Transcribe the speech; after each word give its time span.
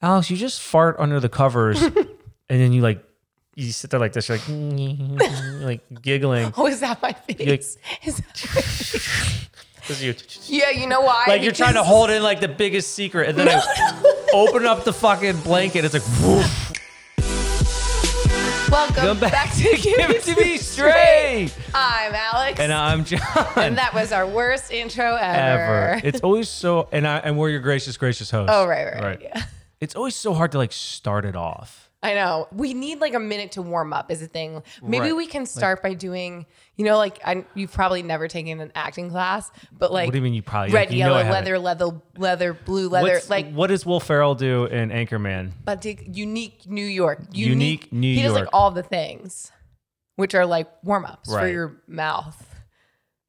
Alex, 0.00 0.30
you 0.30 0.36
just 0.36 0.60
fart 0.60 0.96
under 0.98 1.18
the 1.20 1.28
covers, 1.28 1.82
and 1.82 1.96
then 2.48 2.72
you 2.72 2.82
like 2.82 3.04
you 3.56 3.72
sit 3.72 3.90
there 3.90 3.98
like 3.98 4.12
this, 4.12 4.28
you're 4.28 4.38
like 4.38 4.48
like 5.90 6.02
giggling. 6.02 6.52
Oh, 6.56 6.66
is 6.68 6.80
that 6.80 7.02
my 7.02 7.12
face? 7.12 7.76
Is 8.04 8.16
that- 8.16 9.44
This 9.88 10.02
is 10.02 10.48
you- 10.48 10.58
yeah, 10.60 10.68
you 10.70 10.86
know 10.86 11.00
why? 11.00 11.24
Like 11.26 11.42
you're 11.42 11.50
trying 11.52 11.72
to 11.74 11.82
hold 11.82 12.10
in 12.10 12.22
like 12.22 12.40
the 12.40 12.48
biggest 12.48 12.92
secret, 12.94 13.30
and 13.30 13.38
then 13.38 13.48
I 13.48 14.24
open 14.34 14.66
up 14.66 14.84
the 14.84 14.92
fucking 14.92 15.38
blanket. 15.40 15.84
It's 15.84 15.94
like, 15.94 16.02
woof, 16.22 16.72
Welcome 18.70 18.94
come 18.96 19.18
back, 19.18 19.32
back, 19.32 19.54
to 19.54 19.62
give 19.62 20.10
it 20.10 20.22
to 20.24 20.36
me 20.36 20.58
straight. 20.58 21.48
I'm 21.74 22.14
Alex. 22.14 22.60
And 22.60 22.70
I'm 22.70 23.02
Jon. 23.04 23.20
And 23.56 23.78
that 23.78 23.94
was 23.94 24.12
our 24.12 24.26
worst 24.26 24.70
intro 24.70 25.16
ever. 25.16 25.62
ever. 25.94 26.00
It's 26.04 26.20
always 26.20 26.50
so, 26.50 26.86
and 26.92 27.06
I 27.08 27.16
and 27.20 27.38
we're 27.38 27.48
your 27.48 27.60
gracious, 27.60 27.96
gracious 27.96 28.30
host. 28.30 28.50
oh, 28.52 28.66
right, 28.66 28.92
right, 28.92 29.02
right. 29.02 29.20
Yeah. 29.22 29.42
It's 29.80 29.94
always 29.94 30.16
so 30.16 30.34
hard 30.34 30.52
to 30.52 30.58
like 30.58 30.72
start 30.72 31.24
it 31.24 31.36
off. 31.36 31.84
I 32.00 32.14
know. 32.14 32.46
We 32.52 32.74
need 32.74 33.00
like 33.00 33.14
a 33.14 33.18
minute 33.18 33.52
to 33.52 33.62
warm 33.62 33.92
up 33.92 34.10
is 34.12 34.22
a 34.22 34.28
thing. 34.28 34.62
Maybe 34.82 35.06
Right. 35.08 35.16
we 35.16 35.26
can 35.26 35.46
start 35.46 35.82
by 35.82 35.94
doing, 35.94 36.46
you 36.76 36.84
know, 36.84 36.96
like 36.96 37.18
I, 37.24 37.44
you've 37.56 37.72
probably 37.72 38.04
never 38.04 38.28
taken 38.28 38.60
an 38.60 38.70
acting 38.76 39.10
class, 39.10 39.50
but 39.72 39.92
like 39.92 40.06
What 40.06 40.12
do 40.12 40.18
you 40.18 40.22
mean 40.22 40.34
you 40.34 40.42
probably 40.42 40.72
red, 40.72 40.88
like, 40.90 40.96
you 40.96 41.00
know 41.04 41.14
I 41.14 41.22
yellow, 41.22 41.24
haven't. 41.24 41.32
leather, 41.32 41.58
leather, 41.58 42.00
leather, 42.16 42.52
blue, 42.54 42.88
leather, 42.88 43.14
What's- 43.14 43.28
like 43.30 43.52
what 43.52 43.66
does 43.66 43.84
Will 43.84 43.98
Ferrell 43.98 44.36
do 44.36 44.66
in 44.66 44.90
Anchorman? 44.90 45.50
but 45.64 45.82
the 45.82 45.98
unique 46.08 46.68
New 46.68 46.86
York. 46.86 47.20
Unique 47.32 47.92
New 47.92 48.06
York. 48.06 48.16
He 48.16 48.22
does 48.22 48.32
like 48.32 48.48
all 48.52 48.70
the 48.70 48.84
things, 48.84 49.50
which 50.14 50.36
are 50.36 50.46
like 50.46 50.68
warm 50.84 51.04
ups 51.04 51.28
for 51.28 51.36
Right. 51.38 51.52
your 51.52 51.82
mouth. 51.88 52.44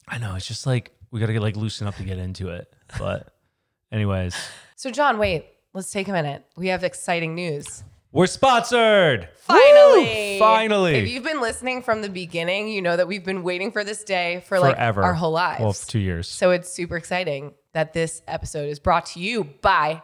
I 0.07 0.19
know 0.19 0.35
it's 0.35 0.47
just 0.47 0.67
like 0.67 0.91
we 1.09 1.19
gotta 1.19 1.33
get 1.33 1.41
like 1.41 1.55
loosen 1.55 1.87
up 1.87 1.95
to 1.95 2.03
get 2.03 2.19
into 2.19 2.49
it. 2.49 2.71
But, 2.99 3.33
anyways, 3.91 4.35
So, 4.75 4.91
Jon, 4.91 5.17
wait, 5.17 5.47
let's 5.73 5.91
take 5.91 6.07
a 6.07 6.11
minute. 6.11 6.45
We 6.55 6.67
have 6.67 6.83
exciting 6.83 7.35
news. 7.35 7.83
we're 8.11 8.27
sponsored. 8.27 9.29
Finally. 9.37 10.33
Woo! 10.33 10.39
finally. 10.39 10.95
If 10.95 11.09
you've 11.09 11.23
been 11.23 11.41
listening 11.41 11.81
from 11.81 12.01
the 12.01 12.09
beginning, 12.09 12.67
you 12.69 12.81
know 12.81 12.97
that 12.97 13.07
we've 13.07 13.25
been 13.25 13.43
waiting 13.43 13.71
for 13.71 13.83
this 13.83 14.03
day 14.03 14.43
for 14.47 14.59
like 14.59 14.75
Forever. 14.75 15.03
our 15.03 15.13
whole 15.13 15.31
lives. 15.31 15.61
Well, 15.61 15.73
two 15.73 15.99
years. 15.99 16.27
So 16.27 16.51
it's 16.51 16.69
super 16.69 16.97
exciting 16.97 17.53
that 17.73 17.93
this 17.93 18.21
episode 18.27 18.69
is 18.69 18.79
brought 18.79 19.05
to 19.07 19.19
you 19.19 19.43
by 19.43 20.01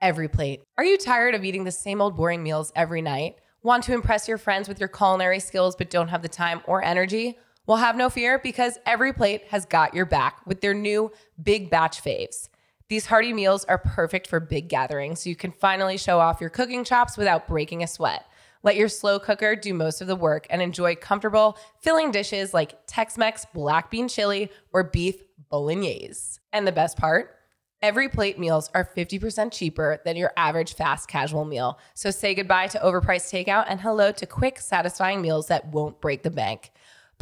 Every 0.00 0.28
Plate. 0.28 0.62
Are 0.78 0.84
you 0.84 0.96
tired 0.98 1.34
of 1.34 1.44
eating 1.44 1.64
the 1.64 1.70
same 1.70 2.00
old 2.00 2.16
boring 2.16 2.42
meals 2.42 2.72
every 2.74 3.02
night? 3.02 3.36
Want 3.62 3.84
to 3.84 3.94
impress 3.94 4.26
your 4.26 4.38
friends 4.38 4.66
with 4.68 4.80
your 4.80 4.88
culinary 4.88 5.38
skills 5.38 5.76
but 5.76 5.90
don't 5.90 6.08
have 6.08 6.22
the 6.22 6.28
time 6.28 6.62
or 6.66 6.82
energy? 6.82 7.38
Well, 7.66 7.76
have 7.76 7.96
no 7.96 8.10
fear 8.10 8.40
because 8.40 8.78
Every 8.86 9.12
Plate 9.12 9.44
has 9.50 9.66
got 9.66 9.94
your 9.94 10.04
back 10.06 10.44
with 10.46 10.60
their 10.60 10.74
new 10.74 11.12
Big 11.40 11.70
Batch 11.70 12.02
Faves. 12.02 12.48
These 12.92 13.06
hearty 13.06 13.32
meals 13.32 13.64
are 13.64 13.78
perfect 13.78 14.26
for 14.26 14.38
big 14.38 14.68
gatherings 14.68 15.22
so 15.22 15.30
you 15.30 15.34
can 15.34 15.50
finally 15.50 15.96
show 15.96 16.20
off 16.20 16.42
your 16.42 16.50
cooking 16.50 16.84
chops 16.84 17.16
without 17.16 17.48
breaking 17.48 17.82
a 17.82 17.86
sweat. 17.86 18.26
Let 18.62 18.76
your 18.76 18.90
slow 18.90 19.18
cooker 19.18 19.56
do 19.56 19.72
most 19.72 20.02
of 20.02 20.08
the 20.08 20.14
work 20.14 20.46
and 20.50 20.60
enjoy 20.60 20.96
comfortable, 20.96 21.56
filling 21.80 22.10
dishes 22.10 22.52
like 22.52 22.86
Tex 22.86 23.16
Mex 23.16 23.46
black 23.54 23.90
bean 23.90 24.08
chili 24.08 24.50
or 24.74 24.84
beef 24.84 25.22
bolognese. 25.48 26.38
And 26.52 26.66
the 26.66 26.70
best 26.70 26.98
part? 26.98 27.34
Every 27.80 28.10
plate 28.10 28.38
meals 28.38 28.68
are 28.74 28.86
50% 28.94 29.52
cheaper 29.52 30.02
than 30.04 30.18
your 30.18 30.34
average 30.36 30.74
fast 30.74 31.08
casual 31.08 31.46
meal. 31.46 31.78
So 31.94 32.10
say 32.10 32.34
goodbye 32.34 32.66
to 32.66 32.78
overpriced 32.80 33.32
takeout 33.32 33.64
and 33.68 33.80
hello 33.80 34.12
to 34.12 34.26
quick, 34.26 34.60
satisfying 34.60 35.22
meals 35.22 35.46
that 35.46 35.68
won't 35.68 35.98
break 36.02 36.24
the 36.24 36.30
bank. 36.30 36.72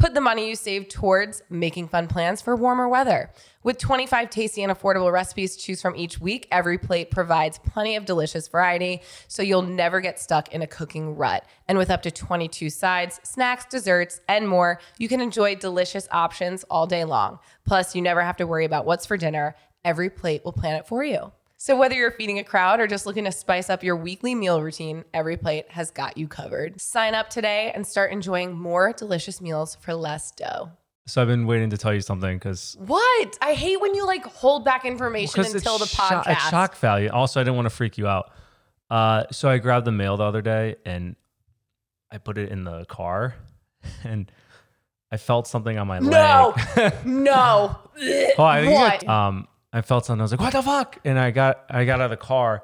Put 0.01 0.15
the 0.15 0.19
money 0.19 0.49
you 0.49 0.55
save 0.55 0.89
towards 0.89 1.43
making 1.51 1.87
fun 1.89 2.07
plans 2.07 2.41
for 2.41 2.55
warmer 2.55 2.89
weather. 2.89 3.29
With 3.61 3.77
25 3.77 4.31
tasty 4.31 4.63
and 4.63 4.73
affordable 4.73 5.11
recipes 5.11 5.55
to 5.55 5.61
choose 5.61 5.79
from 5.79 5.95
each 5.95 6.19
week, 6.19 6.47
every 6.51 6.79
plate 6.79 7.11
provides 7.11 7.59
plenty 7.59 7.95
of 7.95 8.05
delicious 8.05 8.47
variety, 8.47 9.03
so 9.27 9.43
you'll 9.43 9.61
never 9.61 10.01
get 10.01 10.19
stuck 10.19 10.51
in 10.55 10.63
a 10.63 10.67
cooking 10.67 11.15
rut. 11.15 11.45
And 11.67 11.77
with 11.77 11.91
up 11.91 12.01
to 12.01 12.09
22 12.09 12.71
sides, 12.71 13.19
snacks, 13.21 13.65
desserts, 13.65 14.21
and 14.27 14.49
more, 14.49 14.79
you 14.97 15.07
can 15.07 15.21
enjoy 15.21 15.53
delicious 15.53 16.07
options 16.09 16.63
all 16.63 16.87
day 16.87 17.03
long. 17.03 17.37
Plus, 17.63 17.93
you 17.93 18.01
never 18.01 18.23
have 18.23 18.37
to 18.37 18.47
worry 18.47 18.65
about 18.65 18.87
what's 18.87 19.05
for 19.05 19.17
dinner. 19.17 19.53
Every 19.85 20.09
plate 20.09 20.43
will 20.43 20.51
plan 20.51 20.77
it 20.77 20.87
for 20.87 21.03
you. 21.03 21.31
So, 21.63 21.77
whether 21.77 21.93
you're 21.93 22.09
feeding 22.09 22.39
a 22.39 22.43
crowd 22.43 22.79
or 22.79 22.87
just 22.87 23.05
looking 23.05 23.25
to 23.25 23.31
spice 23.31 23.69
up 23.69 23.83
your 23.83 23.95
weekly 23.95 24.33
meal 24.33 24.63
routine, 24.63 25.05
Every 25.13 25.37
Plate 25.37 25.69
has 25.69 25.91
got 25.91 26.17
you 26.17 26.27
covered. 26.27 26.81
Sign 26.81 27.13
up 27.13 27.29
today 27.29 27.71
and 27.75 27.85
start 27.85 28.11
enjoying 28.11 28.57
more 28.57 28.93
delicious 28.93 29.39
meals 29.39 29.75
for 29.79 29.93
less 29.93 30.31
dough. 30.31 30.71
So 31.05 31.21
I've 31.21 31.27
been 31.27 31.45
waiting 31.45 31.69
to 31.69 31.77
tell 31.77 31.93
you 31.93 32.01
something 32.01 32.35
because 32.35 32.75
What? 32.79 33.37
I 33.43 33.53
hate 33.53 33.79
when 33.79 33.93
you 33.93 34.07
like 34.07 34.25
hold 34.25 34.65
back 34.65 34.85
information 34.85 35.45
until 35.45 35.77
the 35.77 35.85
podcast. 35.85 36.31
it's 36.31 36.49
shock 36.49 36.75
value. 36.77 37.11
Also, 37.13 37.39
I 37.39 37.43
didn't 37.43 37.57
want 37.57 37.67
to 37.67 37.75
freak 37.75 37.95
you 37.99 38.07
out. 38.07 38.31
Uh, 38.89 39.25
so 39.31 39.47
I 39.47 39.59
grabbed 39.59 39.85
the 39.85 39.91
mail 39.91 40.17
the 40.17 40.23
other 40.23 40.41
day 40.41 40.77
and 40.83 41.15
I 42.11 42.17
put 42.17 42.39
it 42.39 42.49
in 42.49 42.63
the 42.63 42.85
car, 42.85 43.35
and 44.03 44.31
I 45.11 45.17
felt 45.17 45.45
something 45.45 45.77
on 45.77 45.85
my 45.85 45.99
No, 45.99 46.55
leg. 46.75 47.05
no. 47.05 47.77
No. 48.01 48.33
oh, 48.39 48.43
I 48.43 48.65
think 48.65 48.73
What? 48.79 49.07
um, 49.07 49.47
I 49.73 49.81
felt 49.81 50.05
something. 50.05 50.21
I 50.21 50.23
was 50.23 50.31
like, 50.31 50.41
"What 50.41 50.53
the 50.53 50.61
fuck?" 50.61 50.97
And 51.05 51.17
I 51.17 51.31
got 51.31 51.65
I 51.69 51.85
got 51.85 52.01
out 52.01 52.05
of 52.05 52.09
the 52.11 52.17
car, 52.17 52.63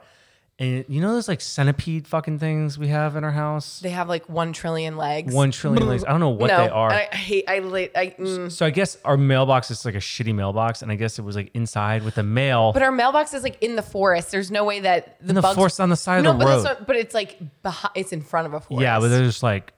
and 0.60 0.84
you 0.90 1.00
know 1.00 1.14
those 1.14 1.28
like 1.28 1.40
centipede 1.40 2.06
fucking 2.08 2.40
things 2.40 2.78
we 2.78 2.90
have 2.90 3.16
in 3.16 3.24
our 3.24 3.32
house. 3.32 3.80
They 3.80 3.92
have 3.92 4.10
like 4.10 4.28
one 4.28 4.52
trillion 4.52 4.98
legs. 4.98 5.34
One 5.34 5.52
trillion 5.52 5.88
legs. 5.88 6.04
I 6.04 6.10
don't 6.10 6.20
know 6.20 6.30
what 6.30 6.48
no, 6.48 6.58
they 6.58 6.70
are. 6.70 6.92
I 6.92 7.06
hate. 7.06 7.46
I. 7.48 7.56
I. 7.96 8.16
Mm. 8.20 8.52
so 8.52 8.66
I 8.66 8.72
guess 8.72 8.98
our 9.06 9.16
mailbox 9.16 9.72
is 9.72 9.86
like 9.86 9.96
a 9.96 10.00
shitty 10.00 10.36
mailbox, 10.36 10.82
and 10.82 10.92
I 10.92 10.96
guess 10.96 11.18
it 11.18 11.22
was 11.22 11.38
like 11.38 11.52
inside 11.54 12.04
with 12.04 12.16
the 12.16 12.24
mail 12.24 12.74
But 12.74 12.84
our 12.84 12.92
mailbox 12.92 13.34
is 13.34 13.44
like 13.44 13.62
in 13.62 13.78
the 13.78 13.82
forest. 13.82 14.32
There's 14.32 14.52
no 14.52 14.66
way 14.66 14.82
that 14.82 15.20
the, 15.22 15.30
in 15.30 15.36
the 15.36 15.42
bugs. 15.42 15.56
forest 15.56 15.80
on 15.80 15.90
the 15.90 15.96
side 15.96 16.24
no, 16.24 16.32
of 16.32 16.40
the 16.40 16.46
but 16.46 16.52
road. 16.52 16.64
not, 16.64 16.88
but 16.88 16.96
it's 16.98 17.14
like 17.14 17.38
behind. 17.62 17.94
It's 17.96 18.12
in 18.12 18.22
front 18.22 18.48
of 18.48 18.54
a 18.54 18.60
forest. 18.60 18.82
yeah, 18.82 19.00
but 19.00 19.08
there's 19.08 19.28
just 19.28 19.44
like 19.44 19.72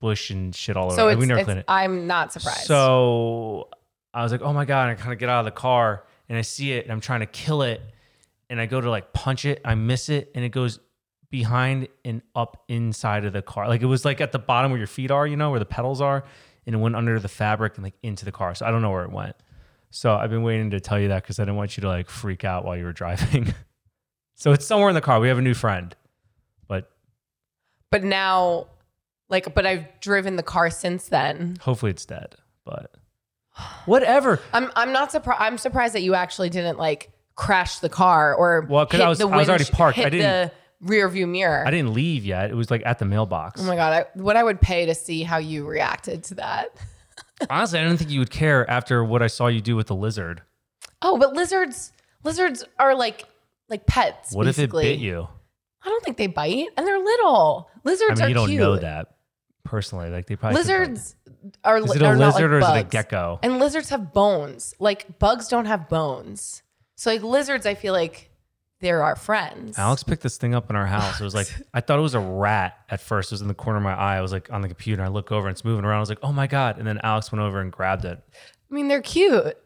bush 0.00 0.30
and 0.30 0.54
shit 0.54 0.76
all 0.76 0.86
over. 0.86 0.96
so 0.96 1.16
we 1.16 1.24
never 1.24 1.44
clean 1.44 1.58
it. 1.58 1.64
I'm 1.68 2.06
not 2.06 2.32
surprised. 2.32 2.66
So 2.66 3.68
I 4.12 4.22
was 4.22 4.32
like, 4.32 4.42
oh 4.42 4.52
my 4.52 4.64
God. 4.64 4.90
And 4.90 4.98
I 4.98 5.00
kind 5.00 5.12
of 5.12 5.18
get 5.18 5.28
out 5.28 5.40
of 5.40 5.46
the 5.46 5.58
car 5.58 6.04
and 6.28 6.38
I 6.38 6.42
see 6.42 6.72
it 6.72 6.84
and 6.84 6.92
I'm 6.92 7.00
trying 7.00 7.20
to 7.20 7.26
kill 7.26 7.62
it. 7.62 7.80
And 8.48 8.60
I 8.60 8.66
go 8.66 8.80
to 8.80 8.90
like 8.90 9.12
punch 9.12 9.44
it. 9.44 9.60
I 9.64 9.74
miss 9.74 10.08
it. 10.08 10.30
And 10.34 10.44
it 10.44 10.50
goes 10.50 10.78
behind 11.30 11.88
and 12.04 12.22
up 12.34 12.62
inside 12.68 13.24
of 13.24 13.32
the 13.32 13.42
car. 13.42 13.68
Like 13.68 13.82
it 13.82 13.86
was 13.86 14.04
like 14.04 14.20
at 14.20 14.32
the 14.32 14.38
bottom 14.38 14.70
where 14.70 14.78
your 14.78 14.86
feet 14.86 15.10
are, 15.10 15.26
you 15.26 15.36
know, 15.36 15.50
where 15.50 15.58
the 15.58 15.66
pedals 15.66 16.00
are. 16.00 16.24
And 16.64 16.74
it 16.74 16.78
went 16.78 16.96
under 16.96 17.18
the 17.18 17.28
fabric 17.28 17.76
and 17.76 17.84
like 17.84 17.94
into 18.02 18.24
the 18.24 18.32
car. 18.32 18.54
So 18.54 18.66
I 18.66 18.70
don't 18.70 18.82
know 18.82 18.90
where 18.90 19.04
it 19.04 19.12
went. 19.12 19.36
So 19.90 20.14
I've 20.14 20.30
been 20.30 20.42
waiting 20.42 20.70
to 20.70 20.80
tell 20.80 20.98
you 20.98 21.08
that 21.08 21.22
because 21.22 21.38
I 21.38 21.42
didn't 21.42 21.56
want 21.56 21.76
you 21.76 21.80
to 21.82 21.88
like 21.88 22.10
freak 22.10 22.44
out 22.44 22.64
while 22.64 22.76
you 22.76 22.84
were 22.84 22.92
driving. 22.92 23.54
so 24.34 24.52
it's 24.52 24.66
somewhere 24.66 24.88
in 24.88 24.94
the 24.94 25.00
car. 25.00 25.20
We 25.20 25.28
have 25.28 25.38
a 25.38 25.42
new 25.42 25.54
friend. 25.54 25.94
But 26.68 26.90
but 27.90 28.04
now, 28.04 28.66
like, 29.28 29.54
but 29.54 29.64
I've 29.66 29.86
driven 30.00 30.36
the 30.36 30.42
car 30.42 30.70
since 30.70 31.08
then. 31.08 31.56
hopefully 31.60 31.90
it's 31.90 32.04
dead. 32.04 32.34
But 32.64 32.94
whatever. 33.86 34.40
I'm 34.52 34.70
I'm 34.76 34.92
not 34.92 35.12
surprised. 35.12 35.40
I'm 35.42 35.58
surprised 35.58 35.94
that 35.94 36.02
you 36.02 36.14
actually 36.14 36.50
didn't 36.50 36.78
like 36.78 37.10
crash 37.34 37.78
the 37.80 37.88
car 37.88 38.34
or 38.34 38.66
Well, 38.68 38.86
'cause 38.86 38.98
hit 38.98 39.04
I 39.04 39.08
was- 39.08 39.18
the 39.18 39.28
I 39.28 39.36
was 39.36 39.48
already 39.48 39.64
parked. 39.66 39.98
I 39.98 40.08
didn't- 40.08 40.20
the 40.20 40.52
rear 40.82 41.08
view 41.08 41.26
mirror. 41.26 41.64
I 41.66 41.70
didn't 41.70 41.92
leave 41.94 42.24
yet. 42.24 42.50
It 42.50 42.54
was 42.54 42.70
like 42.70 42.82
at 42.84 42.98
the 42.98 43.04
mailbox. 43.04 43.60
Oh 43.60 43.64
my 43.64 43.76
god! 43.76 43.92
I, 43.92 44.04
what 44.20 44.36
I 44.36 44.42
would 44.42 44.60
pay 44.60 44.86
to 44.86 44.94
see 44.94 45.22
how 45.22 45.38
you 45.38 45.66
reacted 45.66 46.24
to 46.24 46.34
that. 46.36 46.68
Honestly, 47.50 47.78
I 47.78 47.84
didn't 47.84 47.98
think 47.98 48.10
you 48.10 48.18
would 48.20 48.30
care 48.30 48.68
after 48.70 49.04
what 49.04 49.22
I 49.22 49.26
saw 49.26 49.46
you 49.48 49.60
do 49.60 49.76
with 49.76 49.86
the 49.88 49.94
lizard. 49.94 50.42
Oh, 51.02 51.18
but 51.18 51.34
lizards 51.34 51.92
lizards 52.24 52.64
are 52.78 52.94
like 52.94 53.24
like 53.68 53.86
pets. 53.86 54.32
What 54.32 54.44
basically. 54.44 54.84
if 54.86 54.90
it 54.92 54.98
bit 54.98 55.00
you? 55.04 55.28
I 55.84 55.88
don't 55.88 56.02
think 56.04 56.16
they 56.16 56.26
bite, 56.26 56.66
and 56.76 56.86
they're 56.86 56.98
little. 56.98 57.70
I 57.74 57.78
Lizards 57.84 58.18
mean, 58.20 58.24
are 58.24 58.28
you 58.28 58.34
don't 58.34 58.48
cute. 58.48 58.60
know 58.60 58.76
that 58.76 59.08
personally. 59.64 60.10
Like 60.10 60.26
they 60.26 60.34
probably 60.36 60.56
could 60.60 60.66
bite 60.68 60.78
Lizards 60.80 61.14
are. 61.64 61.78
Is 61.78 61.94
it 61.94 62.02
are 62.02 62.14
a 62.14 62.18
lizard 62.18 62.50
like 62.50 62.50
or 62.50 62.58
is 62.58 62.68
it 62.68 62.80
a 62.80 62.84
gecko? 62.84 63.38
And 63.42 63.58
lizards 63.58 63.90
have 63.90 64.12
bones. 64.12 64.74
Like 64.78 65.18
bugs 65.18 65.48
don't 65.48 65.66
have 65.66 65.88
bones. 65.88 66.62
So 66.96 67.10
like 67.10 67.22
lizards, 67.22 67.66
I 67.66 67.74
feel 67.74 67.92
like 67.92 68.30
they're 68.80 69.02
our 69.02 69.16
friends. 69.16 69.78
Alex 69.78 70.02
picked 70.02 70.22
this 70.22 70.36
thing 70.36 70.54
up 70.54 70.70
in 70.70 70.76
our 70.76 70.86
house. 70.86 71.20
It 71.20 71.24
was 71.24 71.34
like 71.34 71.48
I 71.74 71.80
thought 71.80 71.98
it 71.98 72.02
was 72.02 72.14
a 72.14 72.20
rat 72.20 72.78
at 72.90 73.00
first. 73.00 73.32
It 73.32 73.34
was 73.34 73.42
in 73.42 73.48
the 73.48 73.54
corner 73.54 73.78
of 73.78 73.82
my 73.82 73.94
eye. 73.94 74.16
I 74.16 74.20
was 74.20 74.32
like 74.32 74.52
on 74.52 74.60
the 74.60 74.68
computer. 74.68 75.02
I 75.02 75.08
look 75.08 75.32
over 75.32 75.46
and 75.48 75.54
it's 75.54 75.64
moving 75.64 75.84
around. 75.84 75.98
I 75.98 76.00
was 76.00 76.08
like, 76.08 76.20
oh 76.22 76.32
my 76.32 76.46
god! 76.46 76.78
And 76.78 76.86
then 76.86 77.00
Alex 77.02 77.32
went 77.32 77.42
over 77.42 77.60
and 77.60 77.72
grabbed 77.72 78.04
it. 78.04 78.22
I 78.70 78.74
mean, 78.74 78.88
they're 78.88 79.02
cute. 79.02 79.56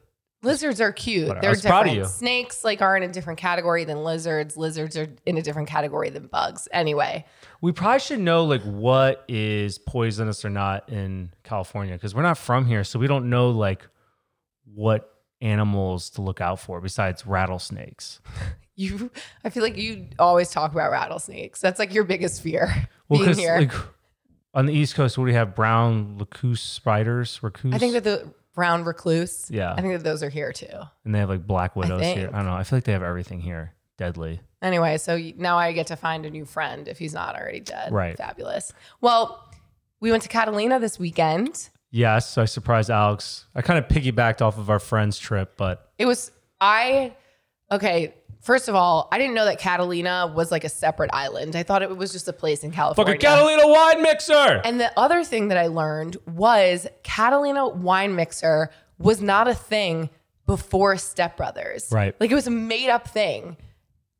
Lizards 0.42 0.80
are 0.80 0.92
cute. 0.92 1.28
Whatever. 1.28 1.42
They're 1.42 1.50
was 1.50 1.60
proud 1.62 1.86
of 1.86 1.92
different. 1.92 2.10
Snakes 2.12 2.64
like 2.64 2.80
are 2.80 2.96
in 2.96 3.02
a 3.02 3.08
different 3.08 3.38
category 3.38 3.84
than 3.84 4.02
lizards. 4.04 4.56
Lizards 4.56 4.96
are 4.96 5.08
in 5.26 5.36
a 5.36 5.42
different 5.42 5.68
category 5.68 6.08
than 6.08 6.28
bugs. 6.28 6.66
Anyway, 6.72 7.26
We 7.60 7.72
probably 7.72 8.00
should 8.00 8.20
know 8.20 8.44
like 8.44 8.62
what 8.62 9.24
is 9.28 9.78
poisonous 9.78 10.44
or 10.44 10.50
not 10.50 10.88
in 10.88 11.32
California 11.44 11.94
because 11.94 12.14
we're 12.14 12.22
not 12.22 12.38
from 12.38 12.64
here, 12.64 12.84
so 12.84 12.98
we 12.98 13.06
don't 13.06 13.28
know 13.28 13.50
like 13.50 13.86
what 14.72 15.14
animals 15.42 16.10
to 16.10 16.22
look 16.22 16.40
out 16.40 16.58
for 16.58 16.80
besides 16.80 17.26
rattlesnakes. 17.26 18.20
you 18.76 19.10
I 19.44 19.50
feel 19.50 19.62
like 19.62 19.76
you 19.76 20.06
always 20.18 20.50
talk 20.50 20.72
about 20.72 20.90
rattlesnakes. 20.90 21.60
That's 21.60 21.78
like 21.78 21.92
your 21.92 22.04
biggest 22.04 22.42
fear 22.42 22.88
Well, 23.10 23.20
being 23.24 23.36
here. 23.36 23.58
like 23.58 23.72
on 24.54 24.66
the 24.66 24.72
East 24.72 24.94
Coast, 24.94 25.18
what 25.18 25.22
do 25.22 25.26
we 25.26 25.34
have? 25.34 25.54
Brown 25.54 26.16
lacus 26.18 26.60
spiders, 26.60 27.40
raccoons. 27.42 27.74
I 27.74 27.78
think 27.78 27.92
that 27.92 28.04
the 28.04 28.32
brown 28.54 28.84
recluse. 28.84 29.50
Yeah. 29.50 29.72
I 29.72 29.80
think 29.80 29.92
that 29.94 30.04
those 30.04 30.22
are 30.22 30.28
here 30.30 30.52
too. 30.52 30.66
and 31.04 31.14
they 31.14 31.18
have 31.20 31.28
like 31.28 31.46
black 31.46 31.76
widows 31.76 32.02
here. 32.02 32.30
I 32.32 32.36
don't 32.38 32.46
know. 32.46 32.54
I 32.54 32.64
feel 32.64 32.76
like 32.76 32.84
they 32.84 32.92
have 32.92 33.02
everything 33.02 33.40
here. 33.40 33.74
deadly. 33.96 34.40
Anyway, 34.62 34.98
so 34.98 35.18
now 35.36 35.56
I 35.58 35.72
get 35.72 35.86
to 35.88 35.96
find 35.96 36.26
a 36.26 36.30
new 36.30 36.44
friend 36.44 36.86
if 36.88 36.98
he's 36.98 37.14
not 37.14 37.34
already 37.34 37.60
dead. 37.60 37.92
Right. 37.92 38.16
Fabulous. 38.16 38.72
Well, 39.00 39.42
we 40.00 40.10
went 40.10 40.22
to 40.24 40.28
Catalina 40.28 40.78
this 40.80 40.98
weekend. 40.98 41.68
Yes, 41.90 42.38
I 42.38 42.44
surprised 42.44 42.88
Alex. 42.90 43.46
I 43.54 43.62
kind 43.62 43.78
of 43.78 43.88
piggybacked 43.88 44.40
off 44.42 44.58
of 44.58 44.70
our 44.70 44.78
friend's 44.78 45.18
trip, 45.18 45.54
but 45.56 45.90
It 45.98 46.06
was 46.06 46.30
I 46.60 47.14
okay. 47.72 48.14
First 48.40 48.68
of 48.68 48.74
all, 48.74 49.08
I 49.12 49.18
didn't 49.18 49.34
know 49.34 49.44
that 49.44 49.58
Catalina 49.58 50.32
was 50.34 50.50
like 50.50 50.64
a 50.64 50.68
separate 50.68 51.10
island. 51.12 51.54
I 51.56 51.62
thought 51.62 51.82
it 51.82 51.94
was 51.94 52.10
just 52.10 52.26
a 52.26 52.32
place 52.32 52.64
in 52.64 52.70
California. 52.70 53.14
fucking 53.14 53.20
Catalina 53.20 53.68
wine 53.68 54.02
mixer. 54.02 54.62
And 54.64 54.80
the 54.80 54.90
other 54.98 55.24
thing 55.24 55.48
that 55.48 55.58
I 55.58 55.66
learned 55.66 56.16
was 56.26 56.86
Catalina 57.02 57.68
wine 57.68 58.16
mixer 58.16 58.70
was 58.98 59.20
not 59.20 59.46
a 59.46 59.54
thing 59.54 60.08
before 60.46 60.96
Step 60.96 61.36
Brothers. 61.36 61.88
Right. 61.92 62.18
Like 62.18 62.30
it 62.30 62.34
was 62.34 62.46
a 62.46 62.50
made 62.50 62.88
up 62.88 63.08
thing. 63.08 63.58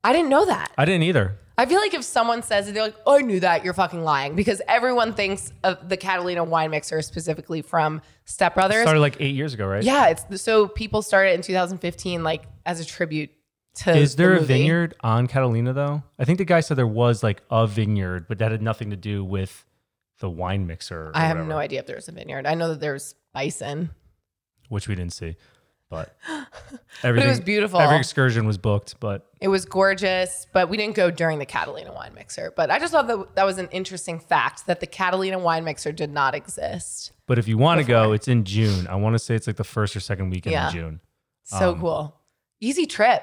I 0.04 0.12
didn't 0.12 0.28
know 0.28 0.44
that. 0.44 0.70
I 0.76 0.84
didn't 0.84 1.04
either. 1.04 1.38
I 1.56 1.66
feel 1.66 1.78
like 1.78 1.92
if 1.92 2.04
someone 2.04 2.42
says 2.42 2.68
it, 2.68 2.72
they're 2.72 2.84
like, 2.84 2.96
oh, 3.04 3.18
I 3.18 3.20
knew 3.20 3.40
that, 3.40 3.64
you're 3.64 3.74
fucking 3.74 4.02
lying. 4.02 4.34
Because 4.34 4.62
everyone 4.66 5.12
thinks 5.12 5.52
of 5.62 5.90
the 5.90 5.96
Catalina 5.96 6.42
wine 6.44 6.70
mixer 6.70 7.02
specifically 7.02 7.60
from 7.60 8.00
Step 8.24 8.54
Brothers. 8.54 8.82
Started 8.82 9.00
like 9.00 9.16
eight 9.20 9.34
years 9.34 9.52
ago, 9.52 9.66
right? 9.66 9.82
yeah, 9.82 10.08
it's 10.08 10.42
so 10.42 10.68
people 10.68 11.02
started 11.02 11.34
in 11.34 11.42
2015, 11.42 12.22
like 12.22 12.44
as 12.64 12.80
a 12.80 12.84
tribute 12.84 13.30
to. 13.84 13.96
Is 13.96 14.16
there 14.16 14.36
the 14.36 14.42
a 14.42 14.44
vineyard 14.44 14.94
on 15.00 15.26
Catalina 15.26 15.72
though? 15.72 16.02
I 16.18 16.24
think 16.24 16.38
the 16.38 16.44
guy 16.44 16.60
said 16.60 16.76
there 16.76 16.86
was 16.86 17.22
like 17.22 17.42
a 17.50 17.66
vineyard, 17.66 18.26
but 18.28 18.38
that 18.38 18.50
had 18.52 18.62
nothing 18.62 18.90
to 18.90 18.96
do 18.96 19.24
with 19.24 19.64
the 20.20 20.28
wine 20.30 20.66
mixer. 20.66 21.08
or 21.08 21.12
I 21.14 21.20
have 21.20 21.36
whatever, 21.36 21.48
no 21.48 21.58
idea 21.58 21.80
if 21.80 21.86
there's 21.86 22.08
a 22.08 22.12
vineyard. 22.12 22.46
I 22.46 22.54
know 22.54 22.68
that 22.68 22.80
there's 22.80 23.14
bison. 23.32 23.90
which 24.68 24.86
we 24.88 24.94
didn't 24.94 25.12
see. 25.14 25.36
But 25.88 26.14
But 26.28 26.48
everything 27.02 27.26
it 27.28 27.30
was 27.32 27.40
beautiful. 27.40 27.80
Every 27.80 27.96
excursion 27.96 28.46
was 28.46 28.58
booked, 28.58 29.00
but 29.00 29.26
It 29.40 29.48
was 29.48 29.64
gorgeous, 29.64 30.46
but 30.52 30.68
we 30.68 30.76
didn't 30.76 30.94
go 30.94 31.10
during 31.10 31.38
the 31.40 31.46
Catalina 31.46 31.92
wine 31.92 32.14
mixer. 32.14 32.52
But 32.54 32.70
I 32.70 32.78
just 32.78 32.92
thought 32.92 33.08
that 33.08 33.34
that 33.34 33.44
was 33.44 33.58
an 33.58 33.68
interesting 33.72 34.20
fact 34.20 34.66
that 34.66 34.78
the 34.80 34.86
Catalina 34.86 35.38
wine 35.40 35.64
mixer 35.64 35.90
did 35.90 36.10
not 36.10 36.34
exist. 36.36 37.10
but 37.26 37.38
if 37.38 37.48
you 37.48 37.58
want 37.58 37.80
to 37.80 37.86
go, 37.86 38.12
it's 38.12 38.28
in 38.28 38.44
June. 38.44 38.86
I 38.88 38.94
want 38.96 39.14
to 39.14 39.18
say 39.18 39.34
it's 39.34 39.46
like 39.48 39.56
the 39.56 39.64
first 39.64 39.96
or 39.96 40.00
second 40.00 40.30
weekend 40.30 40.52
Yeah. 40.52 40.66
in 40.68 40.72
June. 40.72 41.00
So 41.44 41.72
Um, 41.72 41.80
cool. 41.80 42.16
Easy 42.60 42.86
trip. 42.86 43.22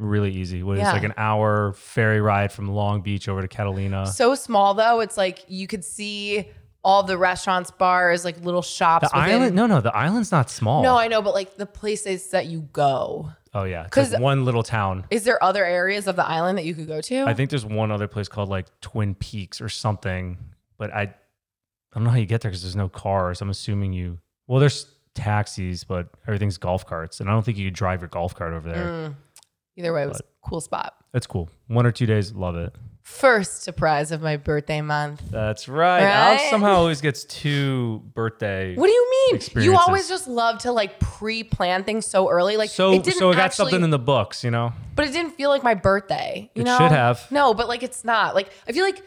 Really 0.00 0.30
easy. 0.32 0.62
What 0.62 0.78
is 0.78 0.82
Yeah. 0.82 0.92
like 0.92 1.04
an 1.04 1.12
hour 1.18 1.74
ferry 1.74 2.20
ride 2.22 2.50
from 2.52 2.68
Long 2.68 3.02
Beach 3.02 3.28
over 3.28 3.42
to 3.42 3.48
Catalina. 3.48 4.06
So 4.06 4.34
small 4.34 4.72
though, 4.74 5.00
it's 5.00 5.16
like 5.18 5.44
you 5.46 5.66
could 5.66 5.84
see 5.84 6.48
all 6.82 7.02
the 7.02 7.18
restaurants, 7.18 7.70
bars, 7.70 8.24
like 8.24 8.42
little 8.42 8.62
shops. 8.62 9.10
the 9.12 9.18
within- 9.18 9.34
island? 9.34 9.54
No, 9.56 9.66
no, 9.66 9.82
the 9.82 9.94
island's 9.94 10.32
not 10.32 10.48
small. 10.48 10.82
No, 10.82 10.96
I 10.96 11.08
know, 11.08 11.20
but 11.20 11.34
like 11.34 11.56
the 11.58 11.66
places 11.66 12.30
that 12.30 12.46
you 12.46 12.62
go. 12.72 13.30
oh 13.52 13.64
yeah, 13.64 13.82
because 13.84 14.12
like 14.12 14.22
one 14.22 14.46
little 14.46 14.62
town. 14.62 15.04
Is 15.10 15.24
there 15.24 15.42
other 15.44 15.64
areas 15.66 16.06
of 16.06 16.16
the 16.16 16.26
island 16.26 16.56
that 16.56 16.64
you 16.64 16.74
could 16.74 16.86
go 16.88 17.02
to? 17.02 17.24
I 17.24 17.34
think 17.34 17.50
there's 17.50 17.66
one 17.66 17.90
other 17.90 18.08
place 18.08 18.28
called 18.28 18.48
like 18.48 18.66
Twin 18.80 19.14
Peaks 19.14 19.60
or 19.60 19.68
something, 19.68 20.38
but 20.78 20.90
I, 20.94 21.02
I 21.02 21.12
don't 21.94 22.04
know 22.04 22.10
how 22.10 22.16
you 22.16 22.24
get 22.24 22.40
there 22.40 22.50
because 22.50 22.62
there's 22.62 22.76
no 22.76 22.88
cars. 22.88 23.42
I'm 23.42 23.50
assuming 23.50 23.92
you. 23.92 24.18
Well, 24.46 24.60
there's 24.60 24.86
taxis, 25.14 25.84
but 25.84 26.08
everything's 26.26 26.56
golf 26.56 26.86
carts, 26.86 27.20
and 27.20 27.28
I 27.28 27.32
don't 27.32 27.44
think 27.44 27.58
you 27.58 27.66
could 27.66 27.74
drive 27.74 28.00
your 28.00 28.08
golf 28.08 28.34
cart 28.34 28.54
over 28.54 28.66
there. 28.72 28.86
Mm. 28.86 29.14
Either 29.80 29.94
way, 29.94 30.02
it 30.02 30.08
was 30.08 30.20
a 30.20 30.24
cool 30.48 30.60
spot. 30.60 30.94
That's 31.12 31.26
cool. 31.26 31.48
One 31.68 31.86
or 31.86 31.90
two 31.92 32.04
days, 32.04 32.32
love 32.34 32.54
it. 32.54 32.74
First 33.02 33.62
surprise 33.62 34.12
of 34.12 34.20
my 34.20 34.36
birthday 34.36 34.82
month. 34.82 35.22
That's 35.30 35.68
right. 35.68 36.04
Right? 36.04 36.46
somehow 36.50 36.74
always 36.74 37.00
gets 37.00 37.24
two 37.24 38.02
birthday. 38.14 38.76
What 38.76 38.86
do 38.86 38.92
you 38.92 39.10
mean? 39.10 39.30
You 39.30 39.36
Experiences. 39.36 39.84
always 39.86 40.08
just 40.08 40.28
love 40.28 40.58
to 40.58 40.72
like 40.72 41.00
pre-plan 41.00 41.84
things 41.84 42.04
so 42.06 42.28
early. 42.28 42.58
Like 42.58 42.68
so, 42.68 42.92
it 42.92 43.02
didn't 43.02 43.18
so 43.18 43.30
it 43.30 43.36
got 43.36 43.46
actually, 43.46 43.70
something 43.70 43.84
in 43.84 43.90
the 43.90 43.98
books, 43.98 44.44
you 44.44 44.50
know. 44.50 44.74
but 44.96 45.08
it 45.08 45.12
didn't 45.12 45.32
feel 45.32 45.48
like 45.48 45.62
my 45.64 45.74
birthday. 45.74 46.50
You 46.54 46.60
It 46.60 46.66
know, 46.66 46.76
should 46.78 46.92
have. 46.92 47.26
No, 47.32 47.54
but 47.54 47.68
like 47.68 47.82
it's 47.82 48.04
not. 48.04 48.34
Like 48.34 48.50
I 48.68 48.72
feel 48.72 48.84
like 48.84 49.02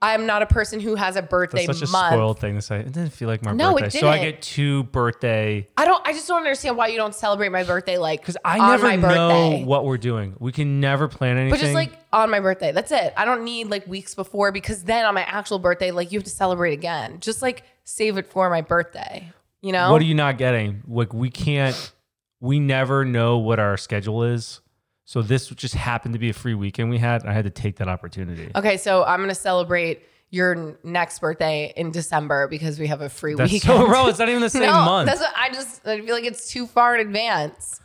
I'm 0.00 0.26
not 0.26 0.42
a 0.42 0.46
person 0.46 0.78
who 0.78 0.94
has 0.94 1.16
a 1.16 1.22
birthday 1.22 1.66
That's 1.66 1.80
such 1.80 1.88
a 1.88 1.90
month. 1.90 2.12
spoiled 2.14 2.38
thing 2.38 2.54
to 2.54 2.62
say. 2.62 2.78
It 2.78 2.92
didn't 2.92 3.12
feel 3.12 3.26
like 3.28 3.44
my 3.44 3.52
No, 3.52 3.76
it 3.76 3.82
birthday, 3.82 3.98
so 3.98 4.08
I 4.08 4.18
didn't. 4.18 4.34
get 4.36 4.42
two 4.42 4.84
birthday. 4.84 5.66
I 5.76 5.84
don't. 5.84 6.06
I 6.06 6.12
just 6.12 6.28
don't 6.28 6.36
understand 6.38 6.76
why 6.76 6.86
you 6.86 6.96
don't 6.96 7.14
celebrate 7.14 7.48
my 7.48 7.64
birthday 7.64 7.98
like 7.98 8.20
Because 8.20 8.36
I 8.44 8.60
on 8.60 8.70
never 8.70 8.84
my 8.84 8.94
know 8.96 9.28
birthday. 9.28 9.64
what 9.64 9.84
we're 9.84 9.96
doing. 9.98 10.34
We 10.38 10.52
can 10.52 10.78
never 10.78 11.08
plan 11.08 11.36
anything. 11.36 11.50
But 11.50 11.60
just 11.60 11.74
like 11.74 11.92
on 12.12 12.30
my 12.30 12.38
birthday, 12.38 12.70
that's 12.70 12.92
it. 12.92 13.12
I 13.16 13.24
don't 13.24 13.42
need 13.42 13.70
like 13.70 13.88
weeks 13.88 14.14
before 14.14 14.52
because 14.52 14.84
then 14.84 15.04
on 15.04 15.14
my 15.14 15.22
actual 15.22 15.58
birthday, 15.58 15.90
like 15.90 16.12
you 16.12 16.18
have 16.20 16.24
to 16.24 16.30
celebrate 16.30 16.74
again. 16.74 17.18
Just 17.18 17.42
like 17.42 17.64
save 17.82 18.18
it 18.18 18.26
for 18.28 18.48
my 18.50 18.60
birthday. 18.60 19.32
You 19.62 19.72
know? 19.72 19.90
What 19.90 20.00
are 20.00 20.04
you 20.04 20.14
not 20.14 20.38
getting? 20.38 20.84
Like 20.86 21.12
we 21.12 21.28
can't. 21.30 21.92
We 22.40 22.60
never 22.60 23.04
know 23.04 23.38
what 23.38 23.58
our 23.58 23.76
schedule 23.76 24.22
is. 24.22 24.60
So 25.08 25.22
this 25.22 25.48
just 25.48 25.74
happened 25.74 26.12
to 26.12 26.18
be 26.18 26.28
a 26.28 26.34
free 26.34 26.52
weekend 26.52 26.90
we 26.90 26.98
had. 26.98 27.22
And 27.22 27.30
I 27.30 27.32
had 27.32 27.44
to 27.44 27.50
take 27.50 27.76
that 27.76 27.88
opportunity. 27.88 28.50
Okay, 28.54 28.76
so 28.76 29.04
I'm 29.04 29.20
gonna 29.20 29.34
celebrate 29.34 30.02
your 30.28 30.76
next 30.84 31.20
birthday 31.20 31.72
in 31.76 31.90
December 31.90 32.46
because 32.46 32.78
we 32.78 32.88
have 32.88 33.00
a 33.00 33.08
free 33.08 33.32
That's 33.32 33.50
weekend. 33.50 33.78
so 33.78 33.86
irrelevant. 33.86 34.10
It's 34.10 34.18
not 34.18 34.28
even 34.28 34.42
the 34.42 34.50
same 34.50 34.64
no, 34.64 34.84
month. 34.84 35.06
that's 35.06 35.22
what 35.22 35.32
I 35.34 35.48
just 35.48 35.86
I 35.86 36.02
feel 36.02 36.14
like 36.14 36.26
it's 36.26 36.50
too 36.50 36.66
far 36.66 36.94
in 36.94 37.06
advance. 37.06 37.80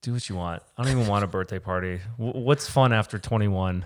Do 0.00 0.12
what 0.12 0.28
you 0.28 0.36
want. 0.36 0.62
I 0.76 0.84
don't 0.84 0.92
even 0.92 1.08
want 1.08 1.24
a 1.24 1.26
birthday 1.26 1.58
party. 1.58 1.98
W- 2.18 2.44
what's 2.44 2.70
fun 2.70 2.92
after 2.92 3.18
21? 3.18 3.84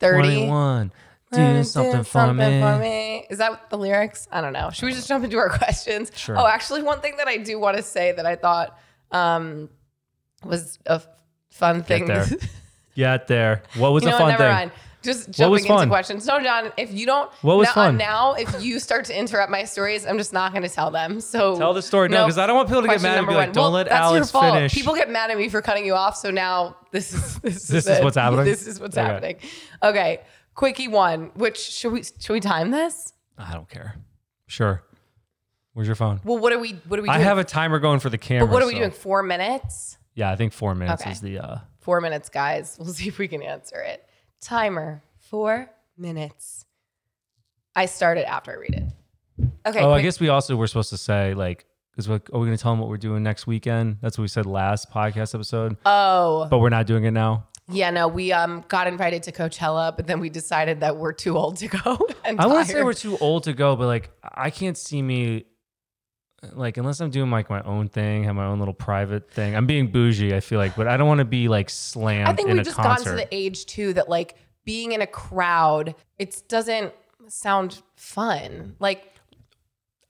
Thirty. 0.00 0.46
21. 0.46 0.92
Do 1.30 1.62
something, 1.62 2.04
for, 2.04 2.32
me. 2.32 2.78
me. 2.78 3.26
Is 3.28 3.36
that 3.36 3.68
the 3.68 3.76
lyrics? 3.76 4.28
I 4.32 4.40
don't 4.40 4.54
know. 4.54 4.70
Should 4.70 4.86
we 4.86 4.92
just 4.92 5.08
jump 5.08 5.24
into 5.24 5.36
our 5.36 5.50
questions? 5.58 6.10
Sure. 6.16 6.38
Oh, 6.38 6.46
actually, 6.46 6.82
one 6.82 7.02
thing 7.02 7.18
that 7.18 7.28
I 7.28 7.36
do 7.36 7.60
want 7.60 7.76
to 7.76 7.82
say 7.82 8.12
that 8.12 8.24
I 8.24 8.34
thought 8.34 8.78
um, 9.10 9.68
was 10.42 10.78
a 10.86 11.02
fun 11.50 11.82
thing. 11.82 12.06
there. 12.06 12.26
Get 12.96 13.28
there. 13.28 13.62
What 13.76 13.92
was 13.92 14.02
you 14.02 14.08
a 14.08 14.12
know, 14.12 14.18
fun 14.18 14.28
never 14.30 14.42
thing? 14.44 14.52
mind. 14.52 14.70
Just 15.00 15.28
What 15.28 15.36
jumping 15.36 15.50
was 15.52 15.62
into 15.62 15.74
fun? 15.74 15.88
questions. 15.88 16.26
No, 16.26 16.40
Jon, 16.40 16.72
if 16.76 16.92
you 16.92 17.06
don't, 17.06 17.30
What 17.42 17.56
was 17.56 17.68
now, 17.68 17.72
fun? 17.74 17.96
now, 17.96 18.32
if 18.34 18.60
you 18.60 18.80
start 18.80 19.04
to 19.04 19.16
interrupt 19.16 19.48
my 19.48 19.62
stories, 19.62 20.04
I'm 20.04 20.18
just 20.18 20.32
not 20.32 20.50
going 20.52 20.64
to 20.64 20.68
tell 20.68 20.90
them. 20.90 21.20
So 21.20 21.56
Tell 21.56 21.72
the 21.72 21.82
story. 21.82 22.08
No, 22.08 22.24
because 22.24 22.36
I 22.36 22.48
don't 22.48 22.56
want 22.56 22.68
people 22.68 22.82
to 22.82 22.88
get 22.88 22.94
Question 22.94 23.10
mad 23.12 23.18
and 23.18 23.26
be 23.28 23.32
number 23.34 23.38
like, 23.38 23.48
one. 23.48 23.54
don't 23.54 23.72
let 23.72 23.88
that's 23.88 23.94
your 24.10 24.16
Alex 24.16 24.30
fault. 24.32 24.54
finish. 24.54 24.74
People 24.74 24.96
get 24.96 25.08
mad 25.08 25.30
at 25.30 25.38
me 25.38 25.48
for 25.48 25.62
cutting 25.62 25.86
you 25.86 25.94
off. 25.94 26.16
So 26.16 26.32
now 26.32 26.76
this 26.90 27.12
is 27.14 27.38
this, 27.42 27.68
This 27.68 27.86
is, 27.86 27.98
it. 27.98 28.04
what's 28.04 28.16
happening? 28.16 28.44
This 28.44 28.66
is 28.66 28.80
what's 28.80 28.98
Okay. 28.98 29.06
happening. 29.06 29.36
Okay, 29.84 30.20
quickie 30.56 30.88
one. 30.88 31.30
Which 31.34 31.58
should 31.60 31.92
we 31.92 32.02
should 32.02 32.30
we 32.32 32.40
time 32.40 32.72
this? 32.72 33.12
I 33.38 33.54
don't 33.54 33.68
care. 33.70 33.94
Sure. 34.48 34.82
Where's 35.74 35.86
your 35.86 35.94
phone? 35.94 36.20
Well, 36.24 36.38
what 36.38 36.52
are 36.52 36.58
we 36.58 36.72
what 36.88 36.98
are 36.98 37.02
we 37.02 37.08
I 37.08 37.18
have 37.20 37.38
a 37.38 37.44
timer 37.44 37.78
going 37.78 38.00
for 38.00 38.10
the 38.10 38.18
camera. 38.18 38.48
but 38.48 38.52
what 38.52 38.62
are 38.64 38.66
we 38.66 38.72
so- 38.72 38.78
doing? 38.80 38.90
Four 38.90 39.22
minutes. 39.22 39.96
Yeah, 40.18 40.32
I 40.32 40.36
think 40.36 40.52
four 40.52 40.74
minutes 40.74 41.02
Okay. 41.02 41.12
is 41.12 41.20
the. 41.20 41.38
uh 41.38 41.58
Four 41.78 42.00
minutes, 42.00 42.28
guys. 42.28 42.76
We'll 42.80 42.92
see 42.92 43.06
if 43.08 43.18
we 43.18 43.28
can 43.28 43.40
answer 43.40 43.80
it. 43.80 44.04
Timer. 44.40 45.02
Four 45.20 45.70
minutes. 45.96 46.64
I 47.76 47.86
start 47.86 48.18
it 48.18 48.26
after 48.26 48.50
I 48.50 48.54
read 48.56 48.74
it. 48.74 48.82
Okay. 49.64 49.80
Oh, 49.80 49.92
I 49.92 50.02
guess 50.02 50.18
we 50.18 50.28
also 50.28 50.56
were 50.56 50.66
supposed 50.66 50.90
to 50.90 50.96
say 50.98 51.34
like, 51.34 51.66
because 51.92 52.08
like, 52.08 52.28
are 52.32 52.38
we 52.40 52.46
going 52.46 52.56
to 52.56 52.60
tell 52.62 52.72
them 52.72 52.80
what 52.80 52.88
we're 52.88 52.96
doing 52.96 53.22
next 53.22 53.46
weekend? 53.46 53.98
That's 54.02 54.18
what 54.18 54.22
we 54.22 54.28
said 54.28 54.44
last 54.46 54.90
podcast 54.90 55.34
episode, 55.36 55.76
Oh, 55.86 56.48
but 56.50 56.58
we're 56.58 56.68
not 56.68 56.86
doing 56.88 57.04
it 57.04 57.12
now. 57.12 57.46
yeah. 57.70 57.90
No, 57.90 58.08
we 58.08 58.32
um 58.32 58.64
got 58.66 58.88
invited 58.88 59.22
to 59.24 59.32
Coachella, 59.32 59.94
but 59.96 60.08
then 60.08 60.18
we 60.18 60.30
decided 60.30 60.80
that 60.80 60.96
we're 60.96 61.12
too 61.12 61.36
old 61.36 61.58
to 61.58 61.68
go. 61.68 61.78
I 62.24 62.44
wouldn't 62.46 62.66
say 62.66 62.82
we're 62.82 62.92
too 62.92 63.16
old 63.18 63.44
to 63.44 63.52
go, 63.52 63.76
but 63.76 63.86
like, 63.86 64.10
I 64.24 64.50
can't 64.50 64.76
see 64.76 65.00
me. 65.00 65.44
Like 66.52 66.76
unless 66.76 67.00
I'm 67.00 67.10
doing 67.10 67.30
like 67.30 67.50
my 67.50 67.62
own 67.62 67.88
thing, 67.88 68.24
have 68.24 68.36
my 68.36 68.46
own 68.46 68.58
little 68.60 68.74
private 68.74 69.30
thing. 69.30 69.56
I'm 69.56 69.66
being 69.66 69.90
bougie, 69.90 70.34
I 70.34 70.40
feel 70.40 70.58
like, 70.58 70.76
but 70.76 70.86
I 70.86 70.96
don't 70.96 71.08
want 71.08 71.18
to 71.18 71.24
be 71.24 71.48
like 71.48 71.68
slammed 71.68 72.28
I 72.28 72.32
think 72.32 72.48
in 72.48 72.54
we've 72.54 72.62
a 72.62 72.64
just 72.64 72.76
concert. 72.76 73.04
gotten 73.04 73.18
to 73.18 73.24
the 73.24 73.34
age 73.34 73.66
too 73.66 73.92
that 73.94 74.08
like 74.08 74.36
being 74.64 74.92
in 74.92 75.00
a 75.00 75.06
crowd, 75.06 75.94
it 76.18 76.42
doesn't 76.48 76.92
sound 77.26 77.82
fun. 77.96 78.76
Like 78.78 79.14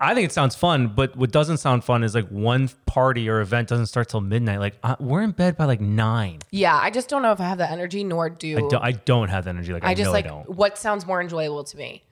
I 0.01 0.15
think 0.15 0.27
it 0.27 0.33
sounds 0.33 0.55
fun, 0.55 0.89
but 0.89 1.17
what 1.17 1.33
doesn't 1.33 1.57
sound 1.57 1.83
fun 1.83 2.05
is 2.05 2.15
like 2.15 2.29
one 2.29 2.69
party 2.87 3.29
or 3.29 3.41
event 3.41 3.69
doesn't 3.69 3.87
start 3.87 4.09
till 4.11 4.21
midnight. 4.21 4.61
Like 4.61 4.77
uh, 4.83 4.97
we're 5.01 5.23
in 5.23 5.31
bed 5.33 5.57
by 5.57 5.65
like 5.65 5.81
nine. 5.81 6.41
yeah, 6.51 6.77
I 6.77 6.91
just 6.91 7.09
don't 7.09 7.23
know 7.23 7.33
if 7.33 7.41
I 7.41 7.45
have 7.49 7.59
the 7.59 7.69
energy 7.71 8.05
nor 8.05 8.29
do 8.29 8.59
I 8.59 8.61
don't. 8.69 8.85
I 8.85 8.93
don't 8.93 9.29
have 9.29 9.45
the 9.45 9.51
energy. 9.51 9.73
Like 9.73 9.85
I, 9.85 9.93
I 9.93 9.95
just 9.95 10.11
like 10.13 10.29
what 10.47 10.77
sounds 10.77 11.07
more 11.07 11.23
enjoyable 11.23 11.65
to 11.65 11.77
me. 11.79 12.05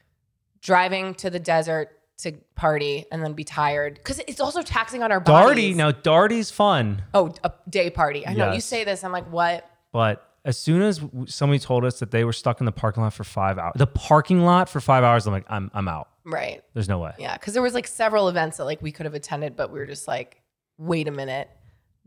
Driving 0.62 1.14
to 1.16 1.30
the 1.30 1.38
desert 1.38 1.95
to 2.18 2.32
party 2.54 3.04
and 3.12 3.23
then 3.23 3.35
be 3.35 3.44
tired 3.44 3.94
because 3.94 4.18
it's 4.20 4.40
also 4.40 4.62
taxing 4.62 5.02
on 5.02 5.12
our 5.12 5.20
Darty 5.20 5.25
bodies. 5.26 5.76
now. 5.76 5.90
Darty's 5.92 6.50
fun, 6.50 7.02
Oh, 7.14 7.32
a 7.44 7.52
day 7.68 7.90
party. 7.90 8.26
I 8.26 8.32
know 8.35 8.49
you 8.49 8.54
Yes. 8.54 8.64
say 8.64 8.85
this. 8.85 9.04
I'm 9.04 9.12
like, 9.12 9.30
what? 9.30 9.68
but 9.92 10.23
as 10.44 10.56
soon 10.58 10.80
as 10.82 10.99
w- 10.99 11.26
somebody 11.26 11.58
told 11.58 11.85
us 11.85 11.99
that 11.99 12.11
they 12.12 12.23
were 12.25 12.32
stuck 12.32 12.61
in 12.61 12.66
the 12.66 12.73
parking 12.73 13.02
lot 13.02 13.12
for 13.12 13.25
five 13.25 13.58
hours, 13.58 13.73
the 13.76 13.87
parking 13.87 14.44
lot 14.44 14.68
for 14.68 14.80
five 14.80 15.02
hours, 15.04 15.26
I'm 15.26 15.32
like, 15.32 15.46
I'm 15.49 15.70
I'm 15.75 15.88
out. 15.88 16.08
Right. 16.25 16.62
There's 16.75 16.88
no 16.88 16.99
way. 16.99 17.12
Yeah, 17.18 17.37
because 17.37 17.52
there 17.54 17.62
was 17.62 17.75
like 17.75 17.87
several 17.87 18.28
events 18.28 18.56
that 18.58 18.64
like 18.64 18.80
we 18.82 18.92
could 18.92 19.06
have 19.06 19.14
attended, 19.14 19.56
but 19.56 19.70
we 19.73 19.78
were 19.78 19.87
just 19.87 20.06
like, 20.08 20.40
wait 20.78 21.08
a 21.08 21.11
minute, 21.11 21.49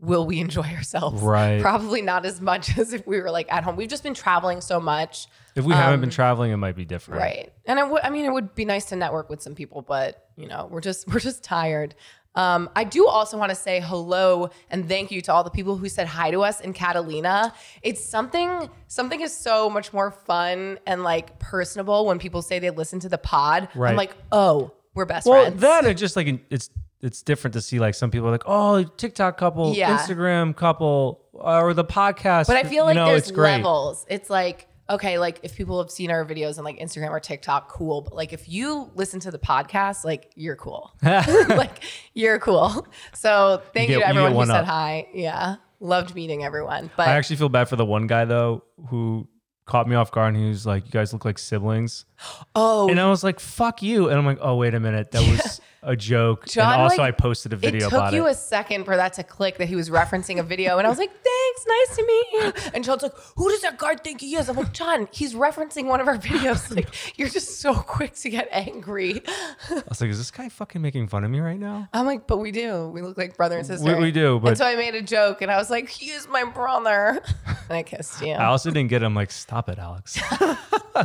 will 0.00 0.26
we 0.26 0.40
enjoy 0.40 0.62
ourselves? 0.76 1.22
Right. 1.22 1.60
Probably 1.60 2.02
not 2.02 2.24
as 2.26 2.40
much 2.40 2.76
as 2.78 2.92
if 2.92 3.06
we 3.06 3.20
were 3.20 3.30
like 3.30 3.52
at 3.52 3.64
home. 3.64 3.76
We've 3.76 3.88
just 3.88 4.02
been 4.02 4.14
traveling 4.14 4.60
so 4.60 4.80
much, 4.80 5.26
If 5.54 5.64
we 5.64 5.74
haven't 5.74 6.00
been 6.00 6.10
traveling, 6.10 6.50
it 6.52 6.56
might 6.56 6.76
be 6.76 6.84
different. 6.84 7.20
Um, 7.20 7.26
right? 7.26 7.52
And 7.66 7.78
I 7.78 7.84
would, 7.84 8.02
I 8.02 8.10
mean, 8.10 8.24
it 8.24 8.32
would 8.32 8.54
be 8.54 8.64
nice 8.64 8.86
to 8.86 8.96
network 8.96 9.28
with 9.30 9.42
some 9.42 9.54
people, 9.54 9.82
but 9.82 10.26
you 10.36 10.46
know, 10.48 10.68
we're 10.70 10.80
just 10.80 11.06
we're 11.12 11.20
just 11.20 11.42
tired. 11.44 11.94
Um, 12.36 12.70
I 12.76 12.84
do 12.84 13.08
also 13.08 13.36
want 13.36 13.50
to 13.50 13.56
say 13.56 13.80
hello 13.80 14.50
and 14.70 14.86
thank 14.88 15.10
you 15.10 15.20
to 15.22 15.32
all 15.32 15.42
the 15.42 15.50
people 15.50 15.76
who 15.76 15.88
said 15.88 16.06
hi 16.06 16.30
to 16.30 16.42
us 16.44 16.60
in 16.60 16.72
Catalina. 16.72 17.52
It's 17.82 18.04
something 18.04 18.70
something 18.86 19.20
is 19.20 19.36
so 19.36 19.68
much 19.68 19.92
more 19.92 20.12
fun 20.12 20.78
and 20.86 21.02
like 21.02 21.40
personable 21.40 22.06
when 22.06 22.20
people 22.20 22.40
say 22.40 22.60
they 22.60 22.70
listen 22.70 23.00
to 23.00 23.08
the 23.08 23.18
pod. 23.18 23.68
Right. 23.74 23.90
I'm 23.90 23.96
like, 23.96 24.12
oh, 24.30 24.72
we're 24.94 25.06
best 25.06 25.26
Well, 25.26 25.42
friends. 25.42 25.60
that 25.60 25.84
and 25.84 25.98
just 25.98 26.14
like 26.14 26.28
it's 26.50 26.70
it's 27.02 27.22
different 27.22 27.54
to 27.54 27.60
see 27.60 27.78
like 27.78 27.94
some 27.94 28.10
people 28.10 28.28
are 28.28 28.32
like, 28.32 28.42
oh, 28.46 28.82
TikTok 28.84 29.38
couple, 29.38 29.74
Yeah. 29.74 29.96
Instagram 29.96 30.54
couple, 30.54 31.22
or 31.32 31.72
the 31.74 31.84
podcast. 31.84 32.46
But 32.46 32.56
I 32.56 32.62
feel 32.64 32.72
you 32.72 32.82
like 32.82 32.94
know, 32.96 33.06
there's 33.06 33.22
it's 33.22 33.30
great. 33.30 33.52
levels. 33.56 34.04
It's 34.08 34.28
like, 34.28 34.66
okay, 34.90 35.18
like 35.18 35.40
if 35.42 35.56
people 35.56 35.80
have 35.80 35.90
seen 35.90 36.10
our 36.10 36.24
videos 36.26 36.58
on 36.58 36.64
like 36.64 36.78
Instagram 36.78 37.10
or 37.10 37.20
TikTok, 37.20 37.68
cool. 37.68 38.02
But 38.02 38.14
like 38.14 38.32
if 38.32 38.48
you 38.48 38.90
listen 38.94 39.20
to 39.20 39.30
the 39.30 39.38
podcast, 39.38 40.04
like 40.04 40.30
you're 40.34 40.56
cool. 40.56 40.90
like 41.02 41.82
you're 42.14 42.38
cool. 42.38 42.86
So 43.14 43.62
thank 43.72 43.88
You 43.88 43.96
you, 43.96 44.00
get- 44.00 44.08
to 44.08 44.12
you 44.14 44.14
get 44.14 44.26
everyone 44.26 44.32
who 44.32 44.36
one 44.36 44.46
said 44.48 44.56
up. 44.60 44.66
hi. 44.66 45.08
Yeah. 45.14 45.56
Loved 45.80 46.14
meeting 46.14 46.44
everyone. 46.44 46.90
But 46.96 47.08
I 47.08 47.12
actually 47.12 47.36
feel 47.36 47.48
bad 47.48 47.68
for 47.68 47.76
the 47.76 47.86
one 47.86 48.06
guy 48.06 48.26
though 48.26 48.64
who 48.88 49.26
caught 49.64 49.88
me 49.88 49.94
off 49.96 50.10
guard 50.10 50.34
and 50.34 50.42
he 50.42 50.48
was 50.50 50.66
like, 50.66 50.84
"You 50.84 50.90
guys 50.90 51.12
look 51.14 51.24
like 51.24 51.38
siblings," 51.38 52.04
oh, 52.54 52.88
and 52.88 53.00
I 53.00 53.08
was 53.08 53.22
like, 53.24 53.40
"Fuck 53.40 53.82
you!" 53.82 54.08
And 54.08 54.18
I'm 54.18 54.26
like, 54.26 54.38
"Oh 54.40 54.56
wait 54.56 54.74
a 54.74 54.80
minute, 54.80 55.10
that 55.12 55.20
was 55.22 55.60
a 55.82 55.96
joke." 55.96 56.46
Jon, 56.46 56.72
and 56.72 56.82
also, 56.82 56.96
like, 56.98 57.14
I 57.14 57.16
posted 57.16 57.52
a 57.52 57.56
video 57.56 57.86
it 57.86 57.90
took 57.90 58.12
you 58.12 58.26
it. 58.26 58.30
a 58.32 58.34
second 58.34 58.84
for 58.84 58.96
that 58.96 59.14
to 59.14 59.22
click 59.22 59.58
that 59.58 59.68
he 59.68 59.76
was 59.76 59.90
referencing 59.90 60.38
a 60.38 60.42
video. 60.42 60.78
And 60.78 60.86
I 60.86 60.90
was 60.90 60.98
like, 60.98 61.10
thanks, 61.10 61.64
nice 61.66 61.96
to 61.96 62.02
meet 62.06 62.26
you. 62.32 62.52
And 62.74 62.84
Jon's 62.84 63.02
like, 63.02 63.14
who 63.36 63.48
does 63.48 63.62
that 63.62 63.78
guy 63.78 63.94
think 63.96 64.20
he 64.20 64.36
is? 64.36 64.48
I'm 64.48 64.56
like, 64.56 64.72
Jon, 64.72 65.08
he's 65.12 65.34
referencing 65.34 65.86
one 65.86 66.00
of 66.00 66.08
our 66.08 66.18
videos. 66.18 66.70
Like, 66.76 67.18
you're 67.18 67.28
just 67.28 67.60
so 67.60 67.74
quick 67.74 68.14
to 68.16 68.30
get 68.30 68.48
angry. 68.52 69.22
I 69.70 69.82
was 69.88 70.00
like, 70.00 70.10
"Is 70.10 70.18
this 70.18 70.30
guy 70.30 70.48
fucking 70.48 70.80
making 70.80 71.08
fun 71.08 71.24
of 71.24 71.30
me 71.30 71.40
right 71.40 71.58
now?" 71.58 71.88
I'm 71.92 72.06
like, 72.06 72.26
but 72.26 72.38
we 72.38 72.52
do. 72.52 72.88
We 72.88 73.02
look 73.02 73.18
like 73.18 73.36
brother 73.36 73.56
and 73.58 73.66
sister. 73.66 73.98
we 74.00 74.12
do, 74.12 74.34
and 74.34 74.42
but- 74.42 74.58
so 74.58 74.64
I 74.66 74.76
made 74.76 74.94
a 74.94 75.02
joke 75.02 75.42
and 75.42 75.50
I 75.50 75.56
was 75.56 75.68
like, 75.70 75.88
he 75.88 76.10
is 76.10 76.28
my 76.28 76.44
brother. 76.44 77.20
And 77.68 77.76
I 77.78 77.82
kissed 77.82 78.20
you. 78.22 78.32
I 78.32 78.44
also 78.46 78.70
didn't 78.70 78.90
get. 78.90 79.02
him. 79.02 79.14
Like, 79.14 79.30
"Stop 79.30 79.68
it, 79.68 79.78
Alex!" 79.78 80.20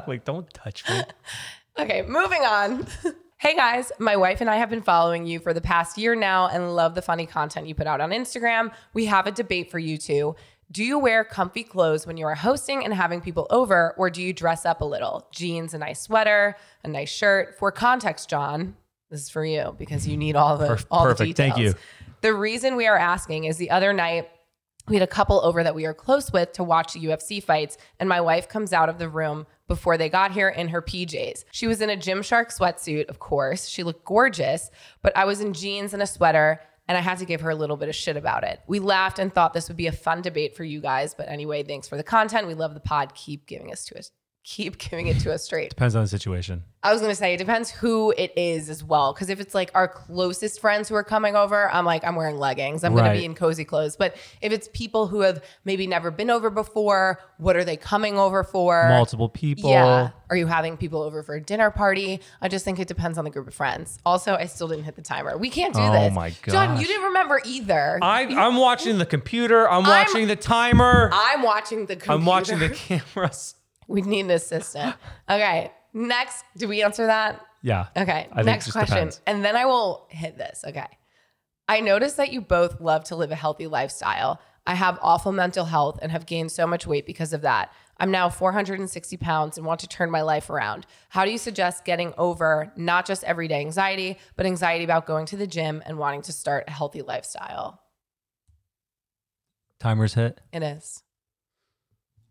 like, 0.08 0.26
don't 0.26 0.52
touch 0.54 0.88
me. 0.90 1.02
Okay, 1.78 2.04
moving 2.04 2.42
on. 2.44 2.88
Hey 3.38 3.54
guys, 3.54 3.92
my 4.00 4.16
wife 4.16 4.40
and 4.40 4.50
I 4.50 4.56
have 4.56 4.70
been 4.70 4.82
following 4.82 5.28
you 5.28 5.40
for 5.40 5.54
the 5.54 5.62
past 5.62 5.98
year 6.00 6.16
now 6.16 6.48
and 6.48 6.74
love 6.74 6.96
the 6.96 7.02
funny 7.02 7.28
content 7.28 7.68
you 7.68 7.76
put 7.76 7.86
out 7.86 8.00
on 8.02 8.10
Instagram. 8.12 8.72
We 8.94 9.06
have 9.06 9.28
a 9.28 9.32
debate 9.32 9.70
for 9.70 9.78
you 9.78 9.98
two. 9.98 10.36
Do 10.72 10.84
you 10.84 10.98
wear 10.98 11.24
comfy 11.26 11.64
clothes 11.64 12.08
when 12.08 12.16
you 12.18 12.26
are 12.26 12.34
hosting 12.34 12.84
and 12.84 12.94
having 12.94 13.20
people 13.22 13.46
over, 13.52 13.94
or 13.98 14.10
do 14.10 14.24
you 14.24 14.32
dress 14.34 14.66
up 14.66 14.80
a 14.82 14.86
little? 14.86 15.28
Jeans, 15.32 15.74
a 15.76 15.78
nice 15.78 16.02
sweater, 16.02 16.56
a 16.84 16.88
nice 16.88 17.10
shirt. 17.12 17.60
For 17.60 17.72
context, 17.72 18.30
Jon, 18.30 18.78
this 19.12 19.24
is 19.24 19.30
for 19.30 19.46
you 19.46 19.76
because 19.78 20.08
you 20.08 20.16
need 20.18 20.36
all 20.38 20.58
the 20.58 20.70
Perf- 20.70 20.86
all 20.90 21.04
perfect. 21.04 21.36
the 21.36 21.44
Thank 21.44 21.58
you. 21.58 21.76
The 22.22 22.34
reason 22.34 22.78
we 22.78 22.88
are 22.88 22.98
asking 22.98 23.44
is 23.44 23.58
the 23.58 23.70
other 23.70 23.92
night 23.94 24.30
we 24.88 24.96
had 24.96 25.04
a 25.04 25.08
couple 25.08 25.42
over 25.42 25.62
that 25.62 25.76
we 25.76 25.86
are 25.86 25.94
close 25.94 26.32
with 26.32 26.54
to 26.54 26.64
watch 26.64 26.94
the 26.94 27.02
UFC 27.02 27.44
fights, 27.44 27.78
and 28.00 28.08
my 28.08 28.22
wife 28.22 28.48
comes 28.48 28.72
out 28.72 28.88
of 28.88 28.98
the 28.98 29.10
room 29.10 29.46
before 29.68 29.98
they 29.98 30.10
got 30.10 30.32
here 30.32 30.50
in 30.50 30.68
her 30.70 30.82
PJs. 30.82 31.46
She 31.52 31.68
was 31.68 31.82
in 31.82 31.90
a 31.90 31.98
Gymshark 31.98 32.56
sweatsuit, 32.56 33.10
of 33.10 33.20
course. 33.20 33.68
She 33.68 33.84
looked 33.84 34.06
gorgeous, 34.06 34.70
but 35.02 35.16
I 35.18 35.26
was 35.26 35.42
in 35.42 35.54
jeans 35.54 35.94
and 35.94 36.04
a 36.04 36.08
sweater, 36.08 36.62
and 36.88 36.98
I 36.98 37.02
had 37.02 37.18
to 37.18 37.26
give 37.26 37.42
her 37.42 37.50
a 37.50 37.56
little 37.56 37.78
bit 37.78 37.90
of 37.90 37.96
shit 37.96 38.18
about 38.18 38.44
it. 38.44 38.62
We 38.68 38.80
laughed 38.80 39.20
and 39.20 39.34
thought 39.34 39.54
this 39.54 39.68
would 39.68 39.78
be 39.78 39.88
a 39.88 39.92
fun 39.92 40.22
debate 40.22 40.56
for 40.56 40.64
you 40.64 40.82
guys, 40.82 41.14
but 41.16 41.30
anyway, 41.30 41.64
thanks 41.64 41.88
for 41.88 41.98
the 41.98 42.04
content. 42.04 42.48
We 42.48 42.54
love 42.54 42.74
the 42.74 42.80
pod. 42.80 43.16
Keep 43.16 43.48
giving 43.48 43.72
us 43.72 43.86
to 43.86 43.98
us. 43.98 44.12
Keep 44.46 44.78
giving 44.90 45.08
it 45.08 45.20
to 45.22 45.34
us 45.34 45.44
straight. 45.44 45.72
Depends 45.72 45.96
on 45.96 46.04
the 46.04 46.08
situation. 46.08 46.64
I 46.84 46.94
was 46.94 47.02
gonna 47.02 47.16
say 47.16 47.34
it 47.34 47.38
depends 47.38 47.72
who 47.72 48.14
it 48.16 48.32
is 48.38 48.70
as 48.70 48.84
well. 48.84 49.12
Because 49.12 49.30
if 49.30 49.40
it's 49.40 49.56
like 49.56 49.72
our 49.74 49.88
closest 49.88 50.62
friends 50.62 50.88
who 50.88 50.94
are 50.94 51.04
coming 51.04 51.36
over, 51.36 51.68
I'm 51.72 51.84
like 51.84 52.04
I'm 52.06 52.16
wearing 52.16 52.38
leggings. 52.38 52.84
I'm 52.84 52.94
gonna 52.96 53.12
be 53.14 53.26
in 53.26 53.34
cozy 53.34 53.66
clothes. 53.66 53.96
But 53.96 54.16
if 54.42 54.54
it's 54.54 54.70
people 54.72 55.08
who 55.08 55.22
have 55.22 55.44
maybe 55.66 55.88
never 55.88 56.12
been 56.12 56.30
over 56.30 56.52
before, 56.52 57.20
what 57.40 57.56
are 57.56 57.64
they 57.64 57.76
coming 57.76 58.20
over 58.20 58.44
for? 58.44 58.88
Multiple 58.88 59.30
people. 59.30 59.72
Yeah. 59.72 60.12
Are 60.30 60.36
you 60.36 60.46
having 60.46 60.78
people 60.78 61.02
over 61.02 61.24
for 61.24 61.34
a 61.34 61.42
dinner 61.42 61.72
party? 61.72 62.20
I 62.40 62.48
just 62.48 62.64
think 62.66 62.78
it 62.80 62.88
depends 62.88 63.18
on 63.18 63.24
the 63.26 63.32
group 63.32 63.48
of 63.48 63.56
friends. 63.56 63.98
Also, 64.06 64.36
I 64.36 64.46
still 64.46 64.68
didn't 64.68 64.84
hit 64.84 64.96
the 64.96 65.02
timer. 65.02 65.36
We 65.40 65.50
can't 65.50 65.74
do 65.74 65.80
Oh 65.82 65.92
this. 65.92 66.12
Oh 66.12 66.14
my 66.14 66.30
god. 66.44 66.52
Jon, 66.52 66.80
you 66.80 66.86
didn't 66.86 67.06
remember 67.06 67.42
either. 67.46 67.98
I, 68.04 68.26
I'm 68.26 68.58
watching 68.58 69.00
the 69.00 69.08
computer. 69.08 69.68
I'm 69.68 69.84
watching 69.84 70.28
the 70.28 70.36
timer. 70.36 71.10
I'm 71.12 71.42
watching 71.42 71.88
the 71.88 71.96
computer. 71.96 72.14
I'm 72.14 72.26
watching 72.26 72.60
the 72.60 72.70
cameras. 73.16 73.56
We 73.88 74.02
need 74.02 74.22
an 74.22 74.32
assistant. 74.32 74.96
Okay. 75.30 75.72
Next, 75.94 76.44
do 76.58 76.68
we 76.68 76.84
answer 76.84 77.06
that? 77.08 77.42
Yeah. 77.62 77.88
Okay. 77.96 78.28
I 78.32 78.44
next 78.44 78.72
question. 78.72 78.96
depends. 78.96 79.22
And 79.26 79.44
then 79.46 79.56
I 79.56 79.66
will 79.66 80.08
hit 80.10 80.38
this. 80.38 80.64
Okay. 80.68 80.88
I 81.68 81.80
noticed 81.80 82.18
that 82.18 82.32
you 82.32 82.42
both 82.42 82.80
love 82.82 83.06
to 83.06 83.16
live 83.16 83.32
a 83.32 83.36
healthy 83.36 83.66
lifestyle. 83.66 84.40
I 84.68 84.76
have 84.76 85.00
awful 85.02 85.32
mental 85.32 85.66
health 85.66 86.00
and 86.02 86.12
have 86.12 86.26
gained 86.26 86.52
so 86.52 86.68
much 86.68 86.86
weight 86.86 87.06
because 87.06 87.34
of 87.34 87.42
that. 87.42 87.72
I'm 87.98 88.12
now 88.12 88.30
460 88.30 89.18
pounds 89.18 89.58
and 89.58 89.66
want 89.66 89.80
to 89.80 89.88
turn 89.88 90.12
my 90.12 90.22
life 90.22 90.50
around. 90.50 90.86
How 91.10 91.24
do 91.24 91.32
you 91.32 91.38
suggest 91.38 91.86
getting 91.86 92.14
over 92.18 92.74
not 92.76 93.06
just 93.06 93.24
everyday 93.24 93.62
anxiety, 93.62 94.18
but 94.36 94.46
anxiety 94.46 94.84
about 94.84 95.06
going 95.06 95.26
to 95.28 95.38
the 95.38 95.48
gym 95.48 95.82
and 95.86 95.98
wanting 95.98 96.24
to 96.24 96.34
start 96.34 96.66
a 96.68 96.72
healthy 96.72 97.02
lifestyle? 97.02 97.80
Timer's 99.80 100.16
hit. 100.16 100.42
It 100.52 100.64
is. 100.64 101.04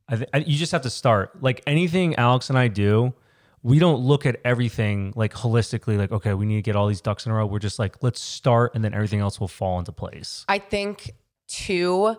I 0.08 0.16
th- 0.16 0.28
I, 0.34 0.38
you 0.38 0.56
just 0.56 0.73
have 0.73 0.82
to 0.82 0.90
start. 0.90 1.42
Like 1.42 1.62
anything 1.66 2.14
Alex 2.16 2.50
and 2.50 2.58
I 2.58 2.68
do, 2.68 3.14
we 3.62 3.78
don't 3.78 4.00
look 4.00 4.26
at 4.26 4.37
everything 4.44 5.12
like 5.16 5.32
holistically. 5.32 5.96
Like, 5.96 6.12
okay, 6.12 6.34
we 6.34 6.44
need 6.44 6.56
to 6.56 6.62
get 6.62 6.76
all 6.76 6.87
these 6.87 7.00
ducks 7.00 7.25
in 7.25 7.32
a 7.32 7.34
row. 7.34 7.46
We're 7.46 7.58
just 7.58 7.78
like, 7.78 8.02
let's 8.02 8.20
start, 8.20 8.75
and 8.75 8.84
then 8.84 8.92
everything 8.92 9.20
else 9.20 9.40
will 9.40 9.49
fall 9.49 9.78
into 9.78 9.92
place. 9.92 10.44
I 10.49 10.58
think 10.58 11.12
two, 11.49 12.16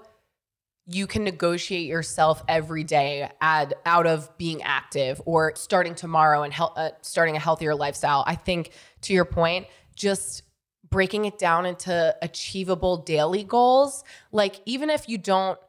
you 0.87 1.07
can 1.07 1.23
negotiate 1.23 1.87
yourself 1.87 2.43
every 2.47 2.83
day 2.83 3.29
ad, 3.41 3.75
out 3.85 4.07
of 4.07 4.35
being 4.37 4.63
active 4.63 5.21
or 5.25 5.53
starting 5.55 5.93
tomorrow 5.93 6.41
and 6.43 6.51
hel- 6.51 6.73
uh, 6.75 6.89
starting 7.01 7.35
a 7.35 7.39
healthier 7.39 7.75
lifestyle. 7.75 8.23
I 8.25 8.35
think 8.35 8.71
to 9.01 9.13
your 9.13 9.25
point, 9.25 9.67
just 9.95 10.41
breaking 10.89 11.25
it 11.25 11.37
down 11.37 11.65
into 11.65 12.15
achievable 12.21 12.97
daily 12.97 13.43
goals. 13.43 14.03
Like 14.31 14.61
even 14.65 14.89
if 14.89 15.09
you 15.09 15.17
don't 15.17 15.59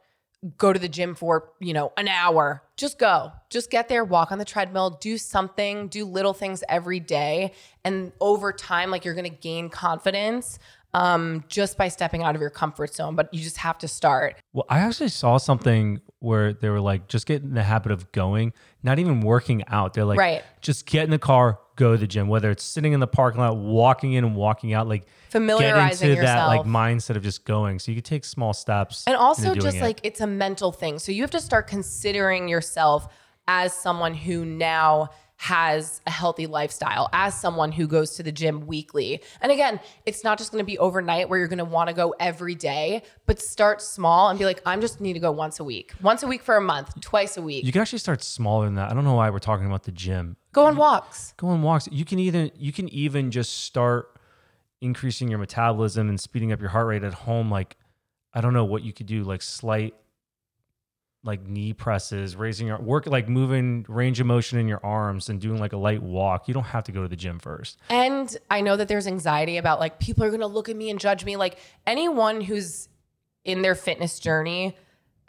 go 0.57 0.71
to 0.71 0.79
the 0.79 0.87
gym 0.87 1.15
for, 1.15 1.51
you 1.59 1.73
know, 1.73 1.91
an 1.97 2.07
hour, 2.07 2.63
just 2.75 2.99
go. 2.99 3.31
Just 3.49 3.71
get 3.71 3.89
there, 3.89 4.05
walk 4.05 4.31
on 4.31 4.37
the 4.37 4.45
treadmill, 4.45 4.91
do 5.01 5.17
something, 5.17 5.87
do 5.87 6.05
little 6.05 6.33
things 6.33 6.63
every 6.69 6.99
day. 6.99 7.53
And 7.83 8.11
over 8.19 8.53
time, 8.53 8.91
like 8.91 9.03
you're 9.05 9.15
gonna 9.15 9.29
gain 9.29 9.69
confidence 9.69 10.59
um, 10.93 11.43
just 11.47 11.77
by 11.77 11.87
stepping 11.87 12.23
out 12.23 12.35
of 12.35 12.41
your 12.41 12.49
comfort 12.49 12.93
zone. 12.93 13.15
But 13.15 13.33
you 13.33 13.41
just 13.41 13.57
have 13.57 13.77
to 13.79 13.87
start. 13.87 14.37
Well, 14.53 14.65
I 14.69 14.79
actually 14.79 15.09
saw 15.09 15.37
something 15.37 16.01
where 16.19 16.53
they 16.53 16.69
were 16.69 16.79
like, 16.79 17.07
just 17.07 17.25
get 17.25 17.43
in 17.43 17.53
the 17.53 17.63
habit 17.63 17.91
of 17.91 18.11
going, 18.11 18.53
not 18.81 18.99
even 18.99 19.21
working 19.21 19.63
out. 19.67 19.93
They're 19.93 20.05
like, 20.05 20.17
Right. 20.17 20.43
just 20.61 20.85
get 20.85 21.03
in 21.03 21.11
the 21.11 21.19
car, 21.19 21.59
go 21.75 21.91
to 21.91 21.97
the 21.97 22.07
gym, 22.07 22.27
whether 22.27 22.49
it's 22.49 22.63
sitting 22.63 22.93
in 22.93 22.99
the 22.99 23.07
parking 23.07 23.39
lot, 23.39 23.55
walking 23.55 24.13
in 24.13 24.23
and 24.23 24.35
walking 24.35 24.73
out, 24.73 24.87
like 24.87 25.05
Familiarizing 25.29 26.07
get 26.07 26.11
into 26.11 26.25
that 26.25 26.47
like 26.47 26.63
mindset 26.63 27.15
of 27.15 27.23
just 27.23 27.45
going. 27.45 27.79
So 27.79 27.91
you 27.91 27.97
could 27.97 28.05
take 28.05 28.25
small 28.25 28.53
steps. 28.53 29.03
And 29.05 29.15
also 29.15 29.53
just 29.53 29.77
it. 29.77 29.81
like 29.81 29.99
it's 30.03 30.21
a 30.21 30.27
mental 30.27 30.71
thing. 30.71 30.97
So 30.99 31.11
you 31.11 31.21
have 31.21 31.31
to 31.31 31.41
start 31.41 31.67
considering 31.67 32.47
yourself 32.47 33.13
as 33.47 33.73
someone 33.73 34.13
who 34.13 34.43
now 34.43 35.09
has 35.37 36.01
a 36.07 36.11
healthy 36.11 36.47
lifestyle, 36.47 37.09
as 37.13 37.39
someone 37.39 37.71
who 37.71 37.87
goes 37.87 38.15
to 38.15 38.23
the 38.23 38.31
gym 38.31 38.65
weekly. 38.65 39.21
And 39.39 39.51
again, 39.51 39.79
it's 40.05 40.23
not 40.23 40.39
just 40.39 40.51
going 40.51 40.61
to 40.61 40.65
be 40.65 40.79
overnight 40.79 41.29
where 41.29 41.37
you're 41.37 41.47
going 41.47 41.59
to 41.59 41.65
want 41.65 41.89
to 41.89 41.93
go 41.95 42.15
every 42.19 42.55
day, 42.55 43.03
but 43.27 43.39
start 43.39 43.81
small 43.81 44.29
and 44.29 44.39
be 44.39 44.45
like, 44.45 44.61
I'm 44.65 44.81
just 44.81 44.99
need 44.99 45.13
to 45.13 45.19
go 45.19 45.31
once 45.31 45.59
a 45.59 45.63
week, 45.63 45.93
once 46.01 46.23
a 46.23 46.27
week 46.27 46.41
for 46.41 46.57
a 46.57 46.61
month, 46.61 46.99
twice 47.01 47.37
a 47.37 47.41
week. 47.41 47.63
you 47.63 47.71
can 47.71 47.81
actually 47.81 47.99
start 47.99 48.23
smaller 48.23 48.65
than 48.65 48.75
that. 48.75 48.91
I 48.91 48.95
don't 48.95 49.03
know 49.03 49.13
why 49.13 49.29
we're 49.29 49.39
talking 49.39 49.67
about 49.67 49.83
the 49.83 49.91
gym. 49.91 50.37
go 50.53 50.65
on 50.65 50.75
walks. 50.75 51.33
go 51.37 51.47
on 51.49 51.61
walks. 51.61 51.87
You 51.91 52.03
can 52.03 52.17
even 52.19 52.51
you 52.55 52.71
can 52.71 52.89
even 52.89 53.29
just 53.29 53.53
start 53.63 54.17
increasing 54.81 55.29
your 55.29 55.39
metabolism 55.39 56.09
and 56.09 56.19
speeding 56.19 56.51
up 56.51 56.59
your 56.59 56.69
heart 56.69 56.87
rate 56.87 57.03
at 57.03 57.13
home. 57.13 57.51
Like 57.51 57.77
I 58.33 58.41
don't 58.41 58.53
know 58.53 58.65
what 58.65 58.83
you 58.83 58.91
could 58.91 59.05
do, 59.05 59.23
like 59.23 59.43
slight 59.43 59.93
like 61.27 61.45
knee 61.45 61.73
presses, 61.73 62.35
raising 62.35 62.67
your 62.67 62.79
work 62.79 63.05
like 63.05 63.29
moving 63.29 63.85
range 63.87 64.19
of 64.19 64.25
motion 64.25 64.57
in 64.57 64.67
your 64.67 64.83
arms 64.83 65.29
and 65.29 65.39
doing 65.39 65.59
like 65.59 65.73
a 65.73 65.77
light 65.77 66.01
walk. 66.01 66.47
You 66.47 66.53
don't 66.53 66.63
have 66.63 66.85
to 66.85 66.91
go 66.91 67.03
to 67.03 67.07
the 67.07 67.15
gym 67.15 67.37
first. 67.39 67.77
And 67.89 68.35
I 68.49 68.61
know 68.61 68.75
that 68.77 68.87
there's 68.87 69.05
anxiety 69.05 69.57
about 69.57 69.79
like 69.79 69.99
people 69.99 70.23
are 70.23 70.29
going 70.29 70.39
to 70.41 70.47
look 70.47 70.69
at 70.69 70.75
me 70.75 70.89
and 70.89 70.99
judge 70.99 71.23
me. 71.25 71.35
Like 71.35 71.59
anyone 71.85 72.41
who's 72.41 72.89
in 73.43 73.61
their 73.61 73.75
fitness 73.75 74.19
journey 74.19 74.75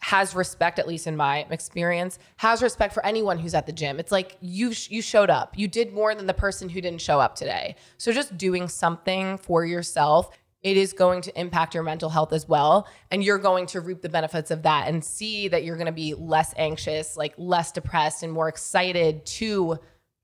has 0.00 0.34
respect, 0.34 0.78
at 0.78 0.86
least 0.86 1.06
in 1.06 1.16
my 1.16 1.44
experience, 1.50 2.18
has 2.36 2.62
respect 2.62 2.94
for 2.94 3.04
anyone 3.04 3.38
who's 3.38 3.54
at 3.54 3.66
the 3.66 3.72
gym. 3.72 3.98
It's 3.98 4.12
like 4.12 4.36
you 4.40 4.72
sh- 4.72 4.90
you 4.90 5.02
showed 5.02 5.28
up. 5.28 5.58
You 5.58 5.66
did 5.66 5.92
more 5.92 6.14
than 6.14 6.26
the 6.26 6.34
person 6.34 6.68
who 6.68 6.80
didn't 6.80 7.00
show 7.00 7.18
up 7.18 7.34
today. 7.34 7.74
So 7.96 8.12
just 8.12 8.38
doing 8.38 8.68
something 8.68 9.38
for 9.38 9.64
yourself, 9.64 10.30
it 10.62 10.76
is 10.76 10.92
going 10.92 11.22
to 11.22 11.40
impact 11.40 11.74
your 11.74 11.82
mental 11.82 12.10
health 12.10 12.32
as 12.32 12.48
well, 12.48 12.88
and 13.10 13.22
you're 13.22 13.38
going 13.38 13.66
to 13.66 13.80
reap 13.80 14.02
the 14.02 14.08
benefits 14.08 14.50
of 14.50 14.62
that 14.62 14.88
and 14.88 15.04
see 15.04 15.48
that 15.48 15.64
you're 15.64 15.76
going 15.76 15.86
to 15.86 15.92
be 15.92 16.14
less 16.14 16.52
anxious, 16.56 17.16
like 17.16 17.34
less 17.38 17.72
depressed 17.72 18.22
and 18.22 18.32
more 18.32 18.48
excited 18.48 19.24
to 19.24 19.78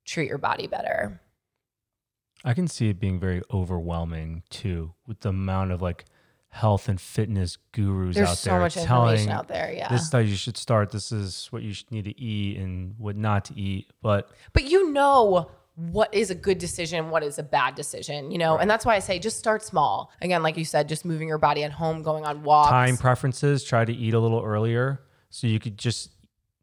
treat 0.05 0.29
your 0.29 0.39
body 0.39 0.67
better. 0.67 1.21
I 2.45 2.53
can 2.53 2.69
see 2.69 2.91
it 2.91 3.01
being 3.01 3.19
very 3.19 3.43
overwhelming 3.53 4.43
too, 4.51 4.95
with 5.07 5.21
the 5.21 5.31
amount 5.31 5.73
of 5.73 5.81
like 5.81 6.05
health 6.49 6.89
and 6.89 7.01
fitness 7.01 7.59
gurus 7.73 8.15
There's 8.15 8.29
out 8.29 8.39
so 8.39 8.51
there 8.51 8.61
much 8.61 8.75
telling 8.75 9.29
out 9.29 9.49
there. 9.49 9.73
Yeah. 9.75 9.89
this 9.89 10.03
is 10.03 10.13
how 10.13 10.19
you 10.19 10.37
should 10.37 10.57
start. 10.57 10.91
This 10.91 11.11
is 11.11 11.49
what 11.51 11.63
you 11.63 11.73
should 11.73 11.91
need 11.91 12.05
to 12.05 12.21
eat 12.21 12.59
and 12.59 12.95
what 12.99 13.17
not 13.17 13.47
to 13.47 13.59
eat. 13.59 13.91
But 14.03 14.31
but 14.53 14.65
you 14.65 14.93
know 14.93 15.51
what 15.77 16.15
is 16.15 16.31
a 16.31 16.35
good 16.35 16.59
decision, 16.59 17.11
what 17.11 17.23
is 17.25 17.39
a 17.39 17.43
bad 17.43 17.75
decision, 17.75 18.31
you 18.31 18.39
know? 18.39 18.59
And 18.59 18.71
that's 18.71 18.87
why 18.87 18.95
I 18.95 19.01
say 19.01 19.19
just 19.19 19.39
start 19.39 19.63
small. 19.63 20.13
Again, 20.23 20.43
like 20.43 20.57
you 20.57 20.65
said, 20.65 20.89
just 20.89 21.05
moving 21.05 21.27
your 21.27 21.39
body 21.39 21.65
at 21.65 21.73
home, 21.73 22.03
going 22.03 22.25
on 22.25 22.43
walks. 22.45 22.71
time 22.71 22.97
preferences, 22.97 23.65
try 23.65 23.85
to 23.85 23.93
eat 23.93 24.15
a 24.15 24.21
little 24.21 24.43
earlier 24.43 25.01
so 25.31 25.47
you 25.49 25.59
could 25.59 25.77
just 25.77 26.11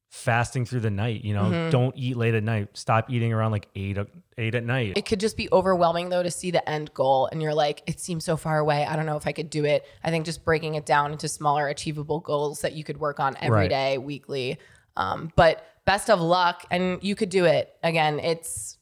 fasting 0.09 0.65
through 0.65 0.79
the 0.81 0.89
night. 0.91 1.23
You 1.23 1.33
know, 1.33 1.43
Mm-hmm. 1.51 1.69
don't 1.69 1.93
eat 1.97 2.15
late 2.17 2.33
at 2.35 2.43
night. 2.43 2.69
Stop 2.77 3.09
eating 3.09 3.33
around 3.33 3.51
like 3.51 3.67
8 3.75 3.97
8 4.37 4.55
at 4.55 4.63
night. 4.63 4.93
it 4.97 5.05
could 5.05 5.19
just 5.19 5.35
be 5.37 5.47
overwhelming 5.51 6.09
though 6.09 6.23
to 6.23 6.31
see 6.31 6.51
the 6.51 6.67
end 6.69 6.93
goal 6.93 7.27
and 7.31 7.41
you're 7.41 7.53
like 7.53 7.83
it 7.87 7.99
seems 7.99 8.23
so 8.25 8.35
far 8.37 8.57
away 8.59 8.85
i 8.85 8.95
don't 8.95 9.05
know 9.05 9.17
if 9.17 9.27
i 9.27 9.31
could 9.33 9.49
do 9.51 9.65
it 9.65 9.85
i 10.03 10.09
think 10.09 10.25
just 10.25 10.43
breaking 10.43 10.75
it 10.75 10.85
down 10.85 11.11
into 11.11 11.27
smaller 11.27 11.67
achievable 11.67 12.19
goals 12.19 12.61
that 12.61 12.73
you 12.73 12.83
could 12.83 12.97
work 12.97 13.19
on 13.19 13.35
every 13.41 13.51
Right. 13.61 13.69
day, 13.69 13.97
weekly 13.99 14.57
um, 14.97 15.31
but 15.35 15.63
best 15.85 16.09
of 16.09 16.19
luck 16.21 16.65
and 16.71 17.03
you 17.03 17.13
could 17.15 17.29
do 17.29 17.45
it 17.45 17.71
again 17.83 18.19
it's 18.19 18.77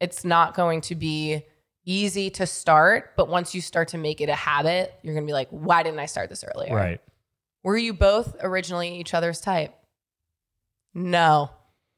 it's 0.00 0.24
not 0.24 0.54
going 0.54 0.80
to 0.80 0.94
be 0.94 1.42
easy 1.84 2.30
to 2.30 2.46
start 2.46 3.12
but 3.16 3.28
once 3.28 3.54
you 3.54 3.60
start 3.60 3.88
to 3.88 3.98
make 3.98 4.20
it 4.20 4.28
a 4.28 4.34
habit 4.34 4.94
you're 5.02 5.14
going 5.14 5.24
to 5.24 5.28
be 5.28 5.32
like 5.32 5.48
why 5.50 5.82
didn't 5.82 5.98
i 5.98 6.06
start 6.06 6.28
this 6.28 6.44
earlier 6.54 6.74
right. 6.74 7.00
were 7.64 7.76
you 7.76 7.92
both 7.94 8.36
originally 8.42 8.98
each 8.98 9.14
other's 9.14 9.40
type 9.40 9.74
no 10.94 11.50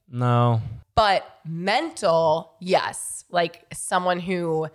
No. 0.09 0.61
but 0.95 1.27
mental, 1.45 2.55
yes. 2.61 3.25
Like 3.31 3.65
someone 3.73 4.21
who 4.21 4.69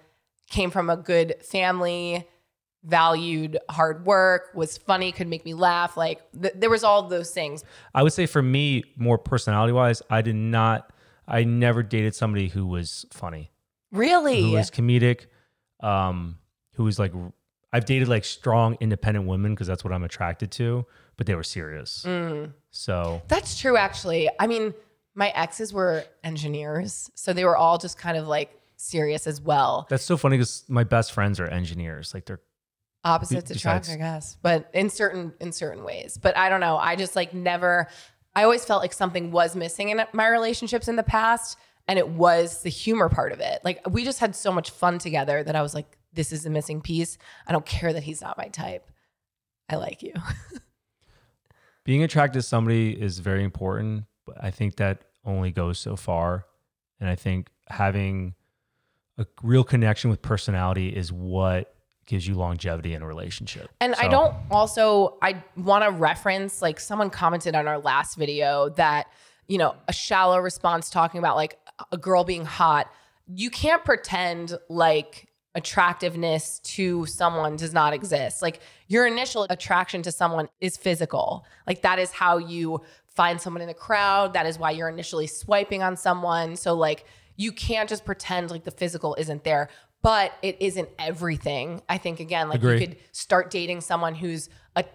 came 0.49 0.71
from 0.71 0.89
a 0.89 0.97
good 0.97 1.35
family, 1.43 2.27
valued 2.83 3.57
hard 3.69 4.05
work, 4.05 4.49
was 4.55 4.77
funny, 4.77 5.11
could 5.11 5.27
make 5.27 5.45
me 5.45 5.53
laugh. 5.53 5.95
Like 5.95 6.21
th- 6.41 6.55
there 6.57 6.69
was 6.69 6.83
all 6.83 7.03
those 7.03 7.31
things. 7.31 7.63
I 7.93 8.01
would 8.01 8.13
say 8.13 8.25
for 8.25 8.41
me, 8.41 8.83
more 8.97 9.17
personality 9.19 9.73
wise, 9.73 10.01
I 10.09 10.21
did 10.21 10.35
not. 10.35 10.91
I 11.27 11.43
never 11.43 11.83
dated 11.83 12.15
somebody 12.15 12.47
who 12.47 12.65
was 12.65 13.05
funny, 13.11 13.51
Really? 13.91 14.41
who 14.43 14.51
was 14.51 14.71
comedic, 14.71 15.25
um, 15.81 16.37
who 16.73 16.83
was 16.83 16.97
like. 16.99 17.13
I've 17.73 17.83
dated 17.83 18.07
like 18.07 18.23
strong, 18.23 18.77
independent 18.79 19.27
women 19.27 19.53
because 19.53 19.67
that's 19.67 19.83
what 19.83 19.91
I'm 19.91 20.03
attracted 20.05 20.51
to, 20.51 20.85
but 21.17 21.27
they 21.27 21.35
were 21.35 21.43
serious. 21.43 22.03
Mm. 22.07 22.53
So 22.71 23.21
That's 23.27 23.59
true, 23.59 23.75
actually. 23.75 24.29
I 24.39 24.47
mean, 24.47 24.73
my 25.15 25.29
exes 25.31 25.73
were 25.73 26.05
engineers, 26.23 27.11
so 27.13 27.33
they 27.33 27.43
were 27.43 27.57
all 27.57 27.77
just 27.77 27.97
kind 27.97 28.17
of 28.17 28.25
like 28.25 28.57
serious 28.77 29.27
as 29.27 29.41
well. 29.41 29.85
that's 29.89 30.03
so 30.05 30.15
funny 30.15 30.37
because 30.37 30.63
my 30.69 30.85
best 30.85 31.11
friends 31.11 31.41
are 31.41 31.47
engineers. 31.47 32.13
Like 32.13 32.25
they're 32.25 32.39
opposites 33.03 33.51
attract, 33.51 33.89
I 33.89 33.97
guess, 33.97 34.37
but 34.41 34.69
in 34.73 34.89
certain 34.89 35.33
in 35.41 35.51
certain 35.51 35.83
ways. 35.83 36.17
But 36.21 36.37
I 36.37 36.47
don't 36.49 36.61
know. 36.61 36.77
I 36.77 36.95
just 36.95 37.15
like 37.17 37.33
never. 37.33 37.89
I 38.37 38.43
always 38.43 38.63
felt 38.63 38.83
like 38.83 38.93
something 38.93 39.31
was 39.31 39.55
missing 39.55 39.89
in 39.89 39.99
my 40.13 40.27
relationships 40.27 40.87
in 40.87 40.95
the 40.95 41.01
past, 41.01 41.57
and 41.87 41.97
it 41.97 42.07
was 42.07 42.61
the 42.61 42.69
humor 42.69 43.09
part 43.09 43.31
of 43.31 43.39
it. 43.39 43.61
Like 43.63 43.81
we 43.89 44.03
just 44.03 44.19
had 44.19 44.35
so 44.35 44.51
much 44.51 44.69
fun 44.69 44.99
together 44.99 45.43
that 45.43 45.55
I 45.55 45.63
was 45.63 45.73
like, 45.73 45.97
this 46.13 46.31
is 46.31 46.45
a 46.45 46.51
missing 46.51 46.79
piece. 46.79 47.17
I 47.47 47.51
don't 47.51 47.65
care 47.65 47.91
that 47.91 48.03
he's 48.03 48.21
not 48.21 48.37
my 48.37 48.49
type. 48.49 48.91
I 49.67 49.77
like 49.77 50.03
you. 50.03 50.13
being 51.83 52.03
attracted 52.03 52.37
to 52.37 52.43
somebody 52.43 52.91
is 52.91 53.17
very 53.17 53.43
important, 53.43 54.03
but 54.27 54.35
I 54.39 54.51
think 54.51 54.75
that 54.75 55.01
only 55.25 55.49
goes 55.49 55.79
so 55.79 55.95
far. 55.95 56.45
And 56.99 57.09
I 57.09 57.15
think 57.15 57.49
having 57.69 58.35
a 59.17 59.25
real 59.41 59.63
connection 59.63 60.11
with 60.11 60.21
personality 60.21 60.89
is 60.89 61.11
what 61.11 61.73
gives 62.07 62.25
you 62.25 62.33
longevity 62.33 62.93
in 62.93 63.03
a 63.03 63.05
relationship. 63.05 63.69
And 63.79 63.93
I 63.95 64.07
don't 64.07 64.33
also 64.49 65.17
I 65.21 65.43
want 65.55 65.83
to 65.83 65.91
reference 65.91 66.61
like 66.61 66.79
someone 66.79 67.09
commented 67.09 67.53
on 67.53 67.67
our 67.67 67.77
last 67.77 68.15
video 68.17 68.69
that 68.69 69.07
you 69.47 69.57
know 69.57 69.75
a 69.87 69.93
shallow 69.93 70.39
response 70.39 70.89
talking 70.89 71.19
about 71.19 71.35
like 71.35 71.59
a 71.91 71.97
girl 71.97 72.23
being 72.23 72.45
hot. 72.45 72.91
You 73.27 73.51
can't 73.51 73.83
pretend 73.85 74.57
like 74.69 75.27
attractiveness 75.53 76.59
to 76.59 77.05
someone 77.07 77.55
does 77.55 77.73
not 77.73 77.93
exist. 77.93 78.41
Like 78.41 78.61
your 78.87 79.05
initial 79.05 79.45
attraction 79.49 80.01
to 80.03 80.11
someone 80.11 80.47
is 80.61 80.77
physical. 80.77 81.45
Like 81.65 81.81
that 81.81 81.99
is 81.99 82.11
how 82.11 82.37
you 82.37 82.81
find 83.07 83.41
someone 83.41 83.61
in 83.61 83.67
the 83.67 83.73
crowd. 83.73 84.33
That 84.33 84.45
is 84.45 84.57
why 84.59 84.71
you're 84.71 84.87
initially 84.87 85.27
swiping 85.27 85.83
on 85.83 85.97
someone. 85.97 86.55
So 86.55 86.73
like 86.73 87.05
you 87.37 87.51
can't 87.51 87.89
just 87.89 88.05
pretend 88.05 88.51
like 88.51 88.63
the 88.63 88.71
physical 88.71 89.15
isn't 89.15 89.43
there 89.43 89.69
but 90.07 90.31
it 90.41 90.55
isn't 90.61 90.87
everything. 90.97 91.81
I 91.89 91.97
think 91.97 92.21
again 92.21 92.47
like 92.47 92.63
you 92.63 92.77
could 92.79 92.95
start 93.11 93.51
dating 93.51 93.81
someone 93.81 94.15
who's 94.15 94.47
a 94.77 94.85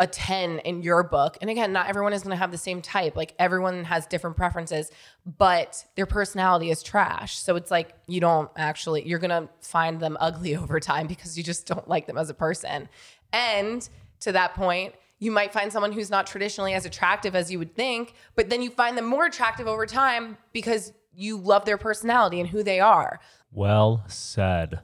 a 0.00 0.08
10 0.08 0.58
in 0.58 0.82
your 0.82 1.04
book. 1.04 1.38
And 1.40 1.48
again 1.48 1.72
not 1.72 1.88
everyone 1.88 2.12
is 2.12 2.24
going 2.24 2.32
to 2.32 2.36
have 2.36 2.50
the 2.50 2.58
same 2.58 2.82
type. 2.82 3.14
Like 3.14 3.36
everyone 3.38 3.84
has 3.84 4.08
different 4.08 4.36
preferences 4.36 4.90
but 5.24 5.84
their 5.94 6.06
personality 6.06 6.70
is 6.70 6.82
trash. 6.82 7.38
So 7.38 7.54
it's 7.54 7.70
like 7.70 7.94
you 8.08 8.20
don't 8.20 8.50
actually 8.56 9.06
you're 9.06 9.20
going 9.20 9.30
to 9.30 9.48
find 9.60 10.00
them 10.00 10.16
ugly 10.18 10.56
over 10.62 10.80
time 10.80 11.06
because 11.06 11.38
you 11.38 11.44
just 11.44 11.68
don't 11.68 11.86
like 11.86 12.08
them 12.08 12.18
as 12.18 12.28
a 12.28 12.34
person. 12.34 12.88
And 13.32 13.88
to 14.18 14.32
that 14.32 14.54
point 14.54 14.96
you 15.20 15.30
might 15.30 15.52
find 15.52 15.72
someone 15.72 15.92
who's 15.92 16.10
not 16.10 16.26
traditionally 16.26 16.74
as 16.74 16.84
attractive 16.84 17.36
as 17.36 17.52
you 17.52 17.60
would 17.60 17.76
think 17.76 18.14
but 18.34 18.50
then 18.50 18.62
you 18.62 18.70
find 18.70 18.98
them 18.98 19.06
more 19.06 19.26
attractive 19.26 19.68
over 19.68 19.86
time 19.86 20.36
because 20.52 20.92
you 21.16 21.38
love 21.38 21.64
their 21.64 21.78
personality 21.78 22.40
and 22.40 22.48
who 22.48 22.64
they 22.64 22.80
are 22.80 23.20
Well 23.54 24.04
said. 24.08 24.80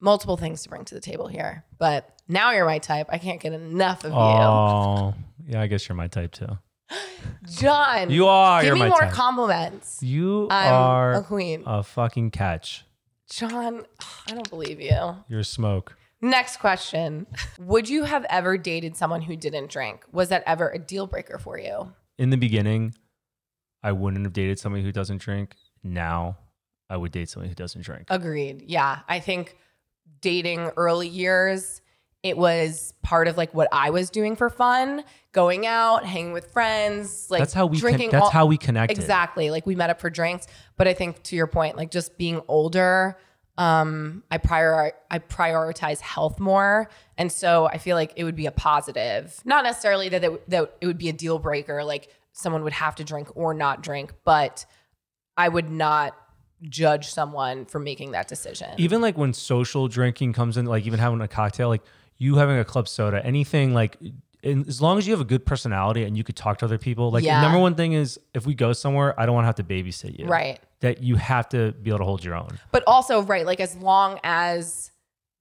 multiple 0.00 0.36
things 0.36 0.62
to 0.64 0.68
bring 0.68 0.84
to 0.86 0.94
the 0.94 1.00
table 1.00 1.28
here. 1.28 1.64
But 1.78 2.10
now 2.28 2.52
you're 2.52 2.66
my 2.66 2.78
type. 2.78 3.06
I 3.10 3.18
can't 3.18 3.40
get 3.40 3.52
enough 3.52 4.04
of 4.04 4.10
you. 4.12 4.16
Oh, 4.18 5.14
yeah, 5.46 5.60
I 5.62 5.66
guess 5.66 5.88
you're 5.88 5.96
my 5.96 6.08
type 6.08 6.32
too. 6.32 6.58
Jon, 7.58 8.10
You 8.10 8.26
are. 8.26 8.62
give 8.62 8.74
me 8.74 8.88
more 8.88 8.98
type. 9.00 9.12
compliments. 9.12 10.02
you 10.02 10.48
I'm 10.50 10.72
are 10.72 11.12
a 11.14 11.22
queen. 11.22 11.62
a 11.66 11.82
fucking 11.82 12.30
catch. 12.30 12.84
Jon, 13.30 13.84
I 14.28 14.32
don't 14.34 14.48
believe 14.50 14.80
you. 14.80 15.16
You're 15.28 15.42
smoke. 15.42 15.96
Next 16.20 16.56
question. 16.58 17.26
Would 17.58 17.88
you 17.88 18.04
have 18.04 18.24
ever 18.30 18.56
dated 18.56 18.96
someone 18.96 19.22
who 19.22 19.36
didn't 19.36 19.70
drink? 19.70 20.04
Was 20.12 20.28
that 20.30 20.42
ever 20.46 20.70
a 20.70 20.78
deal 20.78 21.06
breaker 21.06 21.38
for 21.38 21.58
you? 21.58 21.92
In 22.18 22.30
the 22.30 22.36
beginning, 22.38 22.94
I 23.82 23.92
wouldn't 23.92 24.24
have 24.24 24.32
dated 24.32 24.58
somebody 24.58 24.82
who 24.84 24.92
doesn't 24.92 25.18
drink. 25.20 25.54
Now, 25.82 26.38
I 26.90 26.96
would 26.96 27.12
date 27.12 27.28
someone 27.28 27.48
who 27.48 27.54
doesn't 27.54 27.82
drink. 27.82 28.06
Agreed. 28.10 28.64
Yeah. 28.66 29.00
I 29.08 29.20
think 29.20 29.56
dating 30.20 30.70
early 30.76 31.08
years, 31.08 31.80
it 32.22 32.36
was 32.36 32.94
part 33.02 33.28
of 33.28 33.36
like 33.36 33.52
what 33.54 33.68
I 33.72 33.90
was 33.90 34.10
doing 34.10 34.34
for 34.36 34.48
fun, 34.48 35.04
going 35.32 35.66
out, 35.66 36.04
hanging 36.06 36.32
with 36.32 36.50
friends, 36.52 37.30
like 37.30 37.40
that's 37.40 37.52
how 37.52 37.66
we. 37.66 37.76
Con- 37.76 37.80
drinking. 37.90 38.10
that's 38.10 38.24
all- 38.24 38.30
how 38.30 38.46
we 38.46 38.56
connected. 38.56 38.96
Exactly. 38.98 39.50
Like 39.50 39.66
we 39.66 39.74
met 39.74 39.90
up 39.90 40.00
for 40.00 40.08
drinks. 40.10 40.46
But 40.76 40.88
I 40.88 40.94
think 40.94 41.22
to 41.24 41.36
your 41.36 41.46
point, 41.46 41.76
like 41.76 41.90
just 41.90 42.16
being 42.16 42.40
older, 42.48 43.18
um, 43.58 44.24
I 44.30 44.38
prior 44.38 44.92
I 45.10 45.18
prioritize 45.18 46.00
health 46.00 46.40
more. 46.40 46.88
And 47.18 47.30
so 47.30 47.66
I 47.66 47.76
feel 47.78 47.94
like 47.96 48.14
it 48.16 48.24
would 48.24 48.36
be 48.36 48.46
a 48.46 48.52
positive. 48.52 49.38
Not 49.44 49.64
necessarily 49.64 50.08
that 50.08 50.24
it, 50.24 50.50
that 50.50 50.74
it 50.80 50.86
would 50.86 50.98
be 50.98 51.08
a 51.10 51.12
deal 51.12 51.38
breaker, 51.38 51.84
like 51.84 52.08
someone 52.32 52.64
would 52.64 52.72
have 52.72 52.94
to 52.96 53.04
drink 53.04 53.28
or 53.36 53.52
not 53.54 53.82
drink, 53.82 54.12
but 54.24 54.64
I 55.36 55.48
would 55.48 55.70
not 55.70 56.16
judge 56.68 57.08
someone 57.08 57.64
for 57.66 57.78
making 57.78 58.12
that 58.12 58.28
decision. 58.28 58.68
even 58.78 59.00
like 59.00 59.16
when 59.18 59.32
social 59.32 59.88
drinking 59.88 60.32
comes 60.32 60.56
in, 60.56 60.66
like 60.66 60.86
even 60.86 60.98
having 60.98 61.20
a 61.20 61.28
cocktail, 61.28 61.68
like 61.68 61.82
you 62.18 62.36
having 62.36 62.58
a 62.58 62.64
club 62.64 62.88
soda, 62.88 63.24
anything 63.24 63.74
like, 63.74 63.96
and 64.42 64.66
as 64.68 64.80
long 64.80 64.98
as 64.98 65.06
you 65.06 65.12
have 65.12 65.20
a 65.20 65.24
good 65.24 65.44
personality 65.46 66.04
and 66.04 66.16
you 66.16 66.22
could 66.24 66.36
talk 66.36 66.58
to 66.58 66.64
other 66.64 66.78
people, 66.78 67.10
like 67.10 67.24
Yeah. 67.24 67.40
the 67.40 67.42
number 67.46 67.58
one 67.58 67.74
thing 67.74 67.92
is 67.94 68.18
if 68.34 68.46
we 68.46 68.54
go 68.54 68.72
somewhere, 68.72 69.18
I 69.18 69.26
don't 69.26 69.34
want 69.34 69.44
to 69.44 69.46
have 69.46 69.54
to 69.56 69.64
babysit 69.64 70.18
you. 70.18 70.26
Right. 70.26 70.60
That 70.80 71.02
you 71.02 71.16
have 71.16 71.48
to 71.50 71.72
be 71.72 71.90
able 71.90 71.98
to 72.00 72.04
hold 72.04 72.22
your 72.24 72.34
own. 72.34 72.58
but 72.72 72.82
also 72.86 73.22
right 73.22 73.46
like 73.46 73.58
as 73.60 73.74
long 73.76 74.20
as 74.22 74.90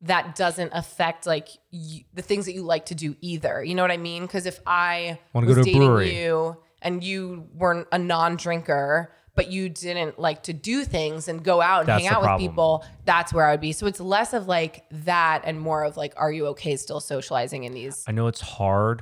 that 0.01 0.35
doesn't 0.35 0.71
affect 0.73 1.25
like 1.25 1.47
the 1.71 2.21
things 2.21 2.45
that 2.45 2.53
you 2.53 2.61
like 2.63 2.85
to 2.87 2.95
do 2.95 3.15
either 3.21 3.63
you 3.63 3.73
know 3.73 3.81
what 3.81 3.91
i 3.91 3.95
mean 3.97 4.23
because 4.23 4.45
if 4.45 4.59
i 4.67 5.17
Wanna 5.31 5.47
was 5.47 5.55
go 5.55 5.63
to 5.63 5.69
a 5.69 5.73
dating 5.73 5.87
brewery. 5.87 6.17
you 6.21 6.57
and 6.81 7.01
you 7.01 7.47
weren't 7.53 7.87
a 7.93 7.97
non-drinker 7.97 9.11
but 9.35 9.51
you 9.51 9.69
didn't 9.69 10.19
like 10.19 10.43
to 10.43 10.53
do 10.53 10.85
things 10.85 11.27
and 11.27 11.43
go 11.43 11.61
out 11.61 11.81
and 11.81 11.89
That's 11.89 12.03
hang 12.03 12.13
out 12.13 12.21
with 12.21 12.39
people 12.39 12.85
that's 13.05 13.33
where 13.33 13.45
i 13.47 13.51
would 13.51 13.61
be. 13.61 13.71
So 13.71 13.87
it's 13.87 13.99
less 13.99 14.33
of 14.33 14.47
like 14.47 14.85
that 14.91 15.41
and 15.45 15.59
more 15.59 15.83
of 15.83 15.97
like 15.97 16.13
are 16.17 16.31
you 16.31 16.47
okay 16.47 16.75
still 16.75 16.99
socializing 16.99 17.63
in 17.63 17.73
these? 17.73 18.03
I 18.07 18.11
know 18.11 18.27
it's 18.27 18.41
hard 18.41 19.01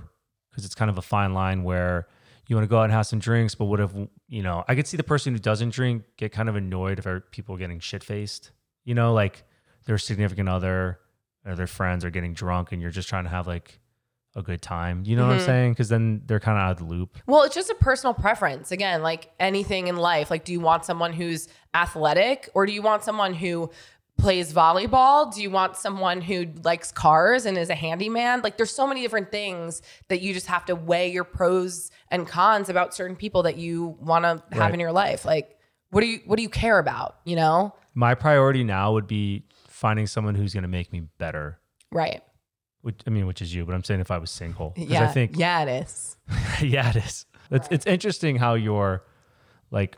because 0.49 0.65
it's 0.65 0.75
kind 0.75 0.89
of 0.89 0.97
a 0.97 1.01
fine 1.01 1.33
line 1.33 1.63
where 1.63 2.07
you 2.47 2.55
want 2.55 2.65
to 2.65 2.69
go 2.69 2.79
out 2.79 2.83
and 2.83 2.93
have 2.93 3.07
some 3.07 3.19
drinks, 3.19 3.55
but 3.55 3.65
what 3.65 3.79
if, 3.79 3.91
you 4.27 4.43
know, 4.43 4.63
I 4.67 4.75
could 4.75 4.87
see 4.87 4.97
the 4.97 5.03
person 5.03 5.33
who 5.33 5.39
doesn't 5.39 5.69
drink 5.69 6.03
get 6.17 6.31
kind 6.31 6.49
of 6.49 6.55
annoyed 6.55 6.99
if 6.99 7.05
er- 7.05 7.23
people 7.31 7.55
are 7.55 7.57
getting 7.57 7.79
shit 7.79 8.03
faced, 8.03 8.51
you 8.83 8.93
know, 8.93 9.13
like 9.13 9.43
their 9.85 9.97
significant 9.97 10.49
other 10.49 10.99
or 11.45 11.55
their 11.55 11.67
friends 11.67 12.03
are 12.03 12.09
getting 12.09 12.33
drunk 12.33 12.71
and 12.71 12.81
you're 12.81 12.91
just 12.91 13.07
trying 13.07 13.23
to 13.23 13.29
have 13.29 13.47
like 13.47 13.79
a 14.35 14.41
good 14.41 14.61
time. 14.61 15.03
You 15.05 15.15
know 15.17 15.27
what 15.27 15.33
I'm 15.33 15.39
Mhm. 15.39 15.45
saying? 15.45 15.71
Because 15.73 15.89
then 15.89 16.21
they're 16.25 16.39
kind 16.39 16.57
of 16.57 16.61
out 16.63 16.71
of 16.71 16.77
the 16.77 16.85
loop. 16.85 17.17
Well, 17.27 17.43
it's 17.43 17.53
just 17.55 17.69
a 17.69 17.75
personal 17.75 18.13
preference. 18.13 18.71
Again, 18.71 19.03
like 19.03 19.31
anything 19.39 19.87
in 19.87 19.97
life, 19.97 20.31
like 20.31 20.45
do 20.45 20.51
you 20.53 20.59
want 20.61 20.85
someone 20.85 21.11
who's 21.13 21.47
athletic 21.73 22.49
or 22.53 22.65
do 22.65 22.71
you 22.71 22.81
want 22.81 23.03
someone 23.03 23.33
who 23.33 23.69
plays 24.17 24.53
volleyball? 24.53 25.33
Do 25.33 25.41
you 25.41 25.49
want 25.49 25.75
someone 25.75 26.21
who 26.21 26.45
likes 26.63 26.91
cars 26.91 27.45
and 27.45 27.57
is 27.57 27.69
a 27.69 27.75
handyman? 27.75 28.41
Like 28.41 28.55
there's 28.57 28.73
so 28.73 28.85
many 28.87 29.01
different 29.01 29.31
things 29.31 29.81
that 30.09 30.21
you 30.21 30.33
just 30.33 30.47
have 30.47 30.63
to 30.65 30.75
weigh 30.75 31.11
your 31.11 31.23
pros 31.23 31.89
and 32.09 32.27
cons 32.27 32.69
about 32.69 32.93
certain 32.93 33.15
people 33.15 33.43
that 33.43 33.57
you 33.57 33.97
want 33.99 34.23
to 34.23 34.41
have 34.55 34.59
Right. 34.61 34.73
in 34.73 34.79
your 34.79 34.91
life. 34.91 35.25
Like 35.25 35.57
what 35.89 36.01
do 36.01 36.07
you 36.07 36.19
what 36.25 36.37
do 36.37 36.43
you 36.43 36.49
care 36.49 36.79
about, 36.79 37.17
you 37.25 37.35
know? 37.35 37.73
My 37.93 38.15
priority 38.15 38.63
now 38.63 38.93
would 38.93 39.07
be 39.07 39.43
finding 39.67 40.07
someone 40.07 40.35
who's 40.35 40.53
going 40.53 40.61
to 40.63 40.69
make 40.69 40.93
me 40.93 41.01
better. 41.17 41.59
Right. 41.91 42.21
Which, 42.81 42.99
I 43.05 43.09
mean, 43.11 43.27
which 43.27 43.41
is 43.41 43.53
you, 43.53 43.63
but 43.65 43.75
I'm 43.75 43.83
saying 43.83 43.99
if 43.99 44.09
I 44.09 44.17
was 44.17 44.31
single, 44.31 44.71
because 44.75 44.89
Yeah. 44.89 45.03
I 45.03 45.07
think 45.07 45.37
yeah, 45.37 45.63
it 45.63 45.83
is. 45.83 46.17
yeah, 46.61 46.89
it 46.89 46.95
is. 46.95 47.25
It's 47.51 47.67
it's 47.71 47.85
interesting 47.85 48.37
how 48.37 48.55
your 48.55 49.03
like 49.69 49.97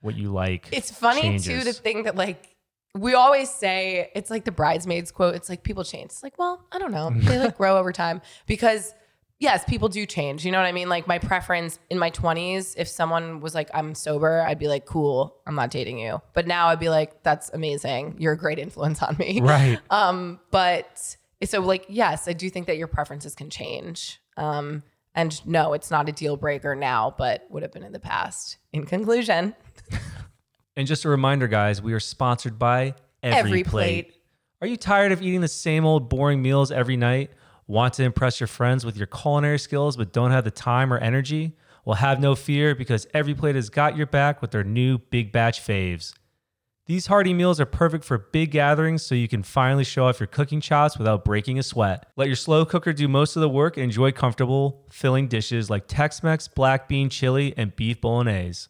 what 0.00 0.14
you 0.14 0.32
like. 0.32 0.68
It's 0.72 0.90
funny 0.90 1.22
changes. 1.22 1.46
too 1.46 1.60
to 1.64 1.72
think 1.72 2.04
that 2.04 2.16
like 2.16 2.56
we 2.96 3.14
always 3.14 3.50
say 3.50 4.10
it's 4.14 4.30
like 4.30 4.44
the 4.44 4.52
bridesmaids 4.52 5.10
quote. 5.10 5.34
It's 5.34 5.48
like 5.48 5.62
people 5.64 5.82
change. 5.84 6.06
It's 6.06 6.22
like, 6.22 6.38
well, 6.38 6.64
I 6.72 6.78
don't 6.78 6.92
know. 6.92 7.10
They 7.14 7.38
like 7.38 7.56
grow 7.56 7.76
over 7.78 7.92
time 7.92 8.22
because 8.46 8.94
yes, 9.40 9.64
people 9.64 9.88
do 9.88 10.06
change. 10.06 10.46
You 10.46 10.52
know 10.52 10.58
what 10.58 10.66
I 10.66 10.72
mean? 10.72 10.88
Like 10.88 11.06
my 11.08 11.18
preference 11.18 11.78
in 11.90 11.98
my 11.98 12.10
20s, 12.10 12.74
if 12.78 12.86
someone 12.88 13.40
was 13.40 13.54
like, 13.54 13.68
I'm 13.74 13.94
sober, 13.94 14.40
I'd 14.42 14.58
be 14.60 14.68
like, 14.68 14.86
cool, 14.86 15.36
I'm 15.46 15.56
not 15.56 15.70
dating 15.70 15.98
you. 15.98 16.22
But 16.32 16.46
now 16.46 16.68
I'd 16.68 16.78
be 16.78 16.88
like, 16.88 17.22
that's 17.24 17.50
amazing. 17.52 18.14
You're 18.18 18.34
a 18.34 18.38
great 18.38 18.58
influence 18.60 19.02
on 19.02 19.16
me. 19.18 19.40
right. 19.42 19.78
Um, 19.90 20.38
but 20.52 21.16
so 21.44 21.60
like, 21.60 21.86
yes, 21.88 22.28
I 22.28 22.32
do 22.32 22.50
think 22.50 22.66
that 22.66 22.76
your 22.76 22.88
preferences 22.88 23.34
can 23.34 23.50
change. 23.50 24.20
Um, 24.36 24.82
and 25.14 25.44
no, 25.46 25.72
it's 25.74 25.90
not 25.90 26.08
a 26.08 26.12
deal 26.12 26.36
breaker 26.36 26.74
now, 26.74 27.14
but 27.16 27.46
would 27.50 27.62
have 27.62 27.72
been 27.72 27.84
in 27.84 27.92
the 27.92 28.00
past. 28.00 28.58
In 28.72 28.84
conclusion, 28.84 29.54
And 30.76 30.86
just 30.86 31.04
a 31.04 31.08
reminder, 31.08 31.46
guys, 31.46 31.80
we 31.80 31.92
are 31.92 32.00
sponsored 32.00 32.58
by 32.58 32.94
Every, 33.22 33.38
Every 33.38 33.62
Plate. 33.62 34.08
Plate. 34.08 34.20
Are 34.60 34.66
you 34.66 34.76
tired 34.76 35.12
of 35.12 35.22
eating 35.22 35.40
the 35.40 35.48
same 35.48 35.84
old 35.84 36.08
boring 36.08 36.42
meals 36.42 36.72
every 36.72 36.96
night? 36.96 37.30
Want 37.66 37.94
to 37.94 38.02
impress 38.02 38.40
your 38.40 38.46
friends 38.46 38.84
with 38.84 38.96
your 38.96 39.06
culinary 39.06 39.58
skills 39.58 39.96
but 39.96 40.12
don't 40.12 40.32
have 40.32 40.44
the 40.44 40.50
time 40.50 40.92
or 40.92 40.98
energy? 40.98 41.56
Well, 41.84 41.96
have 41.96 42.18
no 42.18 42.34
fear 42.34 42.74
because 42.74 43.06
Every 43.14 43.34
Plate 43.34 43.54
has 43.54 43.70
got 43.70 43.96
your 43.96 44.06
back 44.06 44.42
with 44.42 44.50
their 44.50 44.64
new 44.64 44.98
big 44.98 45.32
batch 45.32 45.60
faves. 45.64 46.14
These 46.86 47.06
hearty 47.06 47.32
meals 47.32 47.60
are 47.60 47.66
perfect 47.66 48.04
for 48.04 48.18
big 48.18 48.50
gatherings 48.50 49.02
so 49.02 49.14
you 49.14 49.26
can 49.26 49.42
finally 49.42 49.84
show 49.84 50.06
off 50.06 50.20
your 50.20 50.26
cooking 50.26 50.60
chops 50.60 50.98
without 50.98 51.24
breaking 51.24 51.58
a 51.58 51.62
sweat. 51.62 52.04
Let 52.16 52.26
your 52.26 52.36
slow 52.36 52.66
cooker 52.66 52.92
do 52.92 53.08
most 53.08 53.36
of 53.36 53.40
the 53.40 53.48
work 53.48 53.78
and 53.78 53.84
enjoy 53.84 54.12
comfortable, 54.12 54.84
filling 54.90 55.26
dishes 55.26 55.70
like 55.70 55.84
Tex 55.88 56.22
Mex, 56.22 56.46
black 56.46 56.86
bean 56.86 57.08
chili, 57.08 57.54
and 57.56 57.74
beef 57.74 58.02
bolognese. 58.02 58.68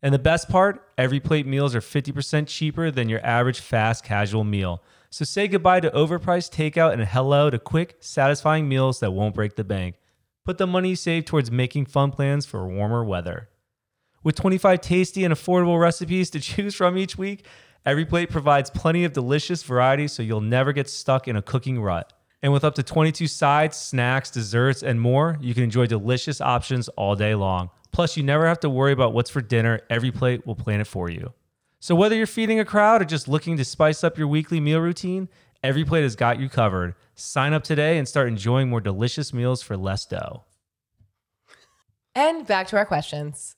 And 0.00 0.14
the 0.14 0.18
best 0.20 0.48
part, 0.48 0.92
every 0.96 1.18
plate 1.18 1.44
meals 1.44 1.74
are 1.74 1.80
50% 1.80 2.46
cheaper 2.46 2.92
than 2.92 3.08
your 3.08 3.24
average 3.26 3.58
fast 3.58 4.04
casual 4.04 4.44
meal. 4.44 4.80
So 5.10 5.24
say 5.24 5.48
goodbye 5.48 5.80
to 5.80 5.90
overpriced 5.90 6.52
takeout 6.54 6.92
and 6.92 7.04
hello 7.04 7.50
to 7.50 7.58
quick, 7.58 7.96
satisfying 7.98 8.68
meals 8.68 9.00
that 9.00 9.10
won't 9.10 9.34
break 9.34 9.56
the 9.56 9.64
bank. 9.64 9.96
Put 10.44 10.58
the 10.58 10.68
money 10.68 10.90
you 10.90 10.96
save 10.96 11.24
towards 11.24 11.50
making 11.50 11.86
fun 11.86 12.12
plans 12.12 12.46
for 12.46 12.68
warmer 12.68 13.02
weather. 13.02 13.48
With 14.26 14.34
25 14.34 14.80
tasty 14.80 15.22
and 15.22 15.32
affordable 15.32 15.80
recipes 15.80 16.30
to 16.30 16.40
choose 16.40 16.74
from 16.74 16.98
each 16.98 17.16
week, 17.16 17.46
every 17.84 18.04
plate 18.04 18.28
provides 18.28 18.70
plenty 18.70 19.04
of 19.04 19.12
delicious 19.12 19.62
variety 19.62 20.08
so 20.08 20.20
you'll 20.20 20.40
never 20.40 20.72
get 20.72 20.90
stuck 20.90 21.28
in 21.28 21.36
a 21.36 21.42
cooking 21.42 21.80
rut. 21.80 22.12
And 22.42 22.52
with 22.52 22.64
up 22.64 22.74
to 22.74 22.82
22 22.82 23.28
sides, 23.28 23.76
snacks, 23.76 24.28
desserts, 24.28 24.82
and 24.82 25.00
more, 25.00 25.38
you 25.40 25.54
can 25.54 25.62
enjoy 25.62 25.86
delicious 25.86 26.40
options 26.40 26.88
all 26.88 27.14
day 27.14 27.36
long. 27.36 27.70
Plus, 27.92 28.16
you 28.16 28.24
never 28.24 28.48
have 28.48 28.58
to 28.60 28.68
worry 28.68 28.90
about 28.90 29.14
what's 29.14 29.30
for 29.30 29.40
dinner. 29.40 29.78
Every 29.90 30.10
plate 30.10 30.44
will 30.44 30.56
plan 30.56 30.80
it 30.80 30.88
for 30.88 31.08
you. 31.08 31.32
So, 31.78 31.94
whether 31.94 32.16
you're 32.16 32.26
feeding 32.26 32.58
a 32.58 32.64
crowd 32.64 33.02
or 33.02 33.04
just 33.04 33.28
looking 33.28 33.56
to 33.58 33.64
spice 33.64 34.02
up 34.02 34.18
your 34.18 34.26
weekly 34.26 34.58
meal 34.58 34.80
routine, 34.80 35.28
Every 35.62 35.84
Plate 35.84 36.02
has 36.02 36.16
got 36.16 36.40
you 36.40 36.48
covered. 36.48 36.96
Sign 37.14 37.52
up 37.52 37.62
today 37.62 37.96
and 37.96 38.08
start 38.08 38.26
enjoying 38.26 38.68
more 38.68 38.80
delicious 38.80 39.32
meals 39.32 39.62
for 39.62 39.76
less 39.76 40.04
dough. 40.04 40.46
and 42.16 42.44
back 42.44 42.66
to 42.68 42.76
our 42.76 42.86
questions. 42.86 43.55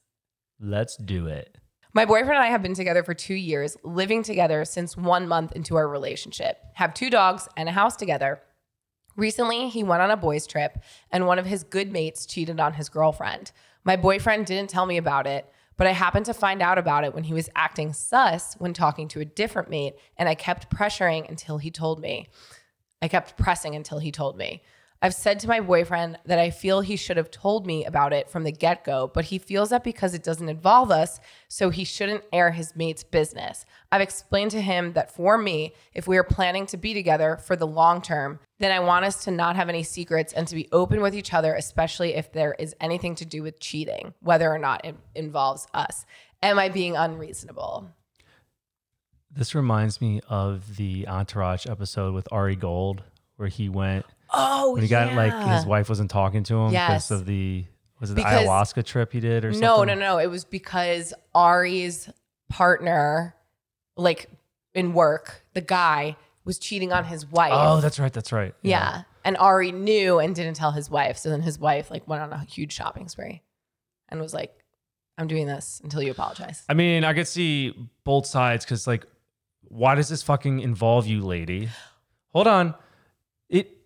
Let's 0.61 0.97
do 0.97 1.27
it. 1.27 1.57
My 1.95 2.05
boyfriend 2.05 2.37
and 2.37 2.45
I 2.45 2.49
have 2.49 2.63
been 2.63 2.75
together 2.75 3.03
for 3.03 3.15
two 3.15 3.35
years, 3.35 3.77
living 3.83 4.23
together 4.23 4.65
since 4.65 4.97
one 4.97 5.27
month 5.27 5.53
into 5.53 5.77
our 5.77 5.89
relationship, 5.89 6.59
have 6.75 6.95
two 6.95 7.11
dogs 7.11 7.49
and 7.57 7.69
a 7.69 7.73
house 7.73 7.97
together. 7.97 8.41
Recently, 9.17 9.69
he 9.69 9.83
went 9.83 10.03
on 10.03 10.11
a 10.11 10.17
boys' 10.17 10.47
trip, 10.47 10.79
and 11.11 11.27
one 11.27 11.39
of 11.39 11.47
his 11.47 11.65
good 11.65 11.91
mates 11.91 12.27
cheated 12.27 12.61
on 12.61 12.75
his 12.75 12.89
girlfriend. 12.89 13.53
My 13.85 13.97
boyfriend 13.97 14.47
didn't 14.47 14.71
tell 14.71 14.87
me 14.87 14.97
about 14.97 15.27
it, 15.27 15.51
but 15.77 15.87
I 15.87 15.93
happened 15.93 16.27
to 16.27 16.35
find 16.35 16.61
out 16.61 16.77
about 16.77 17.05
it 17.05 17.15
when 17.15 17.25
he 17.25 17.35
was 17.35 17.49
acting 17.57 17.93
sus 17.93 18.55
when 18.59 18.75
talking 18.75 19.09
to 19.09 19.21
a 19.21 19.25
different 19.25 19.71
mate, 19.71 19.95
and 20.17 20.29
I 20.29 20.35
kept 20.35 20.71
pressuring 20.71 21.29
until 21.29 21.59
he 21.59 21.71
told 21.71 22.01
me. 22.01 22.29
I 23.01 23.09
kept 23.09 23.37
pressing 23.37 23.75
until 23.75 23.99
he 23.99 24.13
told 24.13 24.37
me. 24.37 24.63
I've 25.01 25.15
said 25.15 25.39
to 25.41 25.49
my 25.49 25.61
boyfriend 25.61 26.19
that 26.25 26.41
I 26.41 26.51
feel 26.51 26.81
he 26.81 26.97
should 26.97 27.19
have 27.19 27.31
told 27.31 27.67
me 27.67 27.85
about 27.85 28.13
it 28.13 28.29
from 28.29 28.43
the 28.43 28.51
get 28.51 28.85
go, 28.85 29.09
but 29.15 29.27
he 29.27 29.39
feels 29.39 29.71
that 29.71 29.85
because 29.85 30.13
it 30.13 30.25
doesn't 30.25 30.49
involve 30.49 30.91
us, 30.91 31.21
so 31.47 31.71
he 31.71 31.85
shouldn't 31.85 32.25
air 32.33 32.51
his 32.51 32.75
mate's 32.75 33.05
business. 33.05 33.65
I've 33.93 34.01
explained 34.01 34.51
to 34.53 34.61
him 34.61 34.95
that 34.95 35.15
for 35.15 35.39
me, 35.39 35.73
if 35.95 36.09
we 36.09 36.19
are 36.19 36.25
planning 36.25 36.67
to 36.67 36.77
be 36.77 36.95
together 36.95 37.37
for 37.37 37.55
the 37.55 37.67
long 37.67 38.03
term, 38.03 38.41
then 38.59 38.73
I 38.73 38.81
want 38.81 39.05
us 39.05 39.23
to 39.25 39.31
not 39.31 39.55
have 39.55 39.69
any 39.69 39.85
secrets 39.85 40.33
and 40.33 40.49
to 40.49 40.57
be 40.57 40.69
open 40.73 41.01
with 41.01 41.15
each 41.15 41.33
other, 41.33 41.55
especially 41.55 42.15
if 42.17 42.33
there 42.33 42.57
is 42.59 42.75
anything 42.81 43.15
to 43.17 43.25
do 43.25 43.45
with 43.45 43.61
cheating, 43.61 44.15
whether 44.19 44.53
or 44.53 44.59
not 44.59 44.85
it 44.85 44.97
involves 45.15 45.69
us. 45.75 46.07
Am 46.43 46.59
I 46.59 46.71
being 46.71 46.97
unreasonable? 46.97 47.89
This 49.31 49.55
reminds 49.55 50.01
me 50.01 50.21
of 50.29 50.77
the 50.77 51.07
Entourage 51.07 51.67
episode 51.67 52.15
with 52.15 52.27
Ari 52.33 52.57
Gold, 52.57 53.05
where 53.37 53.49
he 53.49 53.69
went 53.69 54.05
Oh, 54.31 54.73
when 54.75 54.83
he 54.83 54.89
got 54.89 55.15
like 55.15 55.33
his 55.57 55.65
wife 55.67 55.89
wasn't 55.89 56.11
talking 56.11 56.43
to 56.45 56.55
him 56.57 56.73
Yes. 56.73 57.09
because 57.09 57.21
of 57.21 57.27
the 57.27 57.65
was 58.01 58.11
it 58.11 58.15
the 58.15 58.21
Because- 58.23 58.47
ayahuasca 58.47 58.85
trip 58.85 59.13
he 59.13 59.21
did 59.21 59.45
or 59.45 59.53
something? 59.53 59.61
No, 59.67 59.85
no, 59.85 59.95
no. 59.95 60.19
It 60.19 60.29
was 60.29 60.45
because 60.45 61.13
Ari's 61.35 62.09
partner, 62.49 63.35
like 63.97 64.29
in 64.75 64.93
work, 64.93 65.43
the 65.55 65.61
guy 65.61 66.17
was 66.45 66.59
cheating 66.59 66.93
on 66.93 67.05
his 67.05 67.27
wife. 67.27 67.53
Oh, 67.55 67.81
that's 67.81 67.99
right. 67.99 68.13
That's 68.13 68.33
right. 68.33 68.55
yeah. 68.63 69.03
And 69.25 69.37
Ari 69.37 69.73
knew 69.73 70.19
and 70.21 70.35
didn't 70.35 70.55
tell 70.55 70.71
his 70.71 70.89
wife. 70.89 71.19
So 71.19 71.29
then 71.29 71.43
his 71.43 71.59
wife 71.59 71.91
like 71.91 72.07
went 72.09 72.23
on 72.23 72.33
a 72.33 72.45
huge 72.45 72.73
shopping 72.73 73.09
spree 73.09 73.43
and 74.09 74.21
was 74.21 74.33
like, 74.33 74.55
I'm 75.19 75.27
doing 75.27 75.47
this 75.47 75.81
until 75.83 76.01
you 76.03 76.11
apologize. 76.13 76.63
I 76.69 76.75
mean, 76.75 77.05
I 77.05 77.13
could 77.13 77.27
see 77.29 77.75
both 78.05 78.25
sides 78.25 78.65
because, 78.65 78.87
like, 78.87 79.05
why 79.63 79.97
does 79.97 80.09
this 80.09 80.23
fucking 80.23 80.61
involve 80.61 81.07
you, 81.09 81.23
lady? 81.23 81.69
Hold 82.33 82.47
on. 82.47 82.75
It 83.51 83.78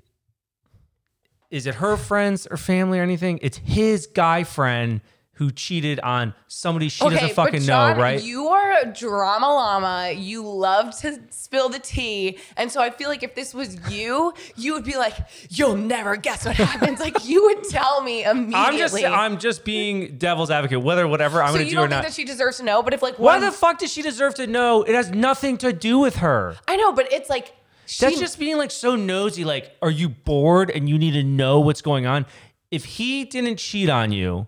is 1.53 1.67
it 1.67 1.77
her 1.77 1.97
friends 1.97 2.49
or 2.51 2.57
family 2.57 2.99
or 2.99 3.03
anything? 3.03 3.38
It's 3.43 3.59
his 3.59 4.07
guy 4.07 4.43
friend 4.43 5.03
who 5.37 5.51
cheated 5.51 5.99
on 6.01 6.35
somebody 6.47 6.88
she 6.88 7.09
doesn't 7.09 7.33
fucking 7.33 7.61
but 7.61 7.67
Jon, 7.67 7.97
know, 7.97 8.03
right? 8.03 8.23
You 8.23 8.49
are 8.49 8.81
a 8.83 8.87
drama 8.87 9.47
llama. 9.47 10.12
You 10.15 10.47
love 10.47 10.97
to 11.01 11.19
spill 11.31 11.69
the 11.69 11.79
tea. 11.79 12.38
And 12.57 12.71
so 12.71 12.81
I 12.81 12.91
feel 12.91 13.09
like 13.09 13.23
if 13.23 13.35
this 13.35 13.53
was 13.53 13.77
you, 13.91 14.33
you 14.57 14.73
would 14.75 14.85
be 14.85 14.97
like, 14.97 15.15
you'll 15.49 15.77
never 15.77 16.17
guess 16.17 16.45
what 16.47 16.57
happens. 16.57 17.01
like 17.01 17.27
you 17.27 17.43
would 17.45 17.65
tell 17.65 18.03
me 18.03 18.25
immediately. 18.25 18.55
I'm 18.57 18.77
just 18.79 19.05
I'm 19.05 19.38
just 19.38 19.65
being 19.65 20.17
devil's 20.17 20.51
advocate. 20.51 20.81
Whether 20.81 21.09
whatever 21.09 21.43
I'm 21.43 21.49
so 21.49 21.55
gonna 21.55 21.65
you 21.65 21.71
do 21.71 21.77
don't 21.77 21.85
or 21.85 21.88
think 21.88 21.99
not. 21.99 22.05
that 22.05 22.15
she 22.15 22.25
deserves 22.25 22.59
to 22.59 22.65
know, 22.65 22.83
but 22.83 22.95
if 22.95 23.03
like 23.03 23.19
Why 23.19 23.38
one, 23.38 23.41
the 23.41 23.53
fuck 23.53 23.79
does 23.79 23.93
she 23.93 24.01
deserve 24.03 24.35
to 24.37 24.47
know? 24.47 24.83
It 24.85 24.95
has 24.95 25.11
nothing 25.11 25.59
to 25.59 25.73
do 25.73 25.99
with 25.99 26.17
her. 26.17 26.57
I 26.69 26.77
know, 26.77 26.93
but 26.93 27.12
it's 27.12 27.29
like 27.29 27.55
she, 27.87 28.05
That's 28.05 28.18
just 28.18 28.38
being 28.38 28.57
like 28.57 28.71
so 28.71 28.97
nosy. 28.97 29.45
Like, 29.45 29.77
are 29.83 29.90
you 29.90 30.09
bored 30.09 30.71
and 30.71 30.88
you 30.88 30.99
need 30.99 31.12
to 31.12 31.23
know 31.23 31.61
what's 31.61 31.83
going 31.83 32.07
on? 32.07 32.27
If 32.71 32.85
he 32.85 33.25
didn't 33.25 33.57
cheat 33.57 33.88
on 33.88 34.12
you, 34.12 34.47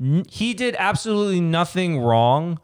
n- 0.00 0.24
he 0.30 0.54
did 0.54 0.76
absolutely 0.78 1.40
nothing 1.40 2.00
wrong. 2.00 2.58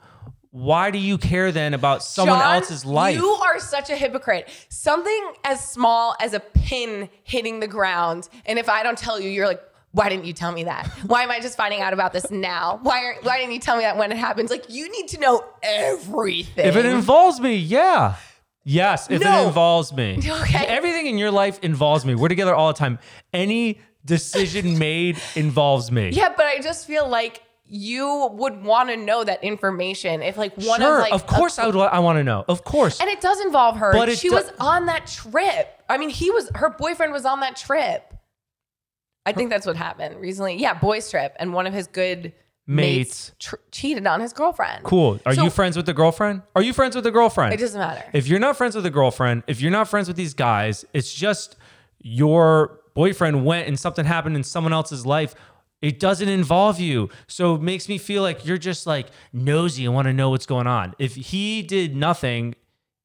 Why 0.50 0.90
do 0.90 0.98
you 0.98 1.16
care 1.16 1.50
then 1.50 1.72
about 1.72 2.02
someone 2.02 2.38
Jon, 2.38 2.56
else's 2.56 2.84
life? 2.84 3.16
You 3.16 3.26
are 3.26 3.58
such 3.58 3.88
a 3.88 3.96
hypocrite. 3.96 4.48
Something 4.68 5.32
as 5.44 5.66
small 5.66 6.14
as 6.20 6.34
a 6.34 6.40
pin 6.40 7.08
hitting 7.24 7.60
the 7.60 7.66
ground, 7.66 8.28
and 8.44 8.58
if 8.58 8.68
I 8.68 8.82
don't 8.82 8.98
tell 8.98 9.18
you, 9.18 9.30
you're 9.30 9.46
like, 9.46 9.62
why 9.92 10.08
didn't 10.08 10.24
you 10.24 10.32
tell 10.32 10.52
me 10.52 10.64
that? 10.64 10.86
Why 11.06 11.22
am 11.22 11.30
I 11.30 11.40
just 11.40 11.56
finding 11.56 11.80
out 11.80 11.92
about 11.92 12.12
this 12.12 12.30
now? 12.30 12.80
Why 12.82 13.04
aren't, 13.04 13.24
why 13.24 13.38
didn't 13.38 13.52
you 13.52 13.60
tell 13.60 13.76
me 13.76 13.82
that 13.82 13.96
when 13.96 14.10
it 14.10 14.18
happens? 14.18 14.50
Like 14.50 14.64
you 14.68 14.90
need 14.90 15.08
to 15.08 15.20
know 15.20 15.44
everything. 15.62 16.66
if 16.66 16.76
it 16.76 16.86
involves 16.86 17.40
me, 17.40 17.56
yeah. 17.56 18.16
Yes, 18.64 19.10
if 19.10 19.20
No. 19.22 19.42
it 19.44 19.46
involves 19.48 19.92
me. 19.92 20.18
Okay. 20.42 20.64
Everything 20.66 21.06
in 21.06 21.18
your 21.18 21.30
life 21.30 21.58
involves 21.62 22.04
me. 22.04 22.14
We're 22.14 22.28
together 22.28 22.54
all 22.54 22.68
the 22.72 22.78
time. 22.78 22.98
Any 23.32 23.80
decision 24.04 24.78
made 24.88 25.18
involves 25.34 25.90
me. 25.90 26.10
yeah, 26.10 26.32
but 26.36 26.46
I 26.46 26.60
just 26.60 26.86
feel 26.86 27.08
like 27.08 27.42
you 27.64 28.28
would 28.34 28.62
want 28.62 28.90
to 28.90 28.96
know 28.96 29.24
that 29.24 29.42
information 29.42 30.20
if 30.22 30.36
like 30.36 30.54
one 30.56 30.78
sure, 30.80 30.96
of 30.96 31.00
like 31.02 31.12
of 31.12 31.26
course 31.26 31.58
I 31.58 31.66
would. 31.66 31.74
I 31.76 32.00
want 32.00 32.18
to 32.18 32.24
know. 32.24 32.44
Of 32.46 32.64
course. 32.64 33.00
and 33.00 33.08
it 33.08 33.20
does 33.20 33.40
involve 33.40 33.76
her. 33.78 33.92
But 33.92 34.10
it 34.10 34.18
she 34.18 34.28
do- 34.28 34.34
was 34.34 34.50
on 34.60 34.86
that 34.86 35.06
trip. 35.06 35.82
I 35.88 35.96
mean, 35.98 36.10
he 36.10 36.30
was 36.30 36.50
her 36.54 36.70
boyfriend 36.70 37.12
was 37.12 37.24
on 37.24 37.40
that 37.40 37.56
trip. 37.56 38.12
I 39.24 39.32
think 39.32 39.50
that's 39.50 39.66
what 39.66 39.76
happened 39.76 40.20
recently. 40.20 40.56
Yeah, 40.56 40.74
boys 40.74 41.08
trip, 41.10 41.34
and 41.38 41.52
one 41.54 41.66
of 41.66 41.72
his 41.72 41.86
good 41.86 42.32
mates. 42.66 43.32
tr- 43.38 43.56
cheated 43.70 44.06
on 44.06 44.20
his 44.20 44.32
girlfriend. 44.32 44.84
Cool. 44.84 45.18
Are 45.26 45.34
So- 45.34 45.44
you 45.44 45.50
friends 45.50 45.76
with 45.76 45.86
the 45.86 45.92
girlfriend? 45.94 46.42
Are 46.54 46.62
you 46.62 46.72
friends 46.72 46.94
with 46.94 47.04
the 47.04 47.10
girlfriend? 47.10 47.52
It 47.54 47.58
doesn't 47.60 47.80
matter. 47.80 48.04
If 48.12 48.28
you're 48.28 48.38
not 48.38 48.56
friends 48.56 48.74
with 48.76 48.86
a 48.86 48.90
girlfriend, 48.90 49.42
if 49.46 49.60
you're 49.60 49.70
not 49.72 49.88
friends 49.88 50.08
with 50.08 50.16
these 50.16 50.34
guys, 50.34 50.84
it's 50.92 51.12
just 51.12 51.56
your 52.00 52.80
boyfriend 52.94 53.44
went 53.44 53.68
and 53.68 53.78
something 53.78 54.04
happened 54.04 54.36
in 54.36 54.44
someone 54.44 54.72
else's 54.72 55.06
life. 55.06 55.34
It 55.80 55.98
doesn't 55.98 56.28
involve 56.28 56.78
you. 56.78 57.08
So 57.26 57.56
it 57.56 57.62
makes 57.62 57.88
me 57.88 57.98
feel 57.98 58.22
like 58.22 58.46
you're 58.46 58.58
just 58.58 58.86
like 58.86 59.08
nosy 59.32 59.84
and 59.84 59.94
want 59.94 60.06
to 60.06 60.12
know 60.12 60.30
what's 60.30 60.46
going 60.46 60.66
on. 60.68 60.94
If 60.98 61.14
he 61.16 61.62
did 61.62 61.96
nothing, 61.96 62.54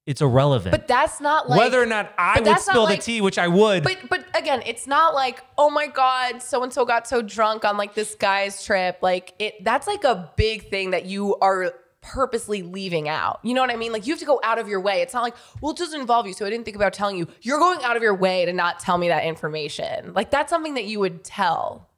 it's 0.07 0.21
irrelevant. 0.21 0.71
but 0.71 0.87
that's 0.87 1.21
not 1.21 1.47
like 1.49 1.59
Whether 1.59 1.79
or 1.81 1.85
not 1.85 2.11
I 2.17 2.39
would 2.39 2.59
spill 2.59 2.83
like- 2.85 2.99
the 2.99 3.05
tea, 3.05 3.21
which 3.21 3.37
I 3.37 3.47
would. 3.47 3.83
But 3.83 4.09
but 4.09 4.25
again, 4.35 4.63
it's 4.65 4.87
not 4.87 5.13
like, 5.13 5.43
oh 5.57 5.69
my 5.69 5.85
God, 5.87 6.41
so 6.41 6.63
and 6.63 6.73
so 6.73 6.85
got 6.85 7.07
so 7.07 7.21
drunk 7.21 7.63
on 7.65 7.77
like 7.77 7.93
this 7.93 8.15
guy's 8.15 8.65
trip. 8.65 8.97
Like 9.01 9.33
it 9.37 9.63
that's 9.63 9.85
like 9.85 10.03
a 10.03 10.31
big 10.35 10.69
thing 10.69 10.91
that 10.91 11.05
you 11.05 11.35
are 11.35 11.73
purposely 12.01 12.61
leaving 12.61 13.09
out. 13.09 13.39
You 13.43 13.53
know 13.53 13.59
what 13.59 13.69
I 13.69 13.75
mean? 13.75 13.91
Like 13.91 14.07
you 14.07 14.13
have 14.13 14.19
to 14.19 14.25
go 14.25 14.39
out 14.43 14.57
of 14.59 14.69
your 14.69 14.79
way. 14.79 15.01
It's 15.01 15.13
not 15.13 15.23
like, 15.23 15.35
well, 15.61 15.73
it 15.73 15.77
doesn't 15.77 15.99
involve 15.99 16.25
you. 16.25 16.31
So 16.33 16.45
I 16.45 16.49
didn't 16.49 16.63
think 16.63 16.77
about 16.77 16.93
telling 16.93 17.17
you. 17.17 17.27
You're 17.41 17.59
going 17.59 17.83
out 17.83 17.97
of 17.97 18.01
your 18.01 18.15
way 18.15 18.45
to 18.45 18.53
not 18.53 18.79
tell 18.79 18.97
me 18.97 19.09
that 19.09 19.25
information. 19.25 20.13
Like 20.13 20.31
that's 20.31 20.49
something 20.49 20.75
that 20.75 20.85
you 20.85 20.99
would 21.01 21.25
tell. 21.25 21.89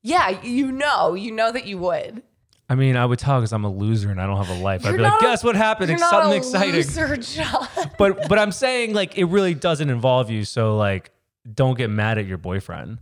Yeah, 0.00 0.42
you 0.42 0.72
know, 0.72 1.14
you 1.14 1.32
know 1.32 1.52
that 1.52 1.66
you 1.66 1.78
would. 1.78 2.22
I 2.68 2.74
mean, 2.76 2.96
I 2.96 3.04
would 3.04 3.18
tell 3.18 3.40
because 3.40 3.52
I'm 3.52 3.64
a 3.64 3.70
loser 3.70 4.10
and 4.10 4.20
I 4.20 4.26
don't 4.26 4.38
have 4.42 4.48
a 4.48 4.62
life. 4.62 4.86
I'd 4.86 4.92
be 4.96 4.98
like, 5.02 5.20
guess 5.20 5.44
what 5.44 5.54
happened? 5.54 5.88
You're 5.88 5.96
It's 5.96 6.00
not 6.00 6.10
something 6.24 6.32
a 6.32 6.36
exciting. 6.36 6.74
loser, 6.74 7.16
Jon. 7.16 7.68
But 7.98 8.28
but 8.28 8.38
I'm 8.38 8.52
saying 8.52 8.94
like 8.94 9.18
it 9.18 9.24
really 9.26 9.54
doesn't 9.54 9.90
involve 9.90 10.30
you. 10.30 10.44
So 10.44 10.76
like 10.76 11.10
don't 11.52 11.76
get 11.76 11.90
mad 11.90 12.16
at 12.18 12.26
your 12.26 12.38
boyfriend. 12.38 12.98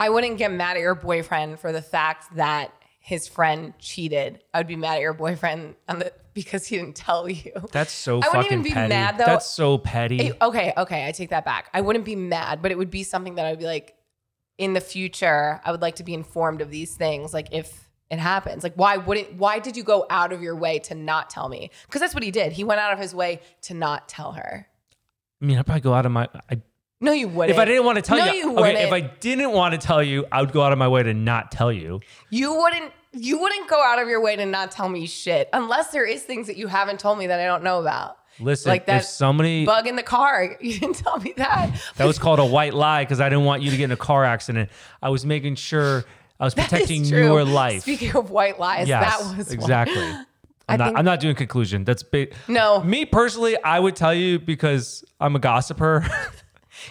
I 0.00 0.08
wouldn't 0.10 0.38
get 0.38 0.50
mad 0.50 0.76
at 0.76 0.80
your 0.80 0.94
boyfriend 0.94 1.60
for 1.60 1.72
the 1.72 1.82
fact 1.82 2.34
that 2.36 2.72
his 2.98 3.28
friend 3.28 3.74
cheated. 3.78 4.42
I 4.52 4.58
would 4.58 4.66
be 4.66 4.76
mad 4.76 4.96
at 4.96 5.00
your 5.02 5.14
boyfriend 5.14 5.76
on 5.88 6.00
the 6.00 6.12
because 6.34 6.66
he 6.66 6.76
didn't 6.76 6.96
tell 6.96 7.28
you. 7.28 7.52
That's 7.72 7.92
so 7.92 8.14
I 8.14 8.16
wouldn't 8.28 8.32
fucking 8.32 8.46
even 8.52 8.62
be 8.62 8.70
petty. 8.70 8.88
mad, 8.88 9.18
though. 9.18 9.24
That's 9.24 9.46
so 9.46 9.78
petty. 9.78 10.16
Hey, 10.18 10.32
okay, 10.40 10.72
okay, 10.76 11.06
I 11.06 11.12
take 11.12 11.30
that 11.30 11.44
back. 11.44 11.68
I 11.74 11.80
wouldn't 11.80 12.04
be 12.04 12.14
mad, 12.16 12.62
but 12.62 12.70
it 12.70 12.78
would 12.78 12.90
be 12.90 13.02
something 13.02 13.34
that 13.34 13.46
I'd 13.46 13.58
be 13.58 13.64
like, 13.66 13.94
in 14.56 14.72
the 14.72 14.80
future, 14.80 15.60
I 15.64 15.70
would 15.72 15.82
like 15.82 15.96
to 15.96 16.04
be 16.04 16.14
informed 16.14 16.60
of 16.60 16.70
these 16.70 16.94
things. 16.94 17.34
Like 17.34 17.48
if 17.52 17.89
it 18.10 18.18
happens, 18.18 18.62
like 18.62 18.74
why 18.74 18.96
wouldn't? 18.96 19.34
Why 19.34 19.58
did 19.60 19.76
you 19.76 19.82
go 19.84 20.06
out 20.10 20.32
of 20.32 20.42
your 20.42 20.56
way 20.56 20.78
to 20.80 20.94
not 20.94 21.30
tell 21.30 21.48
me? 21.48 21.70
Because 21.86 22.00
that's 22.00 22.14
what 22.14 22.22
he 22.22 22.30
did. 22.30 22.52
He 22.52 22.64
went 22.64 22.80
out 22.80 22.92
of 22.92 22.98
his 22.98 23.14
way 23.14 23.40
to 23.62 23.74
not 23.74 24.08
tell 24.08 24.32
her. 24.32 24.66
I 25.40 25.44
mean, 25.44 25.58
I'd 25.58 25.64
probably 25.66 25.80
go 25.80 25.94
out 25.94 26.06
of 26.06 26.12
my. 26.12 26.28
I, 26.50 26.60
No, 27.00 27.12
you 27.12 27.28
wouldn't. 27.28 27.54
if 27.56 27.58
I 27.60 27.64
didn't 27.64 27.84
want 27.84 27.96
to 27.96 28.02
tell 28.02 28.18
No, 28.18 28.26
you, 28.32 28.50
you 28.52 28.58
okay. 28.58 28.84
If. 28.84 28.92
I 28.92 29.00
didn't 29.00 29.52
want 29.52 29.72
to 29.72 29.78
tell 29.78 30.02
you, 30.02 30.26
I 30.32 30.40
would 30.40 30.52
go 30.52 30.62
out 30.62 30.72
of 30.72 30.78
my 30.78 30.88
way 30.88 31.02
to 31.02 31.14
not 31.14 31.50
tell 31.52 31.72
you. 31.72 32.00
You 32.30 32.54
wouldn't 32.54 32.92
you 33.12 33.40
wouldn't 33.40 33.68
go 33.68 33.82
out 33.82 34.00
of 34.00 34.08
your 34.08 34.20
way 34.20 34.36
to 34.36 34.46
not 34.46 34.70
tell 34.70 34.88
me 34.88 35.06
shit 35.06 35.48
unless 35.52 35.90
there 35.90 36.04
is 36.04 36.22
things 36.22 36.46
that 36.46 36.56
you 36.56 36.68
haven't 36.68 37.00
told 37.00 37.18
me 37.18 37.26
that 37.28 37.40
I 37.40 37.44
don't 37.46 37.64
know 37.64 37.80
about. 37.80 38.16
Listen, 38.38 38.70
Like 38.70 38.86
that 38.86 39.02
if 39.02 39.04
somebody 39.04 39.66
Bug 39.66 39.86
in 39.86 39.96
the 39.96 40.02
car. 40.02 40.56
You 40.60 40.78
didn't 40.78 40.96
tell 40.96 41.18
me 41.18 41.32
that. 41.36 41.80
that 41.96 42.04
was 42.06 42.18
called 42.18 42.38
a 42.38 42.44
white 42.44 42.74
lie 42.74 43.04
because 43.04 43.20
I 43.20 43.28
didn't 43.28 43.44
want 43.44 43.62
you 43.62 43.70
to 43.70 43.76
get 43.76 43.84
in 43.84 43.92
a 43.92 43.96
car 43.96 44.24
accident. 44.24 44.70
I 45.02 45.10
was 45.10 45.26
making 45.26 45.56
sure 45.56 46.04
I 46.40 46.44
was 46.44 46.54
protecting 46.56 47.04
your 47.04 47.44
life. 47.44 47.82
Speaking 47.82 48.16
of 48.16 48.30
white 48.30 48.58
lies, 48.58 48.88
yes, 48.88 49.18
that 49.18 49.36
was 49.36 49.52
exactly. 49.52 50.02
I 50.68 50.74
I'm 50.74 50.78
not, 50.78 50.84
think- 50.86 50.98
I'm 50.98 51.04
not 51.04 51.20
doing 51.20 51.34
conclusion. 51.34 51.84
That's 51.84 52.02
big. 52.02 52.32
No. 52.48 52.82
Me 52.82 53.04
personally, 53.04 53.60
I 53.62 53.78
would 53.80 53.94
tell 53.96 54.14
you 54.14 54.38
because 54.38 55.04
I'm 55.20 55.36
a 55.36 55.38
gossiper. 55.38 56.06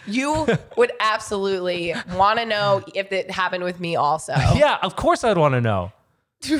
You 0.05 0.45
would 0.77 0.91
absolutely 0.99 1.95
want 2.13 2.37
to 2.37 2.45
know 2.45 2.83
if 2.93 3.11
it 3.11 3.31
happened 3.31 3.63
with 3.63 3.79
me 3.79 3.95
also. 3.95 4.33
yeah, 4.55 4.77
of 4.83 4.95
course 4.95 5.23
I'd 5.23 5.37
want 5.37 5.53
to 5.53 5.61
know. 5.61 5.91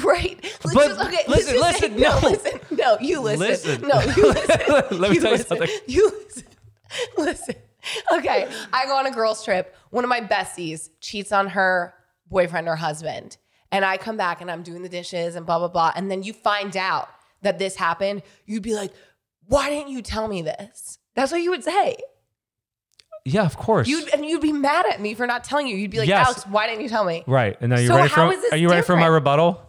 Right. 0.04 0.40
Let's 0.42 0.74
But 0.74 0.88
just, 0.88 1.00
okay, 1.02 1.24
listen, 1.28 1.56
listen, 1.60 1.92
say- 1.92 1.98
no, 2.02 2.20
no. 2.20 2.28
listen, 2.30 2.60
no, 2.72 2.98
you 3.00 3.20
listen. 3.22 3.40
Listen. 3.48 3.82
No, 3.88 4.02
you 4.02 4.28
listen. 4.30 5.00
Let 5.00 5.12
me 5.12 5.20
tell 5.20 5.26
you 5.26 5.38
listen. 5.38 5.46
something. 5.48 5.70
You 5.86 6.12
listen. 6.26 6.44
Listen. 7.18 7.56
Okay, 8.14 8.50
I 8.74 8.86
go 8.88 8.96
on 8.98 9.06
a 9.06 9.12
girls' 9.12 9.46
trip. 9.46 9.76
One 9.92 10.04
of 10.04 10.10
my 10.10 10.22
besties 10.22 10.90
cheats 11.00 11.32
on 11.32 11.48
her 11.50 11.94
boyfriend 12.30 12.68
or 12.68 12.76
husband, 12.76 13.38
and 13.72 13.84
I 13.86 13.98
come 13.98 14.18
back 14.18 14.42
and 14.42 14.50
I'm 14.50 14.64
doing 14.64 14.82
the 14.84 14.90
dishes 14.90 15.36
and 15.36 15.46
blah 15.46 15.60
blah 15.60 15.68
blah, 15.68 15.92
and 15.96 16.10
then 16.10 16.24
you 16.24 16.34
find 16.34 16.76
out 16.78 17.10
that 17.42 17.60
this 17.60 17.76
happened. 17.76 18.22
You'd 18.46 18.64
be 18.64 18.76
like, 18.76 18.92
"Why 19.48 19.70
didn't 19.70 19.90
you 19.90 20.02
tell 20.02 20.28
me 20.28 20.42
this?" 20.42 21.00
That's 21.16 21.32
what 21.32 21.42
you 21.42 21.50
would 21.50 21.64
say. 21.64 21.98
Yeah, 23.26 23.46
of 23.46 23.58
course. 23.58 23.88
You'd 23.88 24.10
and 24.14 24.26
you'd 24.26 24.42
be 24.42 24.54
mad 24.54 24.86
at 24.86 25.02
me 25.02 25.14
for 25.14 25.28
not 25.28 25.44
telling 25.44 25.68
you. 25.68 25.76
You'd 25.76 25.92
be 25.92 26.00
like, 26.00 26.10
Yes. 26.10 26.26
"Alex, 26.26 26.48
why 26.48 26.68
didn't 26.68 26.82
you 26.82 26.90
tell 26.90 27.04
me?" 27.04 27.24
right. 27.28 27.58
And 27.62 27.70
now 27.70 27.78
you're 27.80 27.88
so 27.88 27.98
ready 27.98 28.10
for 28.10 28.22
are 28.52 28.58
you 28.58 28.70
ready 28.70 28.82
for 28.82 28.96
my 28.96 29.08
rebuttal? 29.08 29.62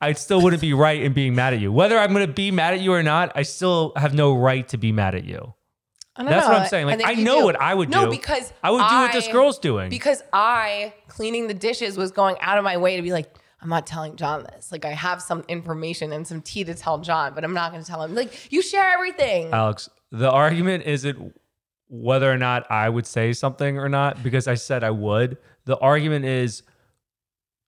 I 0.00 0.12
still 0.12 0.40
wouldn't 0.42 0.62
be 0.62 0.72
right 0.72 1.02
in 1.02 1.12
being 1.12 1.34
mad 1.34 1.54
at 1.54 1.60
you. 1.60 1.72
Whether 1.72 1.98
I'm 1.98 2.12
going 2.12 2.26
to 2.26 2.32
be 2.32 2.50
mad 2.50 2.74
at 2.74 2.80
you 2.80 2.92
or 2.92 3.02
not, 3.02 3.32
I 3.34 3.42
still 3.42 3.92
have 3.96 4.14
no 4.14 4.34
right 4.34 4.66
to 4.68 4.78
be 4.78 4.92
mad 4.92 5.14
at 5.14 5.24
you. 5.24 5.54
I 6.20 6.22
don't 6.22 6.32
That's 6.32 6.46
know. 6.46 6.52
what 6.52 6.62
I'm 6.62 6.68
saying. 6.68 6.86
Like, 6.86 6.98
think 6.98 7.08
I 7.08 7.14
know 7.14 7.38
do. 7.38 7.44
what 7.46 7.60
I 7.60 7.74
would 7.74 7.88
no, 7.88 8.00
do. 8.00 8.04
No, 8.04 8.10
because 8.10 8.52
I 8.62 8.70
would 8.70 8.86
do 8.90 8.94
what 8.94 9.12
this 9.12 9.26
girl's 9.28 9.58
doing. 9.58 9.88
Because 9.88 10.22
I 10.34 10.92
cleaning 11.08 11.46
the 11.46 11.54
dishes 11.54 11.96
was 11.96 12.12
going 12.12 12.36
out 12.40 12.58
of 12.58 12.64
my 12.64 12.76
way 12.76 12.96
to 12.96 13.02
be 13.02 13.10
like, 13.10 13.34
I'm 13.62 13.70
not 13.70 13.86
telling 13.86 14.16
Jon 14.16 14.42
this. 14.42 14.70
Like 14.70 14.84
I 14.84 14.90
have 14.92 15.22
some 15.22 15.44
information 15.48 16.12
and 16.12 16.26
some 16.26 16.42
tea 16.42 16.62
to 16.64 16.74
tell 16.74 16.98
Jon, 16.98 17.32
but 17.34 17.42
I'm 17.42 17.54
not 17.54 17.72
going 17.72 17.82
to 17.82 17.90
tell 17.90 18.02
him. 18.02 18.14
Like 18.14 18.52
you 18.52 18.60
share 18.60 18.90
everything. 18.90 19.50
Alex, 19.50 19.88
the 20.12 20.30
argument 20.30 20.84
isn't 20.84 21.34
whether 21.88 22.30
or 22.30 22.36
not 22.36 22.70
I 22.70 22.90
would 22.90 23.06
say 23.06 23.32
something 23.32 23.78
or 23.78 23.88
not, 23.88 24.22
because 24.22 24.46
I 24.46 24.56
said 24.56 24.84
I 24.84 24.90
would. 24.90 25.38
The 25.64 25.78
argument 25.78 26.26
is 26.26 26.62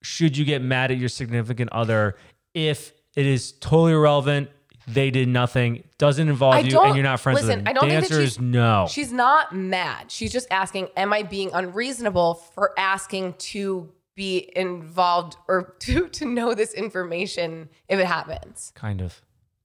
should 0.02 0.36
you 0.36 0.44
get 0.44 0.60
mad 0.60 0.90
at 0.90 0.98
your 0.98 1.08
significant 1.08 1.72
other 1.72 2.16
if 2.52 2.92
it 3.16 3.24
is 3.24 3.52
totally 3.52 3.92
irrelevant, 3.92 4.50
they 4.86 5.10
did 5.10 5.28
nothing, 5.28 5.84
doesn't 5.98 6.28
involve 6.28 6.66
you, 6.66 6.80
and 6.80 6.94
you're 6.96 7.04
not 7.04 7.20
friends 7.20 7.42
listen, 7.42 7.58
with 7.58 7.64
them? 7.64 7.68
I 7.68 7.72
don't 7.72 7.88
the 7.88 7.94
think 7.94 8.08
that 8.08 8.12
answer 8.14 8.22
she's- 8.22 8.32
is 8.32 8.40
no. 8.40 8.86
She's 8.88 9.12
not 9.12 9.54
mad. 9.54 10.10
She's 10.10 10.32
just 10.32 10.48
asking, 10.50 10.88
Am 10.96 11.12
I 11.12 11.22
being 11.22 11.50
unreasonable 11.52 12.34
for 12.34 12.72
asking 12.78 13.34
to 13.34 13.90
be 14.14 14.50
involved 14.56 15.36
or 15.48 15.74
to 15.80 16.08
to 16.08 16.24
know 16.26 16.54
this 16.54 16.74
information 16.74 17.68
if 17.88 17.98
it 17.98 18.06
happens? 18.06 18.72
kind 18.74 19.00
of. 19.00 19.20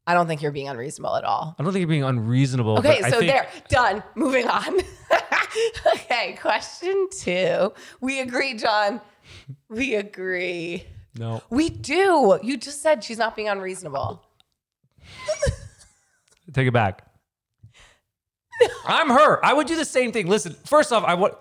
I 0.09 0.13
don't 0.13 0.25
think 0.25 0.41
you're 0.41 0.53
being 0.53 0.69
unreasonable 0.69 1.17
at 1.17 1.25
all. 1.25 1.53
I 1.59 1.63
don't 1.63 1.73
think 1.73 1.81
you're 1.81 1.89
being 1.89 2.05
unreasonable. 2.05 2.79
Okay, 2.79 3.01
so 3.01 3.19
think, 3.19 3.29
there, 3.29 3.49
done. 3.67 4.01
Moving 4.15 4.47
on. 4.47 4.79
okay, 5.95 6.37
question 6.39 7.09
two. 7.11 7.73
We 7.99 8.21
agree, 8.21 8.53
Jon. 8.53 9.01
We 9.67 9.95
agree. 9.95 10.85
No. 11.17 11.41
We 11.49 11.69
do. 11.69 12.39
You 12.41 12.55
just 12.55 12.81
said 12.81 13.03
she's 13.03 13.17
not 13.17 13.35
being 13.35 13.49
unreasonable. 13.49 14.23
Take 16.53 16.67
it 16.67 16.71
back. 16.73 17.03
I'm 18.85 19.09
her. 19.09 19.43
I 19.45 19.53
would 19.53 19.67
do 19.67 19.75
the 19.75 19.85
same 19.85 20.11
thing. 20.11 20.27
Listen, 20.27 20.55
first 20.65 20.91
off, 20.91 21.03
I 21.03 21.13
would 21.13 21.33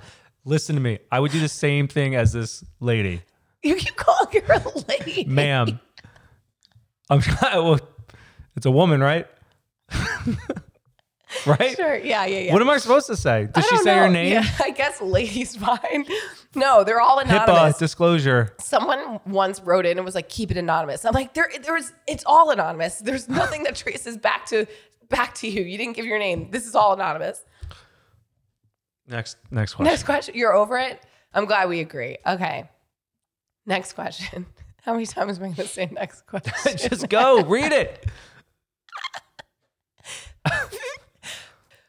listen 0.45 0.75
to 0.77 0.83
me. 0.83 0.99
I 1.11 1.21
would 1.21 1.33
do 1.33 1.41
the 1.41 1.49
same 1.49 1.89
thing 1.89 2.15
as 2.15 2.33
this 2.33 2.65
lady. 2.81 3.23
You 3.63 3.77
keep 3.77 3.97
calling 3.97 4.43
her 4.45 4.55
a 4.55 4.79
lady. 4.89 5.25
ma'am. 5.25 5.81
I'm 7.09 7.21
trying. 7.23 7.65
Well, 7.65 7.81
it's 8.57 8.67
a 8.67 8.71
woman, 8.71 9.01
right? 9.01 9.27
right? 11.47 11.77
Sure. 11.77 11.97
Yeah, 11.97 12.27
yeah, 12.27 12.39
yeah. 12.41 12.53
What 12.53 12.63
am 12.63 12.69
I 12.71 12.79
supposed 12.79 13.07
to 13.07 13.17
say? 13.17 13.49
Does 13.53 13.67
she 13.67 13.77
say 13.79 13.97
her 13.97 14.09
name? 14.09 14.33
Yeah, 14.33 14.49
I 14.63 14.71
guess 14.71 15.01
lady's 15.01 15.57
fine. 15.57 16.05
No, 16.57 16.83
they're 16.85 17.01
all 17.01 17.19
anonymous. 17.19 17.43
HIPAA 17.49 17.53
anonymous. 17.53 17.79
disclosure. 17.79 18.55
Someone 18.59 19.21
once 19.27 19.61
wrote 19.61 19.87
in 19.87 19.99
and 19.99 20.05
was 20.05 20.15
like, 20.15 20.29
"Keep 20.29 20.51
it 20.51 20.57
anonymous." 20.57 21.05
I'm 21.05 21.13
like, 21.13 21.35
"There, 21.35 21.51
there's, 21.63 21.93
it's 22.09 22.25
all 22.27 22.51
anonymous. 22.51 22.99
There's 22.99 23.29
nothing 23.43 23.63
that 23.65 23.77
traces 23.77 24.17
back 24.17 24.47
to 24.47 24.67
back 25.09 25.35
to 25.37 25.49
you. 25.49 25.63
You 25.63 25.77
didn't 25.79 25.95
give 25.95 26.07
your 26.07 26.19
name. 26.19 26.51
This 26.51 26.67
is 26.67 26.75
all 26.75 26.95
anonymous." 26.95 27.45
Next, 29.09 29.37
next 29.53 29.75
question. 29.75 29.91
Next 29.93 30.03
question. 30.03 30.35
You're 30.35 30.55
over 30.55 30.79
it? 30.79 31.01
I'm 31.33 31.45
glad 31.45 31.69
we 31.69 31.81
agree. 31.81 32.17
Okay. 32.27 32.69
Next 33.67 33.93
question. 33.93 34.47
How 34.83 34.93
many 34.93 35.07
times 35.07 35.39
am 35.39 35.45
I 35.45 35.47
going 35.49 35.55
to 35.57 35.67
say 35.69 35.89
next 35.93 36.23
question? 36.27 36.77
Just 36.77 37.09
go 37.09 37.43
read 37.45 37.73
it. 37.73 38.07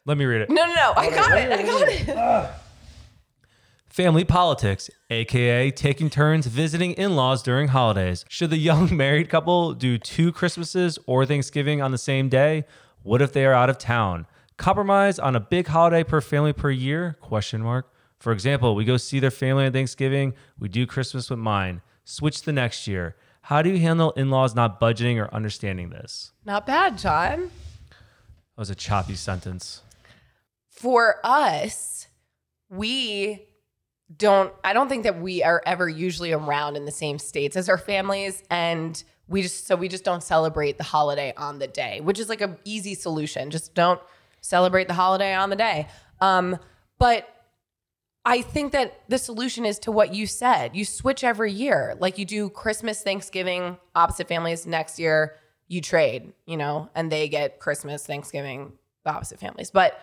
Let 0.06 0.18
me 0.18 0.26
read 0.26 0.42
it. 0.42 0.50
no, 0.50 0.66
no, 0.66 0.74
no. 0.74 0.94
I 0.96 1.10
got 1.10 1.38
it. 1.38 1.52
I 1.52 1.64
got 1.64 1.88
it. 1.88 2.54
Family 3.98 4.26
politics, 4.26 4.92
aka 5.10 5.72
taking 5.72 6.12
turns 6.12 6.46
visiting 6.46 6.94
in 6.94 7.16
laws 7.16 7.42
during 7.42 7.70
holidays. 7.70 8.26
Should 8.30 8.52
the 8.52 8.58
young 8.58 8.96
married 8.96 9.28
couple 9.28 9.74
do 9.74 9.98
two 9.98 10.32
Christmases 10.32 11.00
or 11.08 11.26
Thanksgiving 11.26 11.82
on 11.82 11.92
the 11.92 11.98
same 11.98 12.30
day? 12.30 12.66
What 13.02 13.24
if 13.24 13.34
they 13.34 13.44
are 13.44 13.56
out 13.56 13.72
of 13.72 13.80
town? 13.80 14.28
Compromise 14.56 15.18
on 15.18 15.36
a 15.36 15.40
big 15.40 15.66
holiday 15.66 16.04
per 16.04 16.22
family 16.22 16.54
per 16.54 16.70
year? 16.70 17.18
Question 17.22 17.64
mark. 17.64 17.92
For 18.20 18.32
example, 18.32 18.76
we 18.76 18.86
go 18.86 18.98
see 18.98 19.20
their 19.20 19.32
family 19.32 19.66
on 19.66 19.74
Thanksgiving, 19.74 20.36
we 20.60 20.70
do 20.70 20.86
Christmas 20.86 21.32
with 21.32 21.40
mine. 21.40 21.82
Switch 22.06 22.44
the 22.44 22.54
next 22.54 22.86
year. 22.86 23.16
How 23.42 23.64
do 23.64 23.72
you 23.72 23.80
handle 23.80 24.12
in 24.12 24.30
laws 24.30 24.54
not 24.54 24.80
budgeting 24.80 25.20
or 25.20 25.34
understanding 25.34 25.90
this? 25.90 26.34
Not 26.46 26.68
bad, 26.68 27.00
Jon. 27.00 27.50
That 27.90 28.60
was 28.60 28.70
a 28.70 28.76
choppy 28.76 29.16
sentence. 29.16 29.82
For 30.70 31.16
us, 31.24 32.06
we 32.70 33.48
don't 34.16 34.54
I 34.64 34.74
don't 34.74 34.88
think 34.88 35.04
that 35.04 35.20
we 35.22 35.44
are 35.44 35.62
ever 35.66 35.90
usually 35.90 36.32
around 36.32 36.78
in 36.78 36.86
the 36.86 36.92
same 36.92 37.20
states 37.20 37.58
as 37.58 37.68
our 37.68 37.78
families 37.78 38.42
and 38.50 39.02
we 39.28 39.42
just 39.42 39.68
so 39.68 39.76
we 39.76 39.90
just 39.90 40.06
don't 40.06 40.24
celebrate 40.24 40.78
the 40.78 40.86
holiday 40.86 41.34
on 41.36 41.60
the 41.60 41.68
day, 41.68 42.00
which 42.00 42.20
is 42.20 42.30
like 42.30 42.42
a 42.42 42.58
easy 42.64 42.96
solution. 42.96 43.52
Just 43.52 43.74
don't 43.74 44.00
celebrate 44.40 44.88
the 44.88 44.94
holiday 44.94 45.34
on 45.34 45.50
the 45.50 45.56
day. 45.58 45.88
Um 46.22 46.58
but 47.00 47.28
I 48.24 48.42
think 48.42 48.74
that 48.74 49.02
the 49.08 49.18
solution 49.18 49.66
is 49.66 49.80
to 49.80 49.92
what 49.92 50.14
you 50.14 50.28
said. 50.28 50.76
You 50.76 50.86
switch 50.86 51.24
every 51.24 51.52
year. 51.52 51.96
Like 52.00 52.18
you 52.18 52.26
do 52.26 52.50
Christmas, 52.50 53.02
Thanksgiving, 53.02 53.78
opposite 53.96 54.28
families 54.28 54.66
next 54.66 55.00
year, 55.00 55.36
you 55.68 55.82
trade, 55.82 56.34
you 56.46 56.58
know, 56.58 56.90
and 56.96 57.12
they 57.12 57.28
get 57.30 57.60
Christmas, 57.60 58.06
Thanksgiving, 58.06 58.74
the 59.04 59.12
opposite 59.12 59.40
families. 59.40 59.72
But 59.72 60.00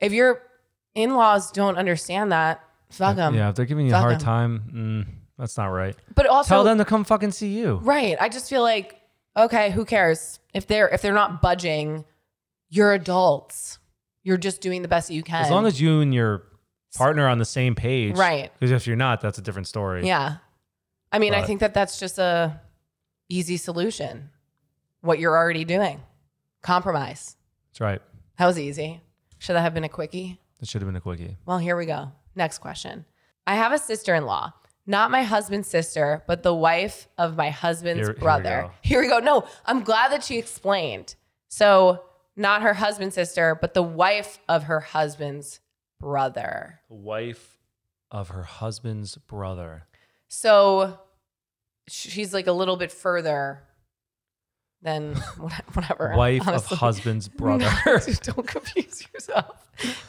if 0.00 0.12
your 0.12 0.42
in-laws 0.94 1.52
don't 1.52 1.76
understand 1.76 2.32
that, 2.32 2.62
fuck 2.90 3.16
them. 3.16 3.34
yeah, 3.34 3.48
if 3.48 3.54
they're 3.56 3.64
giving 3.66 3.86
you 3.86 3.92
a 3.92 3.94
Fuck 3.96 4.02
hard 4.02 4.14
'em. 4.14 4.20
time, 4.20 4.62
mm, 5.08 5.14
that's 5.38 5.56
not 5.56 5.66
right. 5.66 5.96
But 6.14 6.26
also 6.26 6.48
Tell 6.48 6.64
them 6.64 6.78
to 6.78 6.84
come 6.84 7.04
fucking 7.04 7.32
see 7.32 7.56
you. 7.56 7.76
Right. 7.82 8.16
I 8.20 8.28
just 8.28 8.48
feel 8.48 8.62
like, 8.62 9.00
okay, 9.36 9.70
who 9.70 9.84
cares? 9.84 10.38
If 10.54 10.66
they're 10.66 10.88
if 10.88 11.02
they're 11.02 11.12
not 11.14 11.42
budging, 11.42 12.04
you're 12.68 12.92
adults. 12.92 13.78
You're 14.22 14.38
just 14.38 14.60
doing 14.60 14.82
the 14.82 14.88
best 14.88 15.08
that 15.08 15.14
you 15.14 15.22
can. 15.22 15.44
As 15.44 15.50
long 15.50 15.66
as 15.66 15.80
you 15.80 16.00
and 16.00 16.12
your 16.14 16.42
partner 16.96 17.24
are 17.24 17.28
on 17.28 17.38
the 17.38 17.44
same 17.44 17.74
page, 17.74 18.16
Right. 18.16 18.50
Because 18.58 18.72
if 18.72 18.86
you're 18.86 18.96
not, 18.96 19.20
that's 19.20 19.38
a 19.38 19.42
different 19.42 19.68
story. 19.68 20.06
Yeah. 20.06 20.36
I 21.12 21.18
mean, 21.20 21.32
I 21.34 21.40
But- 21.40 21.46
think 21.46 21.60
that 21.60 21.74
that's 21.74 21.98
just 22.00 22.18
a 22.18 22.60
easy 23.28 23.56
solution. 23.56 24.30
What 25.02 25.18
you're 25.20 25.36
already 25.36 25.64
doing. 25.64 26.00
Compromise. 26.62 27.36
that's 27.70 27.80
right. 27.80 28.02
That 28.38 28.46
was 28.46 28.58
easy. 28.58 29.00
Should 29.38 29.54
that 29.54 29.60
have 29.60 29.74
been 29.74 29.84
a 29.84 29.88
quickie? 29.88 30.40
That 30.58 30.68
should 30.68 30.80
have 30.82 30.88
been 30.88 30.96
a 30.96 31.00
quickie. 31.00 31.36
Well, 31.46 31.58
here 31.58 31.76
we 31.76 31.86
go. 31.86 32.10
Next 32.36 32.58
question. 32.58 33.04
I 33.46 33.54
have 33.56 33.72
a 33.72 33.78
sister 33.78 34.14
in 34.14 34.26
law, 34.26 34.52
not 34.86 35.10
my 35.10 35.22
husband's 35.24 35.68
sister, 35.68 36.22
but 36.28 36.42
the 36.44 36.54
wife 36.54 37.08
of 37.18 37.36
my 37.36 37.50
husband's 37.50 37.98
Here- 38.00 38.06
here 38.08 38.14
we 38.14 38.20
brother. 38.20 38.62
go. 38.62 38.70
Here 38.82 39.00
we 39.00 39.08
go. 39.08 39.18
No, 39.18 39.48
I'm 39.64 39.82
glad 39.82 40.12
that 40.12 40.22
she 40.22 40.38
explained. 40.38 41.16
So, 41.48 42.04
not 42.36 42.62
her 42.62 42.74
husband's 42.74 43.14
sister, 43.14 43.54
but 43.60 43.72
the 43.74 43.82
wife 43.82 44.38
of 44.48 44.64
her 44.64 44.80
husband's 44.80 45.60
brother. 45.98 46.80
The 46.88 46.94
wife 46.94 47.58
of 48.10 48.28
her 48.28 48.42
husband's 48.42 49.16
brother. 49.16 49.86
So, 50.28 51.00
sh- 51.88 52.08
she's 52.10 52.34
like 52.34 52.46
a 52.46 52.52
little 52.52 52.76
bit 52.76 52.92
further 52.92 53.62
what- 55.38 55.52
whatever. 55.74 56.12
Uh, 56.12 56.16
Wife 56.16 56.46
honestly. 56.46 56.74
of 56.74 56.78
husband's 56.80 57.28
brother. 57.40 57.68
No, 57.86 57.98
don't 58.22 58.46
confuse 58.46 59.06
yourself. 59.12 59.56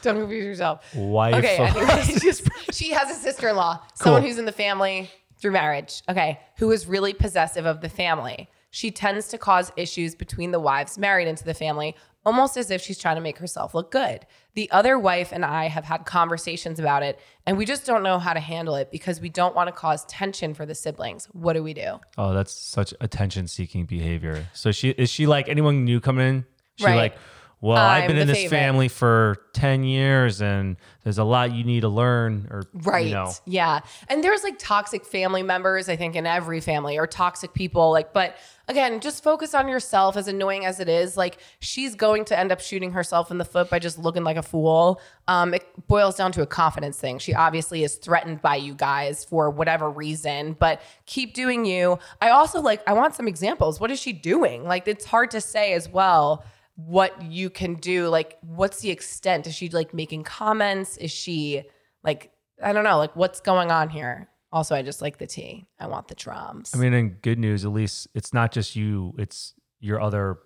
Don't 0.02 0.20
confuse 0.22 0.46
yourself. 0.46 0.86
Wife 0.96 1.36
Okay, 1.36 1.58
of 1.58 1.76
anyway, 1.76 2.20
just, 2.22 2.48
she 2.74 2.92
has 2.92 3.10
a 3.10 3.20
sister 3.20 3.50
in 3.50 3.56
law, 3.56 3.80
someone 3.96 4.22
Cool. 4.22 4.30
who's 4.30 4.40
in 4.40 4.46
the 4.46 4.52
family 4.52 5.10
through 5.40 5.52
marriage, 5.52 6.02
okay, 6.10 6.40
who 6.58 6.72
is 6.72 6.88
really 6.88 7.14
possessive 7.14 7.66
of 7.66 7.82
the 7.82 7.90
family. 7.90 8.50
She 8.72 8.92
tends 8.92 9.28
to 9.30 9.38
cause 9.38 9.72
issues 9.76 10.14
between 10.16 10.52
the 10.52 10.60
wives 10.60 10.98
married 10.98 11.28
into 11.28 11.44
the 11.44 11.54
family, 11.54 11.96
almost 12.28 12.58
as 12.58 12.70
if 12.70 12.82
she's 12.82 12.98
trying 12.98 13.16
to 13.16 13.22
make 13.22 13.38
herself 13.38 13.74
look 13.74 13.90
good. 13.90 14.26
The 14.54 14.70
other 14.72 15.00
wife 15.00 15.32
and 15.32 15.46
I 15.46 15.70
have 15.70 15.86
had 15.86 16.06
conversations 16.06 16.78
about 16.78 17.02
it, 17.02 17.18
and 17.46 17.58
we 17.58 17.64
just 17.64 17.86
don't 17.86 18.04
know 18.04 18.20
how 18.20 18.34
to 18.34 18.42
handle 18.42 18.76
it 18.76 18.92
because 18.92 19.22
we 19.22 19.30
don't 19.30 19.56
want 19.56 19.70
to 19.70 19.72
cause 19.72 20.04
tension 20.06 20.54
for 20.54 20.66
the 20.66 20.76
siblings. 20.76 21.28
What 21.32 21.54
do 21.54 21.64
we 21.64 21.74
do? 21.74 22.02
Oh, 22.18 22.34
that's 22.34 22.52
such 22.52 22.94
attention 23.00 23.48
seeking 23.48 23.86
behavior. 23.86 24.46
So 24.54 24.74
she 24.74 24.90
is 24.90 25.10
she 25.10 25.26
like 25.26 25.48
anyone 25.48 25.86
new 25.86 26.02
coming 26.02 26.28
in? 26.28 26.46
She 26.76 26.86
Right. 26.86 26.96
like, 26.98 27.16
well, 27.60 27.78
I've 27.78 28.04
I'm 28.04 28.08
been 28.10 28.18
in 28.18 28.28
this 28.28 28.38
favorite. 28.38 28.58
family 28.58 28.88
for 28.88 29.38
10 29.54 29.84
years 29.84 30.42
and 30.42 30.78
there's 31.04 31.18
a 31.18 31.24
lot 31.24 31.52
you 31.54 31.64
need 31.64 31.82
to 31.82 31.90
learn 31.90 32.48
or 32.52 32.64
Right. 32.74 33.08
you 33.08 33.14
know. 33.14 33.32
Yeah. 33.46 33.80
And 34.10 34.24
there's 34.24 34.44
like 34.44 34.60
toxic 34.60 35.06
family 35.06 35.42
members, 35.42 35.90
I 35.90 35.96
think, 35.96 36.16
in 36.16 36.28
every 36.28 36.60
family 36.62 36.98
or 37.00 37.08
toxic 37.08 37.54
people. 37.56 37.90
Like, 37.92 38.14
but 38.14 38.36
again, 38.68 39.00
just 39.00 39.24
focus 39.24 39.56
on 39.56 39.68
yourself, 39.68 40.18
as 40.18 40.28
annoying 40.28 40.66
as 40.66 40.80
it 40.80 40.88
is. 40.90 41.18
Like, 41.18 41.40
she's 41.60 41.96
going 41.96 42.26
to 42.26 42.38
end 42.38 42.52
up 42.52 42.60
shooting 42.60 42.92
herself 42.92 43.32
in 43.32 43.38
the 43.40 43.46
foot 43.46 43.70
by 43.72 43.80
just 43.80 43.98
looking 43.98 44.24
like 44.24 44.38
a 44.38 44.44
fool. 44.44 45.02
Um, 45.28 45.54
it 45.56 45.66
boils 45.88 46.16
down 46.16 46.32
to 46.34 46.42
a 46.44 46.46
confidence 46.46 47.00
thing. 47.00 47.18
She 47.18 47.34
obviously 47.34 47.84
is 47.84 47.96
threatened 47.96 48.42
by 48.42 48.58
you 48.58 48.76
guys 48.76 49.24
for 49.26 49.50
whatever 49.50 49.90
reason, 49.90 50.54
but 50.60 50.82
keep 51.08 51.34
doing 51.34 51.66
you. 51.66 51.98
I 52.22 52.30
also 52.30 52.62
like, 52.62 52.88
I 52.88 52.94
want 52.94 53.16
some 53.16 53.28
examples. 53.28 53.80
What 53.80 53.90
is 53.90 54.00
she 54.00 54.14
doing? 54.14 54.66
Like, 54.66 54.88
it's 54.88 55.06
hard 55.06 55.32
to 55.32 55.42
say 55.42 55.74
as 55.74 55.90
well 55.90 56.44
what 56.78 57.22
you 57.24 57.50
can 57.50 57.74
do 57.74 58.08
like 58.08 58.38
what's 58.42 58.80
the 58.82 58.90
extent 58.92 59.46
is 59.48 59.54
she 59.56 59.68
like 59.70 59.94
making 59.96 60.24
comments 60.24 60.96
is 60.98 61.10
she 61.12 61.64
like 62.04 62.32
i 62.64 62.72
don't 62.72 62.84
know 62.84 62.98
like 63.00 63.16
what's 63.16 63.40
going 63.40 63.72
on 63.72 63.90
here 63.90 64.30
also 64.52 64.76
i 64.76 64.82
just 64.84 65.02
like 65.02 65.18
the 65.18 65.26
tea 65.26 65.66
i 65.80 65.88
want 65.88 66.08
the 66.08 66.14
drums 66.16 66.74
I 66.76 66.78
mean, 66.78 66.94
in 66.94 67.10
good 67.24 67.40
news, 67.40 67.66
at 67.66 67.72
least 67.72 68.08
it's 68.14 68.32
not 68.32 68.52
just 68.52 68.76
you, 68.76 69.14
it's 69.18 69.56
your 69.80 70.00
other 70.00 70.38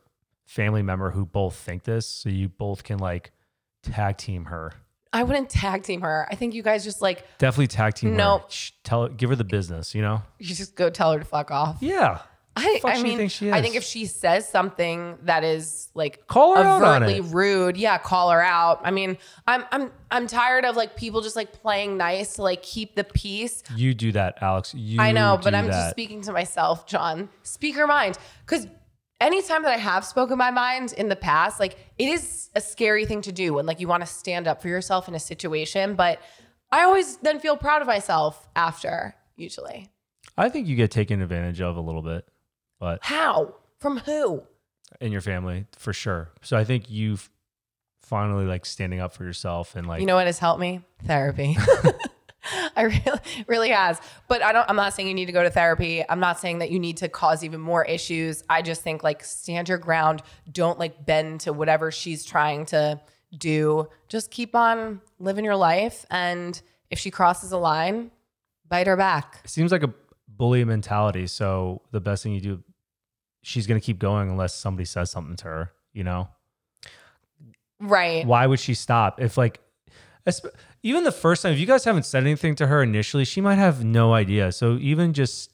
family 0.45 0.81
member 0.81 1.11
who 1.11 1.25
both 1.25 1.55
think 1.55 1.83
this. 1.83 2.05
So 2.07 2.29
you 2.29 2.49
both 2.49 2.83
can 2.83 2.97
like 2.99 3.31
tag 3.83 4.17
team 4.17 4.45
her. 4.45 4.71
i 5.13 5.23
wouldn't 5.23 5.49
tag 5.49 5.83
team 5.83 6.01
her 6.01 6.27
i 6.31 6.35
think 6.35 6.53
you 6.53 6.63
guys 6.63 6.83
just 6.83 7.01
like 7.01 7.25
Definitely 7.39 7.67
tag 7.67 7.93
team 7.95 8.11
her. 8.11 8.15
Nope. 8.15 8.49
Shh, 8.51 8.71
Tell 8.83 9.03
her, 9.03 9.09
give 9.09 9.29
her 9.29 9.35
the 9.35 9.43
business, 9.43 9.93
you 9.93 10.01
know? 10.01 10.21
you 10.39 10.55
just 10.55 10.75
go 10.75 10.89
tell 10.89 11.11
her 11.11 11.19
to 11.19 11.25
fuck 11.25 11.51
off 11.51 11.77
Yeah. 11.81 12.19
I, 12.55 12.81
I 12.83 12.97
she 12.97 13.03
mean, 13.03 13.53
I 13.53 13.61
think 13.61 13.75
if 13.75 13.83
she 13.83 14.05
says 14.05 14.47
something 14.47 15.17
that 15.23 15.43
is 15.45 15.89
like 15.93 16.27
Call 16.27 16.55
her 16.55 16.63
out 16.63 16.81
overtly 16.81 17.17
it. 17.17 17.33
rude, 17.33 17.77
yeah, 17.77 17.97
call 17.97 18.29
her 18.29 18.41
out. 18.41 18.81
I 18.83 18.91
mean, 18.91 19.17
I'm 19.47 19.63
I'm 19.71 19.91
I'm 20.09 20.27
tired 20.27 20.65
of 20.65 20.75
like 20.75 20.97
people 20.97 21.21
just 21.21 21.37
like 21.37 21.53
playing 21.53 21.95
nice 21.95 22.35
to 22.35 22.41
like 22.43 22.61
keep 22.61 22.95
the 22.95 23.05
peace. 23.05 23.63
You 23.75 23.93
do 23.93 24.11
that, 24.11 24.37
Alex. 24.41 24.73
You 24.73 24.99
I 24.99 25.13
know, 25.13 25.39
but 25.41 25.55
I'm 25.55 25.67
just 25.67 25.91
speaking 25.91 26.21
to 26.23 26.33
myself, 26.33 26.85
Jon. 26.87 27.29
Speak 27.43 27.75
your 27.75 27.87
mind. 27.87 28.17
Because 28.45 28.67
anytime 29.21 29.63
that 29.63 29.73
I 29.73 29.77
have 29.77 30.03
spoken 30.03 30.37
my 30.37 30.51
mind 30.51 30.93
in 30.97 31.07
the 31.07 31.15
past, 31.15 31.57
like 31.59 31.77
it 31.97 32.09
is 32.09 32.49
a 32.53 32.59
scary 32.59 33.05
thing 33.05 33.21
to 33.21 33.31
do 33.31 33.53
when 33.53 33.65
like 33.65 33.79
you 33.79 33.87
want 33.87 34.01
to 34.01 34.07
stand 34.07 34.47
up 34.47 34.61
for 34.61 34.67
yourself 34.67 35.07
in 35.07 35.15
a 35.15 35.19
situation. 35.19 35.95
But 35.95 36.19
I 36.69 36.83
always 36.83 37.17
then 37.17 37.39
feel 37.39 37.55
proud 37.55 37.81
of 37.81 37.87
myself 37.87 38.47
after, 38.57 39.15
usually. 39.37 39.89
I 40.37 40.49
think 40.49 40.67
you 40.67 40.75
get 40.75 40.91
taken 40.91 41.21
advantage 41.21 41.61
of 41.61 41.75
a 41.75 41.81
little 41.81 42.01
bit, 42.01 42.25
but 42.81 42.99
How? 43.03 43.55
From 43.79 43.99
who? 43.99 44.43
in 44.99 45.13
your 45.13 45.21
family 45.21 45.65
for 45.77 45.93
sure. 45.93 46.31
So 46.41 46.57
I 46.57 46.65
think 46.65 46.89
you've 46.89 47.29
finally 48.01 48.43
like 48.45 48.65
standing 48.65 48.99
up 48.99 49.13
for 49.13 49.23
yourself 49.23 49.75
and 49.77 49.87
like 49.87 50.01
You 50.01 50.05
know 50.05 50.15
what 50.15 50.25
has 50.25 50.37
helped 50.37 50.59
me? 50.59 50.81
Therapy. 51.05 51.57
I 52.75 52.83
really, 52.83 53.19
really 53.47 53.69
has. 53.69 53.99
But 54.27 54.41
I 54.41 54.51
don't. 54.51 54.67
I'm 54.69 54.75
not 54.75 54.93
saying 54.93 55.07
you 55.07 55.13
need 55.13 55.27
to 55.27 55.31
go 55.31 55.43
to 55.43 55.49
therapy. 55.49 56.03
I'm 56.09 56.19
not 56.19 56.39
saying 56.39 56.59
that 56.59 56.71
you 56.71 56.79
need 56.79 56.97
to 56.97 57.07
cause 57.07 57.43
even 57.43 57.61
more 57.61 57.85
issues. 57.85 58.43
I 58.49 58.61
just 58.63 58.81
think 58.81 59.03
like 59.03 59.23
stand 59.23 59.69
your 59.69 59.77
ground. 59.77 60.23
Don't 60.51 60.79
like 60.79 61.05
bend 61.05 61.41
to 61.41 61.53
whatever 61.53 61.91
she's 61.91 62.25
trying 62.25 62.65
to 62.67 62.99
do. 63.37 63.87
Just 64.09 64.31
keep 64.31 64.55
on 64.55 65.01
living 65.19 65.45
your 65.45 65.55
life. 65.55 66.05
And 66.09 66.59
if 66.89 66.99
she 66.99 67.11
crosses 67.11 67.51
a 67.51 67.57
line, 67.57 68.11
bite 68.67 68.87
her 68.87 68.97
back. 68.97 69.41
it 69.43 69.49
seems 69.49 69.71
like 69.71 69.83
a 69.83 69.93
bully 70.27 70.65
mentality. 70.65 71.27
So 71.27 71.81
the 71.91 72.01
best 72.01 72.23
thing 72.23 72.33
you 72.33 72.41
do, 72.41 72.63
she's 73.41 73.67
gonna 73.67 73.81
keep 73.81 73.99
going 73.99 74.29
unless 74.29 74.53
somebody 74.53 74.85
says 74.85 75.09
something 75.11 75.35
to 75.37 75.45
her. 75.45 75.71
You 75.93 76.03
know, 76.05 76.29
Right. 77.79 78.25
why 78.25 78.45
would 78.45 78.59
she 78.59 78.73
stop 78.73 79.19
if 79.21 79.37
like, 79.37 79.59
even 80.83 81.03
the 81.03 81.11
first 81.11 81.41
time, 81.41 81.53
if 81.53 81.59
you 81.59 81.65
guys 81.65 81.83
haven't 81.83 82.05
said 82.05 82.23
anything 82.23 82.55
to 82.55 82.67
her 82.67 82.83
initially, 82.83 83.25
she 83.25 83.41
might 83.41 83.55
have 83.55 83.83
no 83.83 84.13
idea. 84.13 84.51
So 84.51 84.77
even 84.77 85.13
just 85.13 85.51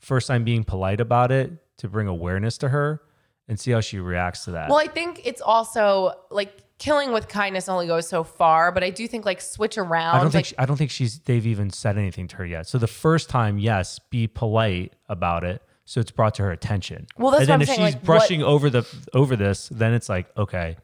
first 0.00 0.26
time 0.26 0.44
being 0.44 0.64
polite 0.64 1.00
about 1.00 1.30
it 1.32 1.52
to 1.78 1.88
bring 1.88 2.08
awareness 2.08 2.58
to 2.58 2.68
her 2.68 3.02
and 3.48 3.58
see 3.58 3.70
how 3.70 3.80
she 3.80 3.98
reacts 3.98 4.44
to 4.44 4.50
that. 4.52 4.68
Well, 4.68 4.78
I 4.78 4.88
think 4.88 5.22
it's 5.24 5.40
also 5.40 6.12
like 6.30 6.52
killing 6.78 7.12
with 7.12 7.28
kindness 7.28 7.68
only 7.68 7.86
goes 7.86 8.08
so 8.08 8.22
far, 8.24 8.72
but 8.72 8.82
I 8.84 8.90
do 8.90 9.06
think 9.08 9.24
like 9.24 9.40
switch 9.40 9.78
around. 9.78 10.16
I 10.16 10.20
don't 10.20 10.30
think 10.30 10.34
like, 10.34 10.44
she, 10.46 10.58
I 10.58 10.66
don't 10.66 10.76
think 10.76 10.90
she's 10.90 11.20
they've 11.20 11.46
even 11.46 11.70
said 11.70 11.96
anything 11.96 12.26
to 12.28 12.36
her 12.36 12.46
yet. 12.46 12.66
So 12.66 12.78
the 12.78 12.86
first 12.88 13.28
time, 13.30 13.58
yes, 13.58 14.00
be 14.10 14.26
polite 14.26 14.94
about 15.08 15.44
it, 15.44 15.62
so 15.90 16.00
it's 16.00 16.10
brought 16.10 16.34
to 16.34 16.42
her 16.42 16.50
attention. 16.52 17.06
Well, 17.16 17.30
that's 17.30 17.40
and 17.40 17.48
what 17.48 17.52
then 17.52 17.54
I'm 17.54 17.62
if 17.62 17.68
saying, 17.68 17.78
she's 17.86 17.94
like, 17.94 18.04
brushing 18.04 18.42
over 18.42 18.68
the 18.68 18.86
over 19.14 19.36
this, 19.36 19.70
then 19.70 19.94
it's 19.94 20.10
like 20.10 20.26
okay, 20.36 20.76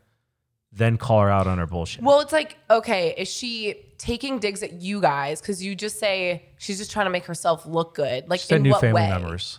then 0.72 0.96
call 0.96 1.20
her 1.20 1.28
out 1.30 1.46
on 1.46 1.58
her 1.58 1.66
bullshit. 1.66 2.02
Well, 2.02 2.20
it's 2.20 2.32
like, 2.32 2.56
okay, 2.70 3.14
is 3.18 3.28
she 3.28 3.84
taking 3.98 4.38
digs 4.38 4.62
at 4.62 4.72
you 4.72 5.02
guys? 5.02 5.42
Because 5.42 5.62
you 5.62 5.74
just 5.74 5.98
say 5.98 6.46
she's 6.57 6.78
just 6.78 6.90
trying 6.90 7.05
to 7.05 7.11
make 7.11 7.26
herself 7.26 7.66
look 7.66 7.94
good. 7.94 8.30
Like, 8.30 8.40
she 8.40 8.46
said 8.46 8.57
in 8.57 8.62
new 8.62 8.70
what 8.70 8.80
family 8.80 9.02
way? 9.02 9.11
members. 9.11 9.59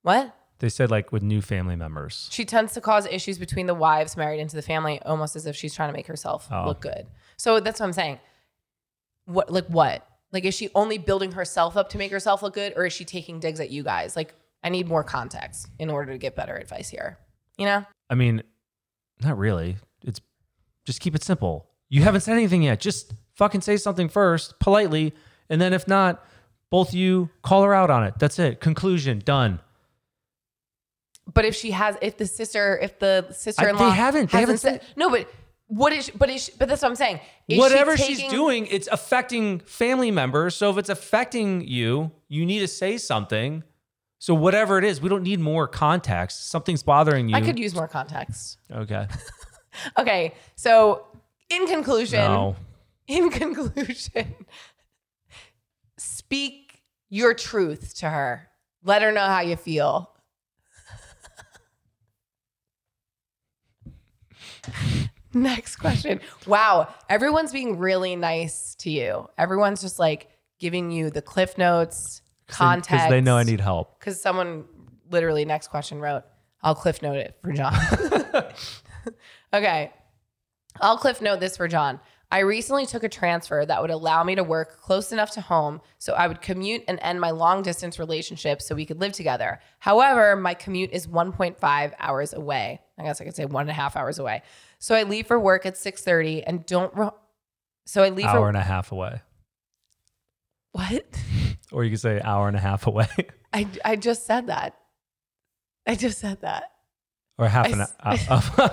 What? 0.00 0.34
They 0.60 0.70
said 0.70 0.90
like 0.90 1.12
with 1.12 1.22
new 1.22 1.42
family 1.42 1.76
members. 1.76 2.28
She 2.30 2.46
tends 2.46 2.72
to 2.74 2.80
cause 2.80 3.06
issues 3.06 3.38
between 3.38 3.66
the 3.66 3.74
wives 3.74 4.16
married 4.16 4.40
into 4.40 4.56
the 4.56 4.62
family, 4.62 5.00
almost 5.02 5.36
as 5.36 5.46
if 5.46 5.54
she's 5.56 5.74
trying 5.74 5.90
to 5.90 5.92
make 5.94 6.06
herself 6.06 6.48
Oh. 6.50 6.64
look 6.66 6.80
good. 6.80 7.06
So 7.36 7.60
that's 7.60 7.80
what 7.80 7.86
I'm 7.86 7.92
saying. 7.92 8.18
What, 9.26 9.50
like, 9.52 9.66
what? 9.66 10.06
Like, 10.32 10.44
is 10.44 10.54
she 10.54 10.70
only 10.74 10.98
building 10.98 11.32
herself 11.32 11.76
up 11.76 11.88
to 11.90 11.98
make 11.98 12.10
herself 12.12 12.42
look 12.42 12.54
good, 12.54 12.74
or 12.76 12.86
is 12.86 12.92
she 12.92 13.04
taking 13.04 13.40
digs 13.40 13.58
at 13.60 13.70
you 13.70 13.82
guys? 13.82 14.14
Like, 14.14 14.34
I 14.62 14.68
need 14.68 14.86
more 14.88 15.02
context 15.02 15.68
in 15.78 15.90
order 15.90 16.12
to 16.12 16.18
get 16.18 16.36
better 16.36 16.54
advice 16.56 16.88
here. 16.88 17.18
You 17.58 17.66
know? 17.66 17.84
I 18.08 18.14
mean, 18.14 18.42
not 19.22 19.36
really. 19.38 19.76
It's 20.04 20.20
just 20.84 21.00
keep 21.00 21.14
it 21.14 21.24
simple. 21.24 21.66
You 21.88 22.02
haven't 22.02 22.20
said 22.20 22.34
anything 22.34 22.62
yet. 22.62 22.80
Just 22.80 23.12
fucking 23.34 23.62
say 23.62 23.76
something 23.76 24.08
first, 24.08 24.58
politely, 24.60 25.12
and 25.48 25.60
then 25.60 25.72
if 25.72 25.88
not, 25.88 26.24
both 26.70 26.94
you 26.94 27.30
call 27.42 27.64
her 27.64 27.74
out 27.74 27.90
on 27.90 28.04
it. 28.04 28.14
That's 28.18 28.38
it. 28.38 28.60
Conclusion 28.60 29.18
done. 29.24 29.58
But 31.32 31.44
if 31.44 31.54
she 31.54 31.72
has, 31.72 31.96
if 32.00 32.16
the 32.16 32.26
sister, 32.26 32.78
if 32.80 32.98
the 32.98 33.30
sister 33.32 33.68
in 33.68 33.76
law, 33.76 33.88
they 33.88 33.94
haven't- 33.96 34.30
they 34.30 34.38
haven't 34.40 34.58
said- 34.58 34.82
no, 34.96 35.10
but 35.10 35.28
what 35.70 35.92
is, 35.92 36.10
but 36.10 36.28
is, 36.28 36.50
but 36.58 36.68
that's 36.68 36.82
what 36.82 36.88
I'm 36.88 36.96
saying. 36.96 37.20
Is 37.48 37.54
she 37.54 37.58
Whatever 37.58 37.96
she's 37.96 38.22
doing, 38.24 38.66
it's 38.66 38.88
affecting 38.88 39.60
family 39.60 40.10
members. 40.10 40.56
So 40.56 40.68
if 40.70 40.76
it's 40.78 40.88
affecting 40.88 41.66
you, 41.66 42.10
you 42.28 42.44
need 42.44 42.58
to 42.58 42.68
say 42.68 42.98
something. 42.98 43.62
So 44.18 44.34
whatever 44.34 44.78
it 44.78 44.84
is, 44.84 45.00
we 45.00 45.08
don't 45.08 45.22
need 45.22 45.38
more 45.40 45.66
context. 45.68 46.50
Something's 46.50 46.82
bothering 46.82 47.28
you. 47.28 47.36
I 47.36 47.40
could 47.40 47.58
use 47.58 47.74
more 47.74 47.88
context. 47.88 48.58
Okay. 48.70 49.06
Okay, 49.96 50.34
so 50.56 51.06
in 51.48 51.64
conclusion, 51.68 52.18
No. 52.18 52.56
in 53.06 53.30
conclusion, 53.30 54.34
speak 55.96 56.82
your 57.08 57.34
truth 57.34 57.94
to 57.98 58.10
her. 58.10 58.48
Let 58.82 59.02
her 59.02 59.12
know 59.12 59.26
how 59.26 59.42
you 59.42 59.54
feel. 59.54 60.10
Next 65.34 65.76
question. 65.76 66.20
Wow, 66.46 66.88
everyone's 67.08 67.52
being 67.52 67.78
really 67.78 68.16
nice 68.16 68.74
to 68.76 68.90
you. 68.90 69.28
Everyone's 69.38 69.80
just 69.80 69.98
like 69.98 70.28
giving 70.58 70.90
you 70.90 71.10
the 71.10 71.22
cliff 71.22 71.56
notes, 71.56 72.22
context. 72.48 72.90
Because 72.90 73.10
they 73.10 73.20
know 73.20 73.36
I 73.36 73.44
need 73.44 73.60
help. 73.60 73.98
Because 73.98 74.20
someone 74.20 74.64
literally, 75.10 75.44
next 75.44 75.68
question 75.68 76.00
wrote, 76.00 76.24
I'll 76.62 76.74
cliff 76.74 77.02
note 77.02 77.16
it 77.16 77.36
for 77.42 77.52
Jon. 77.52 77.74
okay. 79.54 79.92
I'll 80.80 80.98
cliff 80.98 81.20
note 81.20 81.40
this 81.40 81.56
for 81.56 81.68
Jon. 81.68 82.00
I 82.32 82.40
recently 82.40 82.86
took 82.86 83.02
a 83.02 83.08
transfer 83.08 83.66
that 83.66 83.82
would 83.82 83.90
allow 83.90 84.22
me 84.22 84.36
to 84.36 84.44
work 84.44 84.80
close 84.80 85.10
enough 85.10 85.32
to 85.32 85.40
home 85.40 85.80
so 85.98 86.12
I 86.12 86.28
would 86.28 86.40
commute 86.40 86.84
and 86.86 87.00
end 87.02 87.20
my 87.20 87.32
long 87.32 87.62
distance 87.62 87.98
relationship 87.98 88.62
so 88.62 88.76
we 88.76 88.86
could 88.86 89.00
live 89.00 89.12
together. 89.12 89.60
However, 89.80 90.36
my 90.36 90.54
commute 90.54 90.90
is 90.92 91.08
1.5 91.08 91.92
hours 91.98 92.32
away. 92.32 92.80
I 92.96 93.02
guess 93.02 93.20
I 93.20 93.24
could 93.24 93.34
say 93.34 93.46
one 93.46 93.62
and 93.62 93.70
a 93.70 93.74
half 93.74 93.96
hours 93.96 94.20
away. 94.20 94.42
So 94.80 94.94
I 94.94 95.02
leave 95.04 95.26
for 95.26 95.38
work 95.38 95.66
at 95.66 95.74
6:30 95.76 96.42
and 96.46 96.64
don't. 96.66 96.92
So 97.86 98.02
I 98.02 98.08
leave 98.08 98.26
Hour 98.26 98.40
for 98.40 98.48
and 98.48 98.56
a 98.56 98.62
half 98.62 98.90
away. 98.92 99.20
what? 100.72 101.04
Or 101.72 101.84
you 101.84 101.90
could 101.90 102.00
say 102.00 102.20
hour 102.20 102.48
and 102.48 102.56
a 102.56 102.60
half 102.60 102.88
away. 102.88 103.06
I 103.52 103.68
I 103.84 103.94
just 103.94 104.26
said 104.26 104.48
that. 104.48 104.74
I 105.86 105.94
just 105.94 106.18
said 106.18 106.40
that. 106.40 106.64
or 107.38 107.46
half 107.46 107.66
I 107.66 107.68
an 107.68 107.80
hour. 107.80 107.88
Uh, 108.58 108.68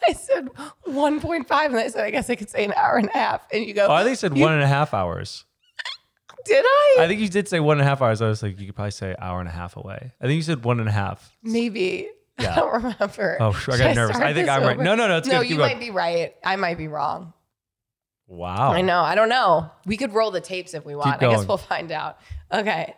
I 0.06 0.12
said 0.12 0.48
1.5 0.86 1.66
and 1.66 1.76
I 1.76 1.88
said 1.88 2.04
I 2.04 2.10
guess 2.10 2.30
I 2.30 2.36
could 2.36 2.50
say 2.50 2.64
an 2.64 2.72
hour 2.74 2.98
and 2.98 3.08
a 3.08 3.12
half 3.12 3.48
and 3.52 3.64
you 3.64 3.74
go 3.74 3.86
oh, 3.88 3.92
I 3.92 4.04
think 4.04 4.16
said 4.16 4.38
one 4.38 4.52
and 4.52 4.62
a 4.62 4.68
half 4.68 4.94
hours. 4.94 5.44
Did 6.44 6.64
I? 6.64 6.96
I 7.00 7.08
think 7.08 7.20
you 7.20 7.28
did 7.28 7.48
say 7.48 7.60
one 7.60 7.78
and 7.78 7.86
a 7.86 7.88
half 7.88 8.00
hours. 8.02 8.22
I 8.22 8.28
was 8.28 8.42
like, 8.42 8.58
you 8.58 8.66
could 8.66 8.74
probably 8.74 8.90
say 8.92 9.14
hour 9.18 9.40
and 9.40 9.48
a 9.48 9.52
half 9.52 9.76
away. 9.76 10.12
I 10.20 10.24
think 10.26 10.36
you 10.36 10.42
said 10.42 10.64
one 10.64 10.80
and 10.80 10.88
a 10.88 10.92
half. 10.92 11.36
Maybe 11.42 12.08
Yeah. 12.40 12.52
I 12.52 12.56
don't 12.56 12.72
remember. 12.84 13.36
Oh, 13.40 13.52
sure, 13.52 13.74
I 13.74 13.76
Should 13.78 13.82
got 13.84 13.96
nervous. 13.96 14.16
start 14.16 14.30
I 14.30 14.34
think 14.34 14.48
I'm 14.48 14.62
right. 14.62 14.78
No, 14.78 14.94
no, 14.94 15.08
no, 15.08 15.16
it's 15.18 15.28
no, 15.28 15.38
good. 15.38 15.42
Keep 15.44 15.50
you 15.50 15.56
going. 15.58 15.72
might 15.72 15.80
be 15.80 15.90
right. 15.90 16.34
I 16.44 16.56
might 16.56 16.78
be 16.78 16.88
wrong. 16.88 17.32
Wow. 18.26 18.72
I 18.72 18.82
know. 18.82 19.00
I 19.00 19.14
don't 19.14 19.30
know. 19.30 19.70
We 19.86 19.96
could 19.96 20.12
roll 20.12 20.30
the 20.30 20.40
tapes 20.40 20.74
if 20.74 20.84
we 20.84 20.94
want. 20.94 21.22
I 21.22 21.30
guess 21.30 21.46
we'll 21.46 21.56
find 21.56 21.90
out. 21.90 22.18
Okay. 22.52 22.94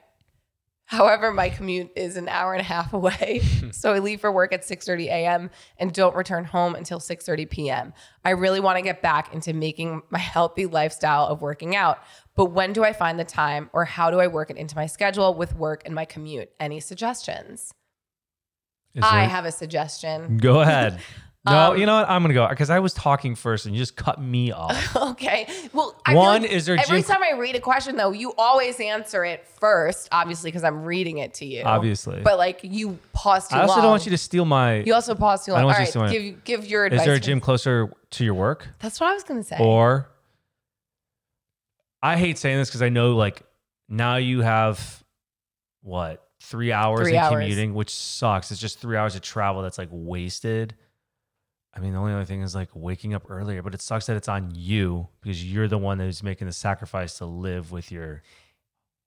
However, 0.84 1.30
my 1.30 1.51
commute 1.51 1.93
is 1.95 2.16
an 2.16 2.28
hour 2.28 2.53
and 2.53 2.61
a 2.61 2.64
half 2.64 2.93
away. 2.93 3.43
so 3.70 3.93
I 3.93 4.01
leave 4.01 4.20
for 4.20 4.32
work 4.32 4.53
at 4.53 4.62
6:30 4.62 5.05
a.m. 5.07 5.51
and 5.78 5.93
don't 5.93 6.16
return 6.16 6.45
home 6.45 6.74
until 6.74 6.99
6:30 6.99 7.49
p.m. 7.49 7.93
I 8.24 8.30
really 8.30 8.59
want 8.59 8.76
to 8.78 8.82
get 8.82 9.01
back 9.01 9.32
into 9.32 9.53
making 9.53 10.03
my 10.11 10.18
healthy 10.18 10.66
lifestyle 10.66 11.26
of 11.26 11.43
working 11.43 11.76
out. 11.76 11.99
But 12.37 12.47
when 12.47 12.72
do 12.72 12.85
I 12.85 12.93
find 12.93 13.18
the 13.18 13.24
time 13.24 13.70
or 13.72 13.85
how 13.85 14.11
do 14.11 14.20
I 14.20 14.26
work 14.26 14.51
it 14.51 14.57
into 14.57 14.76
my 14.76 14.87
schedule 14.87 15.35
with 15.35 15.55
work 15.57 15.83
and 15.85 15.95
my 15.95 16.05
commute? 16.05 16.51
Any 16.59 16.81
suggestions? 16.81 17.72
Is 18.95 19.05
I 19.05 19.22
have 19.24 19.45
a 19.45 19.53
suggestion. 19.53 20.39
Go 20.39 20.61
ahead. 20.61 21.01
No, 21.47 21.72
Um, 21.72 21.78
you 21.78 21.87
know 21.87 21.95
what? 21.97 22.11
I'm 22.11 22.20
gonna 22.22 22.35
go 22.35 22.47
because 22.49 22.68
I 22.68 22.81
was 22.81 22.93
talking 22.93 23.35
first 23.35 23.64
and 23.64 23.74
you 23.74 23.81
just 23.81 23.97
cut 23.97 24.20
me 24.20 24.53
off. 24.53 24.95
Okay. 25.11 25.49
Well, 25.72 25.99
I 26.05 26.14
One, 26.14 26.43
like 26.43 26.51
is 26.51 26.66
there 26.66 26.76
every 26.78 27.01
gym- 27.01 27.11
time 27.11 27.22
I 27.22 27.39
read 27.39 27.57
a 27.57 27.61
question 27.61 27.97
though, 27.97 28.12
you 28.12 28.35
always 28.37 28.78
answer 28.78 29.24
it 29.24 29.47
first, 29.47 30.09
obviously 30.12 30.49
because 30.51 30.64
I'm 30.64 30.85
reading 30.85 31.18
it 31.18 31.33
to 31.35 31.47
you. 31.47 31.62
Obviously. 31.62 32.20
But 32.22 32.37
like 32.37 32.61
you 32.62 32.99
pause 33.14 33.49
too 33.49 33.55
long. 33.55 33.61
I 33.61 33.62
also 33.62 33.74
long. 33.76 33.83
don't 33.85 33.91
want 33.93 34.05
you 34.05 34.11
to 34.11 34.18
steal 34.18 34.45
my. 34.45 34.81
You 34.81 34.93
also 34.93 35.14
pause 35.14 35.47
too 35.47 35.53
long. 35.53 35.62
All 35.62 35.70
right, 35.70 35.91
to 35.91 36.09
give 36.11 36.45
give 36.45 36.66
your 36.66 36.85
advice. 36.85 37.01
Is 37.01 37.07
there 37.07 37.14
a 37.14 37.20
gym 37.20 37.41
closer 37.41 37.91
to 38.11 38.24
your 38.24 38.35
work? 38.35 38.68
That's 38.81 39.01
what 39.01 39.09
I 39.11 39.14
was 39.14 39.24
gonna 39.24 39.43
say. 39.43 39.57
Or 39.59 40.11
I 42.03 42.16
hate 42.16 42.38
saying 42.38 42.59
this 42.59 42.68
because 42.68 42.82
I 42.82 42.88
know 42.88 43.14
like 43.16 43.42
now 43.88 44.16
you 44.16 44.40
have 44.42 45.03
what 45.82 46.26
three 46.42 46.72
hours 46.72 47.01
Three 47.01 47.12
in 47.12 47.18
hours. 47.18 47.32
commuting, 47.32 47.74
which 47.74 47.90
sucks. 47.94 48.51
It's 48.51 48.61
just 48.61 48.78
three 48.78 48.96
hours 48.96 49.14
of 49.14 49.22
travel 49.22 49.62
that's 49.62 49.78
like 49.78 49.88
wasted. 49.90 50.74
I 51.74 51.80
mean, 51.80 51.92
the 51.92 51.98
only 51.98 52.12
other 52.12 52.24
thing 52.24 52.42
is 52.42 52.55
like 52.55 52.68
waking 52.74 53.14
up 53.14 53.30
earlier, 53.30 53.62
but 53.62 53.74
it 53.74 53.80
sucks 53.80 54.07
that 54.07 54.16
it's 54.16 54.28
on 54.28 54.51
you 54.55 55.09
because 55.20 55.44
you're 55.44 55.68
the 55.68 55.78
one 55.78 56.01
who's 56.01 56.22
making 56.22 56.46
the 56.46 56.53
sacrifice 56.53 57.18
to 57.18 57.26
live 57.26 57.70
with 57.70 57.92
your 57.92 58.22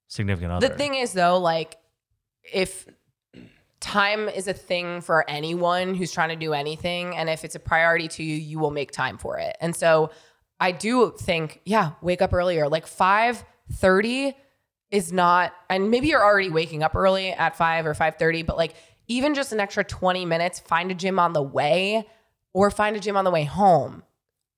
significant 0.07 0.51
other. 0.51 0.69
the 0.69 0.75
thing 0.75 0.95
is 0.95 1.13
though, 1.13 1.37
like 1.39 1.77
if 2.53 2.87
time 3.79 4.29
is 4.29 4.47
a 4.47 4.53
thing 4.53 5.01
for 5.01 5.29
anyone 5.29 5.93
who's 5.93 6.11
trying 6.11 6.29
to 6.29 6.35
do 6.37 6.53
anything, 6.53 7.15
and 7.15 7.29
if 7.29 7.43
it's 7.43 7.55
a 7.55 7.59
priority 7.59 8.07
to 8.07 8.23
you, 8.23 8.35
you 8.35 8.59
will 8.59 8.71
make 8.71 8.91
time 8.91 9.17
for 9.17 9.37
it. 9.39 9.57
And 9.59 9.75
so 9.75 10.11
I 10.63 10.71
do 10.71 11.13
think, 11.19 11.59
yeah, 11.65 11.91
wake 12.01 12.21
up 12.21 12.33
earlier. 12.33 12.69
Like 12.69 12.87
five 12.87 13.43
thirty 13.73 14.33
is 14.91 15.11
not, 15.11 15.51
and 15.69 15.91
maybe 15.91 16.07
you're 16.07 16.23
already 16.23 16.49
waking 16.49 16.83
up 16.83 16.95
early 16.95 17.31
at 17.31 17.57
five 17.57 17.85
or 17.85 17.93
five 17.93 18.15
thirty, 18.15 18.43
but 18.43 18.55
like 18.55 18.75
even 19.09 19.33
just 19.33 19.51
an 19.51 19.59
extra 19.59 19.83
twenty 19.83 20.23
minutes, 20.25 20.61
find 20.61 20.89
a 20.89 20.93
gym 20.93 21.19
on 21.19 21.33
the 21.33 21.41
way, 21.41 22.07
or 22.53 22.71
find 22.71 22.95
a 22.95 23.01
gym 23.01 23.17
on 23.17 23.25
the 23.25 23.31
way 23.31 23.43
home. 23.43 24.03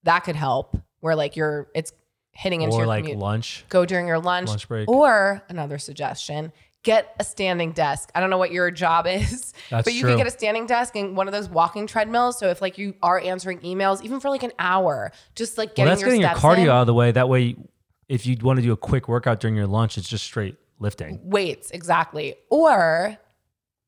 That 0.04 0.20
could 0.20 0.36
help. 0.36 0.78
Where 1.00 1.16
like 1.16 1.36
you're, 1.36 1.70
it's 1.74 1.92
hitting 2.30 2.62
into 2.62 2.76
or 2.76 2.80
your 2.82 2.88
like 2.88 3.06
commute 3.06 3.18
lunch. 3.18 3.66
go 3.70 3.84
during 3.84 4.06
your 4.08 4.20
lunch, 4.20 4.50
Lunch 4.50 4.68
break. 4.68 4.88
or 4.88 5.42
another 5.50 5.80
suggestion 5.80 6.54
get 6.86 7.14
a 7.20 7.24
standing 7.26 7.74
desk 7.74 8.10
i 8.16 8.22
don't 8.22 8.30
know 8.30 8.38
what 8.38 8.52
your 8.52 8.72
job 8.72 9.06
is 9.08 9.54
That's 9.70 9.84
but 9.84 9.94
you 9.94 10.02
true. 10.02 10.12
could 10.12 10.18
get 10.20 10.28
a 10.28 10.32
standing 10.32 10.66
desk 10.68 10.96
and 10.96 11.18
one 11.18 11.28
of 11.28 11.34
those 11.34 11.50
walking 11.50 11.88
treadmills 11.88 12.40
so 12.40 12.48
if 12.48 12.62
like 12.62 12.78
you 12.78 12.94
are 13.04 13.20
answering 13.20 13.60
emails 13.60 14.02
even 14.04 14.20
for 14.22 14.30
like 14.30 14.44
an 14.44 14.54
hour 14.60 15.12
just 15.36 15.58
like 15.58 15.70
Well, 15.70 15.76
getting 15.76 15.90
that's 15.90 16.02
your 16.02 16.10
getting 16.12 16.22
your 16.22 16.30
cardio 16.32 16.64
in. 16.64 16.70
out 16.70 16.82
of 16.82 16.88
the 16.88 16.94
way. 16.94 17.12
That 17.12 17.28
way, 17.28 17.58
if 18.08 18.26
you 18.26 18.38
want 18.42 18.58
to 18.58 18.64
do 18.64 18.72
a 18.72 18.78
quick 18.78 19.10
workout 19.10 19.40
during 19.42 19.56
your 19.58 19.68
lunch, 19.68 19.98
it's 19.98 20.08
just 20.08 20.24
straight 20.24 20.56
lifting. 20.80 21.20
weights 21.24 21.72
exactly 21.72 22.36
or 22.52 23.18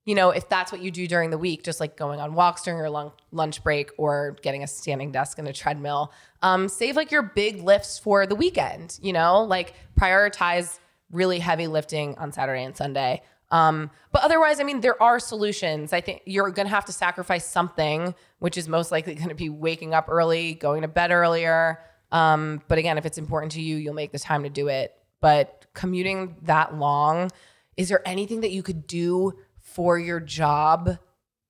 you 0.05 0.15
know 0.15 0.29
if 0.31 0.47
that's 0.49 0.71
what 0.71 0.81
you 0.81 0.89
do 0.89 1.05
during 1.05 1.29
the 1.29 1.37
week 1.37 1.63
just 1.63 1.79
like 1.81 1.97
going 1.97 2.19
on 2.21 2.33
walks 2.33 2.63
during 2.63 2.79
your 2.79 2.89
lun- 2.89 3.11
lunch 3.31 3.61
break 3.63 3.91
or 3.97 4.37
getting 4.41 4.63
a 4.63 4.67
standing 4.67 5.11
desk 5.11 5.37
and 5.37 5.47
a 5.47 5.53
treadmill 5.53 6.11
um, 6.41 6.67
save 6.69 6.95
like 6.95 7.11
your 7.11 7.21
big 7.23 7.61
lifts 7.61 7.99
for 7.99 8.25
the 8.25 8.35
weekend 8.35 8.97
you 9.01 9.11
know 9.13 9.43
like 9.43 9.73
prioritize 9.99 10.79
really 11.11 11.39
heavy 11.39 11.67
lifting 11.67 12.17
on 12.17 12.31
saturday 12.31 12.63
and 12.63 12.75
sunday. 12.75 13.21
Um, 13.49 13.91
but 14.11 14.23
otherwise 14.23 14.59
i 14.59 14.63
mean 14.63 14.81
there 14.81 15.01
are 15.01 15.19
solutions. 15.19 15.93
I 15.93 16.01
think 16.01 16.21
you're 16.25 16.51
gonna 16.51 16.69
have 16.69 16.85
to 16.85 16.91
sacrifice 16.91 17.45
something 17.45 18.13
which 18.39 18.57
is 18.57 18.67
most 18.67 18.91
likely 18.91 19.15
gonna 19.21 19.35
be 19.35 19.49
waking 19.49 19.93
up 19.93 20.07
early 20.09 20.53
going 20.53 20.81
to 20.81 20.87
bed 20.87 21.11
earlier. 21.11 21.79
Um, 22.11 22.61
but 22.67 22.77
again 22.77 22.97
if 22.97 23.05
it's 23.05 23.17
important 23.17 23.53
to 23.53 23.61
you 23.61 23.77
you'll 23.77 23.93
make 23.93 24.11
the 24.11 24.19
time 24.19 24.43
to 24.43 24.49
do 24.49 24.67
it. 24.67 24.93
But 25.19 25.65
commuting 25.73 26.35
that 26.43 26.75
long 26.75 27.29
is 27.77 27.89
there 27.89 28.01
anything 28.05 28.41
that 28.41 28.51
you 28.51 28.63
could 28.63 28.87
do 28.87 29.33
for 29.61 29.99
your 29.99 30.19
job 30.19 30.97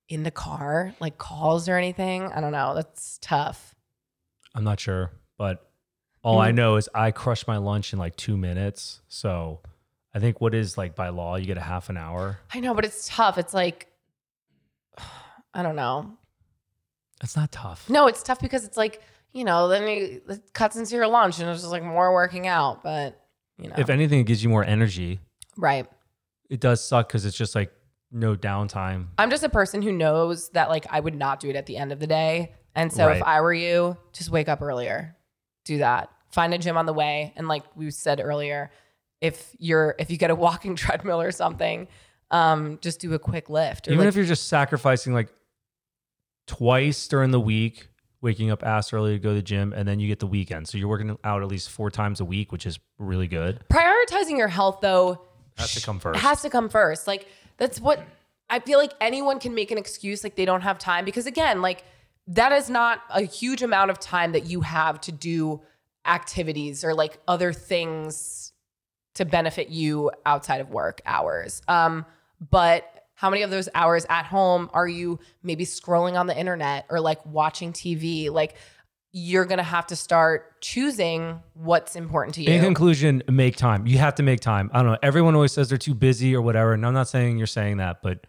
in 0.08 0.22
the 0.22 0.30
car? 0.30 0.94
Like 1.00 1.18
calls 1.18 1.68
or 1.68 1.76
anything? 1.76 2.30
I 2.30 2.40
don't 2.40 2.52
know. 2.52 2.74
That's 2.74 3.18
tough. 3.22 3.74
I'm 4.54 4.64
not 4.64 4.78
sure, 4.78 5.12
but 5.38 5.67
all 6.22 6.38
Mm. 6.38 6.44
I 6.46 6.50
know 6.52 6.76
is 6.76 6.88
I 6.94 7.10
crushed 7.10 7.46
my 7.46 7.56
lunch 7.58 7.92
in 7.92 7.98
like 7.98 8.16
two 8.16 8.36
minutes. 8.36 9.00
So 9.08 9.60
I 10.14 10.18
think 10.18 10.40
what 10.40 10.54
is 10.54 10.76
like 10.76 10.94
by 10.94 11.10
law, 11.10 11.36
you 11.36 11.46
get 11.46 11.56
a 11.58 11.62
half 11.62 11.88
an 11.90 11.96
hour. 11.96 12.38
i 12.54 12.60
know 12.60 12.74
but 12.74 12.84
it's 12.84 13.06
tough 13.08 13.38
it's 13.38 13.54
like 13.54 13.86
i 15.54 15.62
don't 15.62 15.76
know 15.76 16.12
It's 17.22 17.36
not 17.36 17.52
tough. 17.52 17.88
no 17.88 18.06
it's 18.06 18.22
tough 18.22 18.40
because 18.40 18.64
it's 18.64 18.76
like 18.76 19.02
you 19.32 19.44
know 19.44 19.68
then 19.68 19.82
you, 19.88 20.20
it 20.28 20.52
cuts 20.54 20.76
into 20.76 20.94
your 20.96 21.06
lunch 21.06 21.38
and 21.38 21.48
it's 21.48 21.60
just 21.60 21.72
like 21.72 21.82
more 21.82 22.12
working 22.12 22.46
out 22.46 22.82
but 22.82 23.20
you 23.58 23.68
know 23.68 23.74
If 23.76 23.90
anything, 23.90 24.20
it 24.20 24.24
gives 24.24 24.42
you 24.42 24.48
more 24.48 24.64
energy. 24.64 25.20
right 25.56 25.86
It 26.48 26.60
does 26.60 26.82
suck 26.86 27.08
because 27.08 27.24
it's 27.26 27.36
just 27.36 27.54
like 27.54 27.72
no 28.10 28.34
downtime. 28.34 29.08
i'm 29.18 29.30
just 29.30 29.44
a 29.44 29.48
person 29.50 29.82
who 29.82 29.92
knows 29.92 30.48
that 30.50 30.68
like 30.68 30.86
i 30.90 30.98
would 30.98 31.14
not 31.14 31.40
do 31.40 31.50
it 31.50 31.56
at 31.56 31.66
the 31.66 31.76
end 31.76 31.92
of 31.92 32.00
the 32.00 32.06
day 32.06 32.52
and 32.74 32.92
so 32.92 33.08
if 33.08 33.20
Right. 33.20 33.36
i 33.36 33.40
were 33.40 33.52
you 33.54 33.96
just 34.12 34.30
wake 34.30 34.48
up 34.48 34.62
earlier 34.62 35.14
do 35.68 35.78
that 35.78 36.10
find 36.32 36.52
a 36.52 36.58
gym 36.58 36.76
on 36.76 36.86
the 36.86 36.92
way 36.92 37.32
and 37.36 37.46
like 37.46 37.62
we 37.76 37.90
said 37.90 38.20
earlier 38.20 38.70
if 39.20 39.54
you're 39.58 39.94
if 39.98 40.10
you 40.10 40.16
get 40.16 40.30
a 40.30 40.34
walking 40.46 40.74
treadmill 40.74 41.20
or 41.20 41.30
something 41.30 41.86
um 42.32 42.78
just 42.82 43.00
do 43.00 43.14
a 43.14 43.18
quick 43.18 43.48
lift 43.48 43.86
Even 43.86 44.00
like, 44.00 44.08
if 44.08 44.16
you're 44.16 44.24
just 44.24 44.48
sacrificing 44.48 45.14
like 45.14 45.28
twice 46.46 47.06
during 47.08 47.30
the 47.30 47.40
week 47.40 47.88
waking 48.20 48.50
up 48.50 48.64
ass 48.64 48.92
early 48.92 49.12
to 49.12 49.18
go 49.18 49.30
to 49.30 49.36
the 49.36 49.42
gym, 49.42 49.72
and 49.72 49.86
then 49.86 50.00
you 50.00 50.08
get 50.08 50.18
the 50.18 50.26
weekend. 50.26 50.66
So 50.68 50.76
you're 50.76 50.88
working 50.88 51.16
out 51.22 51.42
at 51.42 51.48
least 51.48 51.70
four 51.70 51.90
times 51.90 52.20
a 52.20 52.24
week, 52.24 52.50
which 52.50 52.66
is 52.66 52.78
really 52.98 53.28
good. 53.28 53.60
Prioritizing 53.70 54.36
your 54.36 54.48
health 54.48 54.78
though 54.80 55.22
Has 55.56 55.74
to 55.74 55.82
come 55.82 56.00
first. 56.00 56.20
has 56.20 56.42
to 56.42 56.50
come 56.50 56.68
first. 56.68 57.06
Like 57.06 57.28
that's 57.58 57.80
what 57.80 58.02
I 58.50 58.60
feel 58.60 58.78
like 58.78 58.92
anyone 59.00 59.38
can 59.38 59.54
make 59.54 59.70
an 59.70 59.78
excuse 59.78 60.24
like 60.24 60.36
they 60.36 60.44
don't 60.44 60.62
have 60.62 60.78
time 60.78 61.04
because 61.04 61.26
again, 61.26 61.62
like 61.62 61.84
that 62.28 62.52
is 62.52 62.70
not 62.70 63.00
a 63.10 63.22
huge 63.22 63.62
amount 63.62 63.90
of 63.90 63.98
time 63.98 64.32
that 64.32 64.46
you 64.46 64.60
have 64.60 65.00
to 65.02 65.12
do 65.12 65.60
activities 66.06 66.84
or 66.84 66.94
like 66.94 67.18
other 67.26 67.52
things 67.52 68.52
to 69.14 69.24
benefit 69.24 69.68
you 69.68 70.10
outside 70.24 70.60
of 70.60 70.70
work 70.70 71.00
hours. 71.04 71.62
Um 71.68 72.06
but 72.50 72.84
how 73.14 73.30
many 73.30 73.42
of 73.42 73.50
those 73.50 73.68
hours 73.74 74.06
at 74.08 74.24
home 74.26 74.70
are 74.72 74.86
you 74.86 75.18
maybe 75.42 75.66
scrolling 75.66 76.18
on 76.18 76.28
the 76.28 76.38
internet 76.38 76.86
or 76.88 77.00
like 77.00 77.24
watching 77.26 77.72
TV? 77.72 78.30
Like 78.30 78.54
you're 79.10 79.44
going 79.44 79.58
to 79.58 79.64
have 79.64 79.86
to 79.88 79.96
start 79.96 80.60
choosing 80.60 81.40
what's 81.54 81.96
important 81.96 82.34
to 82.36 82.42
you. 82.42 82.52
In 82.52 82.62
conclusion, 82.62 83.22
make 83.28 83.56
time. 83.56 83.86
You 83.86 83.98
have 83.98 84.14
to 84.16 84.22
make 84.22 84.40
time. 84.40 84.70
I 84.72 84.82
don't 84.82 84.92
know. 84.92 84.98
Everyone 85.02 85.34
always 85.34 85.50
says 85.50 85.68
they're 85.68 85.78
too 85.78 85.94
busy 85.94 86.36
or 86.36 86.42
whatever. 86.42 86.74
And 86.74 86.86
I'm 86.86 86.94
not 86.94 87.08
saying 87.08 87.38
you're 87.38 87.46
saying 87.46 87.78
that, 87.78 88.02
but 88.02 88.26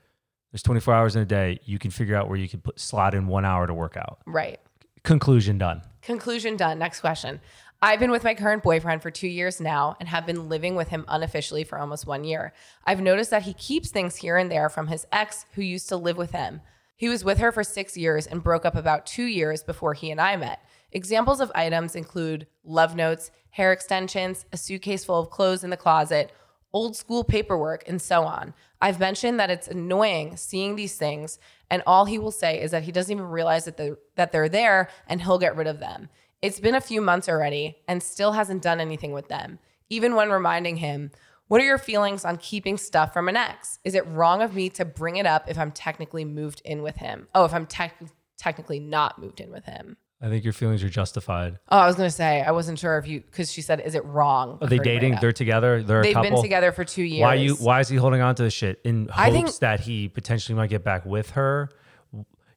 there's 0.51 0.63
24 0.63 0.93
hours 0.93 1.15
in 1.15 1.21
a 1.21 1.25
day. 1.25 1.59
You 1.65 1.79
can 1.79 1.91
figure 1.91 2.15
out 2.15 2.27
where 2.27 2.37
you 2.37 2.49
can 2.49 2.61
put 2.61 2.79
slot 2.79 3.13
in 3.13 3.27
one 3.27 3.45
hour 3.45 3.67
to 3.67 3.73
work 3.73 3.97
out. 3.97 4.19
right. 4.25 4.59
Conclusion 5.03 5.57
done. 5.57 5.81
Conclusion 6.01 6.57
done. 6.57 6.77
Next 6.77 6.99
question. 6.99 7.39
I've 7.81 8.01
been 8.01 8.11
with 8.11 8.25
my 8.25 8.35
current 8.35 8.63
boyfriend 8.63 9.01
for 9.01 9.09
two 9.09 9.29
years 9.29 9.61
now 9.61 9.95
and 9.99 10.09
have 10.09 10.25
been 10.25 10.49
living 10.49 10.75
with 10.75 10.89
him 10.89 11.05
unofficially 11.07 11.63
for 11.63 11.79
almost 11.79 12.05
one 12.05 12.25
year. 12.25 12.51
I've 12.85 12.99
noticed 12.99 13.29
that 13.31 13.43
he 13.43 13.53
keeps 13.53 13.89
things 13.89 14.17
here 14.17 14.35
and 14.35 14.51
there 14.51 14.67
from 14.67 14.87
his 14.87 15.07
ex 15.13 15.45
who 15.53 15.61
used 15.61 15.87
to 15.89 15.95
live 15.95 16.17
with 16.17 16.31
him. 16.31 16.59
He 16.97 17.07
was 17.07 17.23
with 17.23 17.37
her 17.37 17.53
for 17.53 17.63
six 17.63 17.95
years 17.95 18.27
and 18.27 18.43
broke 18.43 18.65
up 18.65 18.75
about 18.75 19.05
two 19.05 19.23
years 19.23 19.63
before 19.63 19.93
he 19.93 20.11
and 20.11 20.19
I 20.19 20.35
met. 20.35 20.59
Examples 20.91 21.39
of 21.39 21.49
items 21.55 21.95
include 21.95 22.47
love 22.65 22.97
notes, 22.97 23.31
hair 23.51 23.71
extensions, 23.71 24.45
a 24.51 24.57
suitcase 24.57 25.05
full 25.05 25.19
of 25.19 25.29
clothes 25.29 25.63
in 25.63 25.69
the 25.69 25.77
closet, 25.77 26.33
old 26.73 26.95
school 26.95 27.23
paperwork, 27.23 27.87
and 27.87 28.01
so 28.01 28.23
on. 28.23 28.53
I've 28.81 28.99
mentioned 28.99 29.39
that 29.39 29.49
it's 29.49 29.67
annoying 29.67 30.37
seeing 30.37 30.75
these 30.75 30.95
things, 30.95 31.39
and 31.69 31.83
all 31.85 32.05
he 32.05 32.19
will 32.19 32.31
say 32.31 32.61
is 32.61 32.71
that 32.71 32.83
he 32.83 32.91
doesn't 32.91 33.11
even 33.11 33.27
realize 33.27 33.65
that 33.65 33.77
they're, 33.77 33.97
that 34.15 34.31
they're 34.31 34.49
there 34.49 34.89
and 35.07 35.21
he'll 35.21 35.39
get 35.39 35.55
rid 35.55 35.67
of 35.67 35.79
them. 35.79 36.09
It's 36.41 36.59
been 36.59 36.75
a 36.75 36.81
few 36.81 37.01
months 37.01 37.27
already 37.27 37.77
and 37.87 38.01
still 38.01 38.31
hasn't 38.33 38.61
done 38.61 38.79
anything 38.79 39.11
with 39.11 39.27
them. 39.27 39.59
Even 39.89 40.15
when 40.15 40.29
reminding 40.29 40.77
him, 40.77 41.11
what 41.47 41.59
are 41.59 41.65
your 41.65 41.79
feelings 41.79 42.23
on 42.23 42.37
keeping 42.37 42.77
stuff 42.77 43.11
from 43.11 43.27
an 43.27 43.35
ex? 43.35 43.79
Is 43.83 43.95
it 43.95 44.05
wrong 44.07 44.41
of 44.41 44.53
me 44.53 44.69
to 44.69 44.85
bring 44.85 45.15
it 45.15 45.25
up 45.25 45.49
if 45.49 45.57
I'm 45.57 45.71
technically 45.71 46.23
moved 46.23 46.61
in 46.63 46.83
with 46.83 46.97
him? 46.97 47.27
Oh, 47.33 47.43
if 47.43 47.53
I'm 47.53 47.65
tec- 47.65 47.97
technically 48.37 48.79
not 48.79 49.19
moved 49.19 49.39
in 49.39 49.51
with 49.51 49.65
him. 49.65 49.97
I 50.21 50.27
think 50.27 50.43
your 50.43 50.51
feelings 50.53 50.83
are 50.83 50.89
justified. 50.89 51.59
Oh, 51.69 51.77
I 51.77 51.87
was 51.87 51.95
gonna 51.95 52.09
say 52.11 52.41
I 52.41 52.51
wasn't 52.51 52.77
sure 52.77 52.97
if 52.97 53.07
you 53.07 53.21
because 53.21 53.51
she 53.51 53.61
said, 53.61 53.79
"Is 53.79 53.95
it 53.95 54.03
wrong?" 54.03 54.57
Are 54.61 54.67
they 54.67 54.75
her 54.77 54.83
to 54.83 54.83
bring 54.83 54.97
it 54.97 54.99
dating? 54.99 55.17
They're 55.21 55.31
together. 55.31 55.81
They're 55.81 56.01
They've 56.03 56.13
couple. 56.13 56.31
been 56.31 56.41
together 56.41 56.71
for 56.73 56.83
two 56.83 57.03
years. 57.03 57.21
Why 57.21 57.35
you? 57.35 57.55
Why 57.55 57.79
is 57.79 57.87
he 57.87 57.95
holding 57.95 58.19
on 58.21 58.35
to 58.35 58.43
this 58.43 58.53
shit 58.53 58.81
in 58.83 59.07
hopes 59.07 59.17
I 59.17 59.31
think- 59.31 59.59
that 59.59 59.79
he 59.79 60.09
potentially 60.09 60.55
might 60.57 60.69
get 60.69 60.83
back 60.83 61.05
with 61.05 61.31
her? 61.31 61.69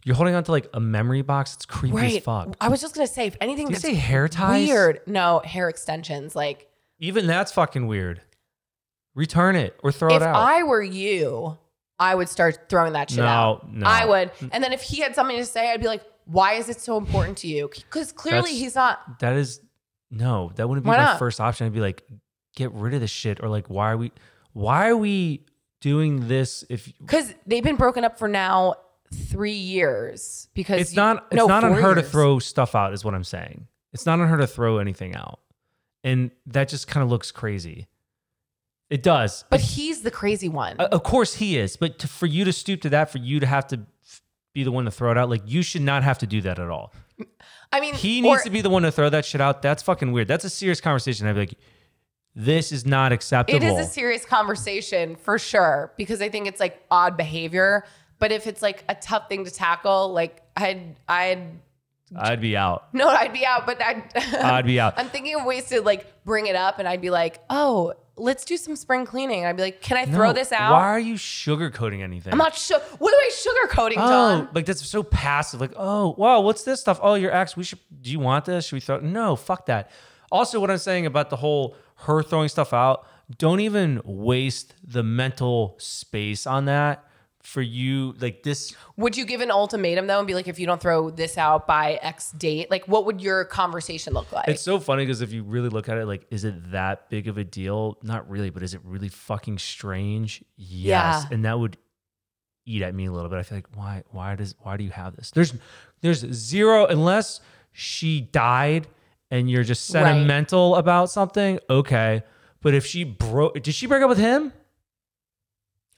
You're 0.05 0.17
holding 0.17 0.35
on 0.35 0.43
to 0.43 0.51
like 0.51 0.67
a 0.75 0.81
memory 0.81 1.23
box. 1.23 1.55
It's 1.55 1.65
creepy 1.65 1.97
as 1.97 2.03
Right. 2.15 2.25
fuck. 2.25 2.57
I 2.61 2.67
was 2.69 2.81
just 2.81 2.97
gonna 2.97 3.07
say 3.07 3.27
if 3.29 3.37
anything 3.41 3.67
Did 3.67 3.71
you 3.71 3.75
that's 3.77 3.85
say 3.85 3.95
hair 3.95 4.27
ties? 4.27 4.67
weird. 4.67 5.01
No 5.07 5.41
hair 5.45 5.69
extensions. 5.69 6.35
Like 6.35 6.69
Even 6.99 7.29
that's 7.29 7.53
fucking 7.53 7.87
weird. 7.87 8.21
Return 9.15 9.55
it 9.57 9.77
or 9.85 9.93
throw 9.93 10.09
if 10.17 10.23
it 10.23 10.23
out. 10.27 10.31
If 10.31 10.37
I 10.37 10.63
were 10.65 10.83
you, 10.83 11.59
I 12.01 12.15
would 12.17 12.29
start 12.29 12.69
throwing 12.69 12.95
that 12.95 13.11
shit 13.11 13.19
No, 13.21 13.27
out. 13.27 13.73
no. 13.73 13.87
I 13.87 14.07
would. 14.07 14.33
And 14.51 14.65
then 14.65 14.73
if 14.73 14.83
he 14.83 15.01
had 15.03 15.15
something 15.15 15.37
to 15.37 15.45
say, 15.45 15.71
I'd 15.71 15.81
be 15.81 15.87
like, 15.87 16.03
"Why 16.27 16.55
is 16.55 16.69
it 16.69 16.81
so 16.81 16.97
important 16.97 17.39
to 17.39 17.49
you?" 17.49 17.69
Because 17.69 18.13
clearly 18.13 18.43
That's- 18.43 18.59
he's 18.59 18.75
not. 18.75 19.19
that 19.21 19.35
is 19.35 19.61
no. 20.11 20.53
That 20.57 20.69
wouldn't 20.69 20.85
be 20.85 20.91
my 20.91 20.97
not? 20.99 21.19
first 21.19 21.41
option. 21.41 21.67
I'd 21.67 21.73
be 21.73 21.81
like, 21.81 22.03
get 22.57 22.73
rid 22.73 22.95
of 22.95 23.01
this 23.01 23.11
shit, 23.11 23.43
or 23.43 23.49
like, 23.49 23.69
why 23.69 23.93
are 23.93 23.97
we? 23.97 24.13
Why 24.53 24.89
are 24.89 24.97
we 24.97 25.47
doing 25.81 26.29
this? 26.29 26.65
If 26.69 26.93
Because 26.99 27.35
they've 27.47 27.65
been 27.65 27.77
broken 27.77 28.05
up 28.05 28.19
for 28.19 28.29
now 28.29 28.75
three 29.13 29.53
years. 29.53 30.49
Because 30.55 30.81
it's 30.81 30.93
you- 30.93 30.97
not, 30.97 31.27
it's 31.31 31.37
no, 31.37 31.47
not 31.47 31.65
on 31.65 31.73
her 31.75 31.95
to 31.95 32.03
throw 32.03 32.39
stuff 32.39 32.75
out. 32.75 32.93
Is 32.93 33.05
what 33.05 33.15
I'm 33.15 33.25
saying. 33.25 33.67
It's 33.93 34.07
not 34.07 34.21
on 34.21 34.29
her 34.29 34.39
to 34.39 34.47
throw 34.47 34.79
anything 34.79 35.15
out, 35.15 35.41
and 36.05 36.31
that 36.47 36.69
just 36.69 36.87
kind 36.89 37.03
of 37.05 37.11
looks 37.11 37.31
crazy. 37.31 37.89
It 38.91 39.03
does. 39.03 39.45
But 39.49 39.61
he's 39.61 40.03
the 40.03 40.11
crazy 40.11 40.51
one. 40.51 40.77
Of 40.79 41.03
course 41.03 41.35
he 41.37 41.57
is, 41.57 41.77
but 41.79 41.99
to, 42.01 42.09
for 42.09 42.27
you 42.27 42.45
to 42.45 42.53
stoop 42.53 42.83
to 42.83 42.91
that, 42.91 43.11
for 43.11 43.17
you 43.19 43.41
to 43.41 43.47
have 43.47 43.67
to 43.69 43.81
be 44.55 44.65
the 44.65 44.73
one 44.73 44.85
to 44.85 44.91
throw 44.91 45.11
it 45.11 45.19
out, 45.19 45.29
like 45.31 45.43
you 45.47 45.63
should 45.63 45.83
not 45.83 46.03
have 46.03 46.19
to 46.19 46.27
do 46.27 46.41
that 46.43 46.59
at 46.59 46.69
all. 46.69 46.93
I 47.73 47.81
mean, 47.81 47.95
He 47.95 48.19
or- 48.21 48.23
needs 48.33 48.43
to 48.45 48.51
be 48.51 48.61
the 48.61 48.71
one 48.71 48.83
to 48.83 48.91
throw 48.93 49.09
that 49.09 49.25
shit 49.25 49.41
out. 49.41 49.63
That's 49.63 49.83
fucking 49.83 50.13
weird. 50.13 50.29
That's 50.29 50.45
a 50.45 50.51
serious 50.51 50.81
conversation. 50.81 51.27
I'd 51.27 51.33
be 51.35 51.41
like, 51.41 51.55
this 52.35 52.73
is 52.73 52.85
not 52.87 53.13
acceptable. 53.13 53.57
It 53.57 53.63
is 53.63 53.79
a 53.79 53.89
serious 53.89 54.25
conversation 54.25 55.17
for 55.17 55.39
sure 55.39 55.93
because 55.97 56.21
I 56.23 56.29
think 56.29 56.47
it's 56.49 56.61
like 56.61 56.83
odd 56.91 57.17
behavior. 57.17 57.85
But 58.19 58.33
if 58.33 58.47
it's 58.47 58.63
like 58.63 58.85
a 58.89 58.95
tough 58.95 59.29
thing 59.29 59.45
to 59.45 59.51
tackle, 59.51 60.13
like 60.13 60.43
I'd, 60.57 60.97
I'd, 61.09 61.43
I'd 62.17 62.41
be 62.41 62.57
out. 62.57 62.93
no, 62.95 63.09
I'd 63.09 63.33
be 63.33 63.45
out. 63.47 63.67
But 63.67 63.83
I'd, 63.83 64.05
I'd 64.17 64.67
be 64.67 64.79
out. 64.79 64.95
I'm 64.99 65.09
thinking 65.09 65.35
of 65.35 65.45
ways 65.47 65.65
to 65.71 65.81
like 65.83 66.25
bring 66.25 66.47
it 66.47 66.57
up, 66.57 66.79
and 66.79 66.87
I'd 66.87 67.01
be 67.01 67.11
like, 67.11 67.41
oh, 67.51 67.95
let's 68.17 68.45
do 68.45 68.57
some 68.57 68.77
spring 68.77 69.05
cleaning. 69.07 69.45
I'd 69.47 69.57
be 69.57 69.63
like, 69.63 69.81
can 69.81 69.97
I 69.97 70.05
throw 70.05 70.29
No, 70.29 70.33
this 70.33 70.53
out? 70.53 70.73
Why 70.73 70.89
are 70.89 71.01
you 71.01 71.15
sugarcoating 71.15 72.03
anything? 72.03 72.33
I'm 72.33 72.39
not 72.39 72.55
sure. 72.55 72.79
What 72.99 73.13
am 73.15 73.21
I 73.21 73.31
sugarcoating, 73.33 73.95
Oh, 73.97 74.09
Jon? 74.09 74.49
like 74.55 74.67
that's 74.67 74.87
so 74.87 75.03
passive. 75.03 75.61
Like, 75.61 75.73
oh, 75.77 76.15
wow, 76.19 76.41
what's 76.41 76.65
this 76.65 76.81
stuff? 76.81 76.99
Oh, 77.03 77.15
your 77.15 77.33
ex. 77.35 77.57
We 77.57 77.65
should. 77.65 77.79
Do 78.01 78.11
you 78.11 78.21
want 78.21 78.45
this? 78.45 78.67
Should 78.67 78.77
we 78.77 78.81
throw? 78.81 79.01
No, 79.01 79.37
fuck 79.37 79.67
that. 79.67 79.91
Also, 80.31 80.61
what 80.61 80.71
I'm 80.71 80.79
saying 80.79 81.07
about 81.07 81.31
the 81.31 81.37
whole 81.37 81.77
her 81.97 82.23
throwing 82.23 82.49
stuff 82.49 82.73
out. 82.73 83.07
Don't 83.39 83.61
even 83.61 84.01
waste 84.05 84.75
the 84.87 85.03
mental 85.03 85.75
space 85.79 86.47
on 86.47 86.67
that 86.67 87.05
for 87.43 87.61
you. 87.63 88.15
Like 88.21 88.43
this. 88.43 88.75
Would 88.97 89.17
you 89.17 89.25
give 89.25 89.41
an 89.41 89.51
ultimatum 89.51 90.07
though, 90.07 90.19
and 90.19 90.27
be 90.27 90.35
like, 90.35 90.49
if 90.49 90.59
you 90.59 90.67
don't 90.67 90.81
throw 90.81 91.11
this 91.11 91.37
out 91.37 91.67
by 91.67 91.95
X 92.03 92.33
date, 92.33 92.71
like 92.71 92.87
what 92.87 93.05
would 93.07 93.21
your 93.21 93.45
conversation 93.45 94.15
look 94.15 94.31
like? 94.33 94.49
It's 94.49 94.63
so 94.63 94.79
funny 94.79 95.05
because 95.05 95.21
if 95.23 95.33
you 95.33 95.43
really 95.43 95.69
look 95.69 95.89
at 95.89 95.99
it, 95.99 96.07
like, 96.07 96.27
is 96.31 96.45
it 96.45 96.71
that 96.73 97.11
big 97.11 97.29
of 97.29 97.39
a 97.39 97.45
deal? 97.45 97.99
Not 98.03 98.29
really, 98.31 98.51
but 98.51 98.63
is 98.63 98.75
it 98.75 98.81
really 98.85 99.09
fucking 99.09 99.59
strange? 99.59 100.43
Yes. 100.57 101.25
Yeah. 101.25 101.35
And 101.35 101.45
that 101.45 101.59
would 101.59 101.77
eat 102.65 102.83
at 102.83 102.95
me 102.95 103.07
a 103.07 103.13
little 103.13 103.29
bit. 103.29 103.39
I 103.39 103.43
feel 103.43 103.59
like 103.59 103.67
why 103.77 104.05
why 104.11 104.37
does 104.37 104.55
why 104.61 104.77
do 104.77 104.85
you 104.85 104.91
have 104.91 105.17
this? 105.17 105.31
There's 105.33 105.53
there's 106.01 106.21
zero 106.33 106.87
unless 106.87 107.41
she 107.73 108.21
died 108.21 108.87
and 109.33 109.51
you're 109.51 109.65
just 109.65 109.93
Right. 109.93 110.03
sentimental 110.05 110.77
about 110.77 111.11
something, 111.11 111.59
okay. 111.69 112.23
But 112.61 112.75
if 112.75 112.87
she 112.87 113.03
broke 113.03 113.61
did 113.63 113.75
she 113.75 113.87
break 113.89 114.03
up 114.03 114.09
with 114.09 114.19
him? 114.19 114.53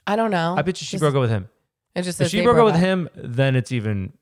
I 0.07 0.15
don't 0.15 0.31
know. 0.31 0.55
I 0.57 0.61
bet 0.61 0.79
you 0.81 0.85
she 0.85 0.91
Just- 0.93 1.01
broke 1.01 1.15
up 1.15 1.21
with 1.21 1.29
him. 1.29 1.49
It 1.95 2.01
just 2.03 2.19
If 2.19 2.29
she 2.29 2.39
they 2.39 2.43
broke 2.43 2.57
up 2.57 2.65
with 2.65 2.75
him, 2.75 3.07
then 3.15 3.55
it's 3.55 3.71
even 3.71 4.13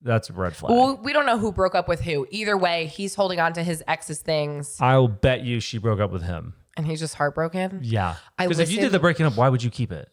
that's 0.00 0.30
a 0.30 0.32
red 0.32 0.56
flag. 0.56 0.72
Well, 0.74 0.96
we 0.96 1.12
don't 1.12 1.26
know 1.26 1.36
who 1.38 1.52
broke 1.52 1.74
up 1.74 1.86
with 1.86 2.00
who. 2.00 2.26
Either 2.30 2.56
way, 2.56 2.86
he's 2.86 3.14
holding 3.14 3.38
on 3.40 3.52
to 3.52 3.62
his 3.62 3.84
ex's 3.86 4.20
things, 4.22 4.78
I'll 4.80 5.06
bet 5.08 5.42
you 5.42 5.60
she 5.60 5.76
broke 5.78 6.00
up 6.00 6.10
with 6.10 6.22
him. 6.22 6.54
and 6.78 6.86
he's 6.86 7.00
just 7.00 7.14
heartbroken. 7.16 7.80
Yeah. 7.82 8.16
I 8.38 8.46
Because 8.46 8.58
if 8.60 8.70
you 8.70 8.76
did 8.76 8.84
listened- 8.84 8.94
the 8.94 8.98
breaking 9.00 9.26
up, 9.26 9.36
why 9.36 9.50
would 9.50 9.62
you 9.62 9.68
keep 9.70 9.92
it? 9.92 10.08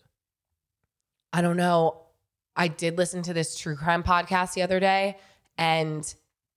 I 1.32 1.42
don't 1.42 1.56
know. 1.58 2.02
I 2.56 2.68
did 2.68 2.98
listen 2.98 3.22
to 3.24 3.34
this 3.34 3.58
true 3.58 3.76
crime 3.78 4.04
podcast 4.04 4.54
the 4.54 4.64
other 4.64 4.80
day, 4.80 5.18
and 5.58 6.14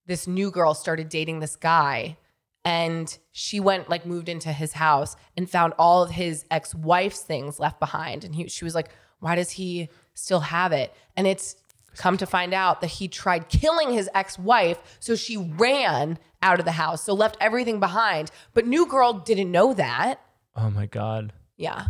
this 0.07 0.27
new 0.27 0.51
girl 0.51 0.73
started 0.73 1.07
dating 1.09 1.39
this 1.39 1.55
guy. 1.55 2.17
And 2.63 3.17
she 3.31 3.59
went, 3.59 3.89
like, 3.89 4.05
moved 4.05 4.29
into 4.29 4.51
his 4.53 4.73
house 4.73 5.15
and 5.35 5.49
found 5.49 5.73
all 5.79 6.03
of 6.03 6.11
his 6.11 6.45
ex 6.51 6.75
wife's 6.75 7.21
things 7.21 7.59
left 7.59 7.79
behind. 7.79 8.23
And 8.23 8.35
he, 8.35 8.47
she 8.47 8.63
was 8.65 8.75
like, 8.75 8.89
Why 9.19 9.35
does 9.35 9.51
he 9.51 9.89
still 10.13 10.41
have 10.41 10.71
it? 10.71 10.93
And 11.17 11.25
it's 11.25 11.55
come 11.97 12.17
to 12.17 12.25
find 12.25 12.53
out 12.53 12.81
that 12.81 12.87
he 12.87 13.07
tried 13.07 13.49
killing 13.49 13.91
his 13.91 14.09
ex 14.13 14.37
wife. 14.37 14.97
So 14.99 15.15
she 15.15 15.37
ran 15.37 16.19
out 16.43 16.59
of 16.59 16.65
the 16.65 16.71
house, 16.73 17.03
so 17.03 17.13
left 17.13 17.35
everything 17.41 17.79
behind. 17.79 18.31
But 18.53 18.65
New 18.67 18.85
Girl 18.85 19.13
didn't 19.13 19.51
know 19.51 19.73
that. 19.73 20.21
Oh 20.55 20.69
my 20.69 20.85
God. 20.85 21.33
Yeah. 21.57 21.87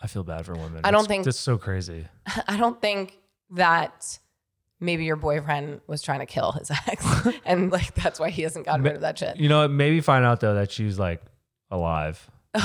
I 0.00 0.06
feel 0.08 0.22
bad 0.24 0.46
for 0.46 0.52
women. 0.54 0.80
I 0.84 0.90
don't 0.90 1.00
It's- 1.00 1.06
think- 1.08 1.24
that's 1.24 1.40
so 1.40 1.58
crazy. 1.58 2.06
I 2.48 2.56
don't 2.56 2.80
think 2.80 3.18
that 3.50 4.18
maybe 4.80 5.04
your 5.04 5.16
boyfriend 5.16 5.80
was 5.86 6.02
trying 6.02 6.20
to 6.20 6.26
kill 6.26 6.52
his 6.52 6.70
ex, 6.86 7.04
and 7.44 7.70
like 7.70 7.94
that's 7.94 8.20
why 8.20 8.30
he 8.30 8.42
hasn't 8.42 8.66
gotten 8.66 8.82
rid 8.82 8.94
of 8.94 9.00
that 9.02 9.18
shit. 9.18 9.36
You 9.36 9.48
know, 9.48 9.62
what? 9.62 9.70
maybe 9.70 10.00
find 10.00 10.24
out 10.24 10.40
though 10.40 10.54
that 10.54 10.70
she's 10.70 10.98
like 10.98 11.22
alive. 11.70 12.30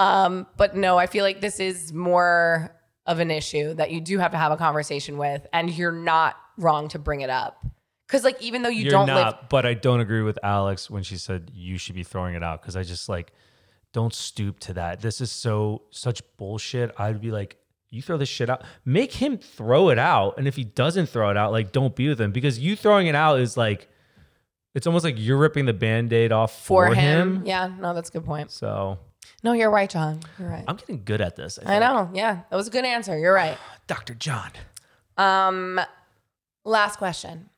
Um, 0.00 0.46
but 0.56 0.74
no, 0.74 0.96
I 0.96 1.06
feel 1.06 1.24
like 1.24 1.42
this 1.42 1.60
is 1.60 1.92
more 1.92 2.74
of 3.04 3.20
an 3.20 3.30
issue 3.30 3.74
that 3.74 3.90
you 3.90 4.00
do 4.00 4.16
have 4.18 4.30
to 4.30 4.38
have 4.38 4.50
a 4.50 4.56
conversation 4.56 5.18
with, 5.18 5.46
and 5.52 5.70
you're 5.70 5.92
not 5.92 6.36
wrong 6.56 6.88
to 6.88 6.98
bring 6.98 7.20
it 7.20 7.28
up. 7.28 7.62
Because 8.06 8.24
like 8.24 8.40
even 8.40 8.62
though 8.62 8.70
you 8.70 8.84
You're 8.84 8.92
don't 8.92 9.08
not, 9.08 9.42
live, 9.42 9.48
but 9.50 9.66
I 9.66 9.74
don't 9.74 10.00
agree 10.00 10.22
with 10.22 10.38
Alex 10.42 10.88
when 10.88 11.02
she 11.02 11.18
said 11.18 11.50
you 11.54 11.76
should 11.76 11.94
be 11.94 12.02
throwing 12.02 12.34
it 12.34 12.42
out 12.42 12.62
because 12.62 12.76
I 12.76 12.82
just 12.82 13.10
like 13.10 13.32
don't 13.92 14.14
stoop 14.14 14.58
to 14.60 14.72
that. 14.72 15.00
This 15.00 15.20
is 15.20 15.30
so 15.30 15.82
such 15.90 16.22
bullshit. 16.38 16.94
I'd 16.98 17.20
be 17.20 17.30
like, 17.30 17.58
you 17.90 18.02
throw 18.02 18.16
this 18.16 18.28
shit 18.28 18.48
out. 18.48 18.62
Make 18.84 19.12
him 19.12 19.36
throw 19.38 19.88
it 19.90 19.98
out. 19.98 20.38
And 20.38 20.46
if 20.48 20.56
he 20.56 20.64
doesn't 20.64 21.06
throw 21.06 21.30
it 21.30 21.36
out, 21.36 21.52
like 21.52 21.72
don't 21.72 21.94
be 21.94 22.08
with 22.08 22.20
him 22.20 22.32
because 22.32 22.58
you 22.58 22.76
throwing 22.76 23.06
it 23.08 23.14
out 23.14 23.40
is 23.40 23.56
like 23.56 23.88
it's 24.74 24.86
almost 24.86 25.04
like 25.04 25.16
you're 25.18 25.36
ripping 25.38 25.66
the 25.66 25.72
band-aid 25.72 26.30
off 26.30 26.64
for, 26.64 26.86
For 26.86 26.94
him. 26.94 27.38
him. 27.38 27.46
Yeah, 27.46 27.72
no, 27.80 27.92
that's 27.92 28.08
a 28.08 28.12
good 28.12 28.24
point. 28.24 28.52
So 28.52 28.98
No, 29.42 29.52
you're 29.52 29.70
right, 29.70 29.90
Jon. 29.90 30.20
You're 30.38 30.48
right. 30.48 30.64
I'm 30.68 30.76
getting 30.76 31.02
good 31.04 31.20
at 31.20 31.34
this. 31.34 31.58
I 31.66 31.80
know. 31.80 32.08
Yeah, 32.14 32.42
that 32.48 32.56
was 32.56 32.68
a 32.68 32.70
good 32.70 32.84
answer. 32.84 33.18
You're 33.18 33.34
right. 33.34 33.58
Dr. 33.88 34.14
Jon. 34.14 34.50
Um, 35.16 35.80
last 36.64 36.96
question. 36.96 37.50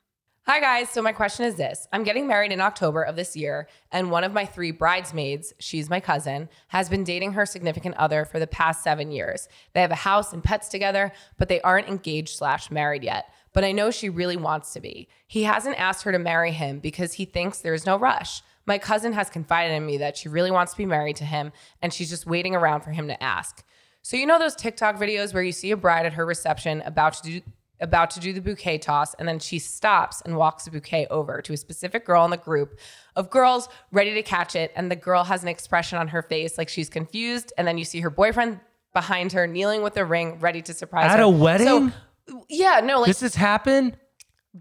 Hi 0.46 0.58
guys. 0.58 0.90
So 0.90 1.02
my 1.02 1.12
question 1.12 1.46
is 1.46 1.54
this: 1.54 1.86
I'm 1.92 2.02
getting 2.02 2.26
married 2.26 2.50
in 2.50 2.60
October 2.60 3.02
of 3.02 3.14
this 3.14 3.36
year, 3.36 3.68
and 3.92 4.10
one 4.10 4.24
of 4.24 4.32
my 4.32 4.44
three 4.44 4.72
bridesmaids, 4.72 5.54
she's 5.60 5.88
my 5.88 6.00
cousin, 6.00 6.48
has 6.66 6.88
been 6.88 7.04
dating 7.04 7.34
her 7.34 7.46
significant 7.46 7.96
other 7.96 8.24
for 8.24 8.40
the 8.40 8.48
past 8.48 8.82
seven 8.82 9.12
years. 9.12 9.48
They 9.72 9.80
have 9.80 9.92
a 9.92 9.94
house 9.94 10.32
and 10.32 10.42
pets 10.42 10.68
together, 10.68 11.12
but 11.38 11.48
they 11.48 11.60
aren't 11.60 11.86
engaged 11.86 12.36
slash 12.36 12.72
married 12.72 13.04
yet. 13.04 13.32
But 13.52 13.62
I 13.62 13.70
know 13.70 13.92
she 13.92 14.10
really 14.10 14.36
wants 14.36 14.72
to 14.72 14.80
be. 14.80 15.06
He 15.28 15.44
hasn't 15.44 15.78
asked 15.78 16.02
her 16.02 16.10
to 16.10 16.18
marry 16.18 16.50
him 16.50 16.80
because 16.80 17.12
he 17.12 17.24
thinks 17.24 17.60
there's 17.60 17.86
no 17.86 17.96
rush. 17.96 18.42
My 18.66 18.78
cousin 18.78 19.12
has 19.12 19.30
confided 19.30 19.76
in 19.76 19.86
me 19.86 19.98
that 19.98 20.16
she 20.16 20.28
really 20.28 20.50
wants 20.50 20.72
to 20.72 20.78
be 20.78 20.86
married 20.86 21.16
to 21.16 21.24
him, 21.24 21.52
and 21.80 21.94
she's 21.94 22.10
just 22.10 22.26
waiting 22.26 22.56
around 22.56 22.80
for 22.80 22.90
him 22.90 23.06
to 23.06 23.22
ask. 23.22 23.62
So 24.02 24.16
you 24.16 24.26
know 24.26 24.40
those 24.40 24.56
TikTok 24.56 24.96
videos 24.96 25.32
where 25.32 25.44
you 25.44 25.52
see 25.52 25.70
a 25.70 25.76
bride 25.76 26.04
at 26.04 26.14
her 26.14 26.26
reception 26.26 26.82
about 26.84 27.12
to 27.14 27.22
do 27.22 27.40
about 27.82 28.10
to 28.10 28.20
do 28.20 28.32
the 28.32 28.40
bouquet 28.40 28.78
toss 28.78 29.12
and 29.14 29.28
then 29.28 29.38
she 29.38 29.58
stops 29.58 30.22
and 30.24 30.36
walks 30.36 30.64
the 30.64 30.70
bouquet 30.70 31.06
over 31.10 31.42
to 31.42 31.52
a 31.52 31.56
specific 31.56 32.06
girl 32.06 32.24
in 32.24 32.30
the 32.30 32.36
group 32.36 32.78
of 33.16 33.28
girls 33.28 33.68
ready 33.90 34.14
to 34.14 34.22
catch 34.22 34.56
it 34.56 34.72
and 34.76 34.90
the 34.90 34.96
girl 34.96 35.24
has 35.24 35.42
an 35.42 35.48
expression 35.48 35.98
on 35.98 36.08
her 36.08 36.22
face 36.22 36.56
like 36.56 36.68
she's 36.68 36.88
confused 36.88 37.52
and 37.58 37.66
then 37.68 37.76
you 37.76 37.84
see 37.84 38.00
her 38.00 38.08
boyfriend 38.10 38.58
behind 38.94 39.32
her 39.32 39.46
kneeling 39.46 39.82
with 39.82 39.96
a 39.96 40.04
ring 40.04 40.38
ready 40.40 40.62
to 40.62 40.72
surprise 40.72 41.06
At 41.10 41.18
her. 41.18 41.18
At 41.18 41.24
a 41.24 41.28
wedding? 41.28 41.92
So 42.28 42.44
yeah, 42.48 42.80
no, 42.84 43.00
like 43.00 43.08
This 43.08 43.20
has 43.20 43.34
happened? 43.34 43.96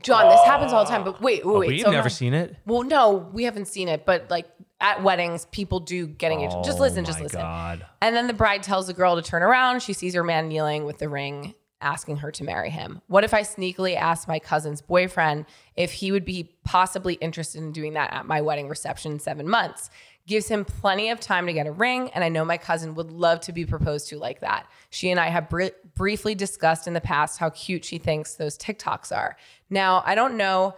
John, 0.01 0.29
this 0.29 0.41
happens 0.45 0.71
all 0.71 0.85
the 0.85 0.89
time. 0.89 1.03
But 1.03 1.21
wait, 1.21 1.45
wait, 1.45 1.51
Oh, 1.53 1.59
wait. 1.59 1.67
we've 1.69 1.81
so 1.81 1.91
never 1.91 2.09
seen 2.09 2.33
it. 2.33 2.55
Well, 2.65 2.83
no, 2.83 3.29
we 3.33 3.43
haven't 3.43 3.65
seen 3.67 3.89
it, 3.89 4.05
but 4.05 4.29
like 4.31 4.47
at 4.79 5.03
weddings, 5.03 5.45
people 5.51 5.81
do 5.81 6.07
get 6.07 6.31
engaged. 6.31 6.55
just 6.63 6.79
Oh 6.79 6.81
listen, 6.81 7.03
just 7.05 7.19
listen. 7.21 7.41
God. 7.41 7.85
And 8.01 8.15
then 8.15 8.27
the 8.27 8.33
bride 8.33 8.63
tells 8.63 8.87
the 8.87 8.93
girl 8.93 9.15
to 9.17 9.21
turn 9.21 9.43
around. 9.43 9.81
She 9.83 9.91
sees 9.93 10.13
her 10.15 10.23
man 10.23 10.47
kneeling 10.47 10.85
with 10.85 10.97
the 10.97 11.09
ring, 11.09 11.53
asking 11.81 12.17
her 12.17 12.31
to 12.31 12.43
marry 12.43 12.69
him. 12.69 13.01
What 13.07 13.23
if 13.23 13.33
I 13.33 13.41
sneakily 13.41 13.95
asked 13.95 14.27
my 14.27 14.39
cousin's 14.39 14.81
boyfriend 14.81 15.45
if 15.75 15.91
he 15.91 16.11
would 16.11 16.25
be 16.25 16.51
possibly 16.63 17.15
interested 17.15 17.61
in 17.61 17.71
doing 17.71 17.93
that 17.93 18.13
at 18.13 18.25
my 18.25 18.41
wedding 18.41 18.69
reception 18.69 19.13
in 19.13 19.19
seven 19.19 19.47
months? 19.47 19.89
Gives 20.27 20.47
him 20.47 20.65
plenty 20.65 21.09
of 21.09 21.19
time 21.19 21.47
to 21.47 21.53
get 21.53 21.67
a 21.67 21.71
ring, 21.71 22.09
and 22.13 22.23
I 22.23 22.29
know 22.29 22.45
my 22.45 22.57
cousin 22.57 22.95
would 22.95 23.11
love 23.11 23.39
to 23.41 23.51
be 23.51 23.65
proposed 23.65 24.07
to 24.09 24.19
like 24.19 24.41
that. 24.41 24.67
She 24.89 25.09
and 25.09 25.19
I 25.19 25.29
have 25.29 25.49
br- 25.49 25.75
briefly 25.95 26.35
discussed 26.35 26.87
in 26.87 26.93
the 26.93 27.01
past 27.01 27.39
how 27.39 27.49
cute 27.49 27.83
she 27.83 27.97
thinks 27.97 28.35
those 28.35 28.57
TikToks 28.57 29.15
are. 29.15 29.35
Now, 29.69 30.03
I 30.05 30.15
don't 30.15 30.37
know 30.37 30.75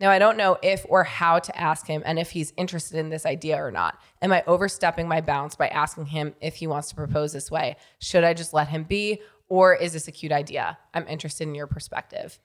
now, 0.00 0.10
I 0.10 0.20
don't 0.20 0.36
know 0.36 0.58
if 0.62 0.86
or 0.88 1.02
how 1.02 1.40
to 1.40 1.60
ask 1.60 1.86
him 1.86 2.02
and 2.06 2.20
if 2.20 2.30
he's 2.30 2.52
interested 2.56 2.98
in 2.98 3.10
this 3.10 3.26
idea 3.26 3.56
or 3.56 3.72
not. 3.72 3.98
Am 4.22 4.32
I 4.32 4.44
overstepping 4.46 5.08
my 5.08 5.20
bounds 5.20 5.56
by 5.56 5.66
asking 5.68 6.06
him 6.06 6.34
if 6.40 6.54
he 6.54 6.68
wants 6.68 6.88
to 6.90 6.94
propose 6.94 7.32
this 7.32 7.50
way? 7.50 7.76
Should 7.98 8.22
I 8.22 8.32
just 8.32 8.54
let 8.54 8.68
him 8.68 8.84
be? 8.84 9.20
Or 9.48 9.74
is 9.74 9.92
this 9.94 10.08
a 10.08 10.12
cute 10.12 10.32
idea? 10.32 10.76
I'm 10.94 11.06
interested 11.08 11.48
in 11.48 11.54
your 11.54 11.66
perspective. 11.66 12.38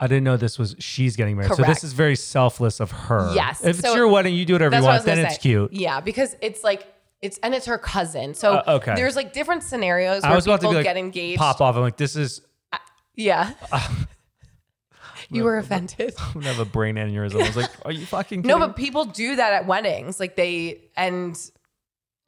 I 0.00 0.06
didn't 0.06 0.24
know 0.24 0.36
this 0.36 0.58
was 0.58 0.76
she's 0.78 1.16
getting 1.16 1.36
married. 1.36 1.52
So 1.54 1.62
this 1.64 1.82
is 1.82 1.92
very 1.92 2.14
selfless 2.16 2.78
of 2.80 2.90
her. 2.92 3.32
Yes. 3.34 3.64
If 3.64 3.80
it's 3.80 3.94
your 3.94 4.06
wedding, 4.08 4.34
you 4.34 4.44
do 4.44 4.54
whatever 4.54 4.76
you 4.76 4.82
That's 4.82 4.86
what 4.86 4.92
want, 4.94 5.04
then 5.04 5.26
it's 5.26 5.34
say. 5.34 5.40
cute. 5.40 5.72
Yeah, 5.72 6.00
because 6.00 6.36
it's 6.40 6.62
like, 6.62 6.86
it's 7.20 7.36
and 7.42 7.52
it's 7.52 7.66
her 7.66 7.78
cousin. 7.78 8.32
So 8.34 8.54
Uh, 8.58 8.74
okay. 8.76 8.94
there's 8.94 9.16
like 9.16 9.32
different 9.32 9.64
scenarios 9.64 10.22
I 10.22 10.28
where 10.28 10.36
was 10.36 10.46
about 10.46 10.60
to 10.60 10.66
people 10.68 10.74
like, 10.74 10.84
get 10.84 10.96
engaged. 10.96 11.38
pop 11.40 11.60
off. 11.60 11.74
I'm 11.74 11.82
like, 11.82 11.96
this 11.96 12.14
is 12.14 12.42
Yeah. 13.16 13.52
you 15.30 15.42
were 15.42 15.58
offended. 15.64 16.14
I'm 16.18 16.34
gonna 16.34 16.46
have 16.46 16.60
a 16.60 16.64
brain 16.64 16.94
aneurysm. 16.94 17.42
I 17.42 17.46
was 17.48 17.56
like, 17.56 17.70
are 17.84 17.90
you 17.92 18.06
fucking 18.06 18.42
No, 18.46 18.58
but 18.60 18.76
people 18.76 19.04
do 19.04 19.34
that 19.36 19.52
at 19.52 19.66
weddings. 19.66 20.20
Like 20.20 20.36
they, 20.36 20.80
and 20.96 21.36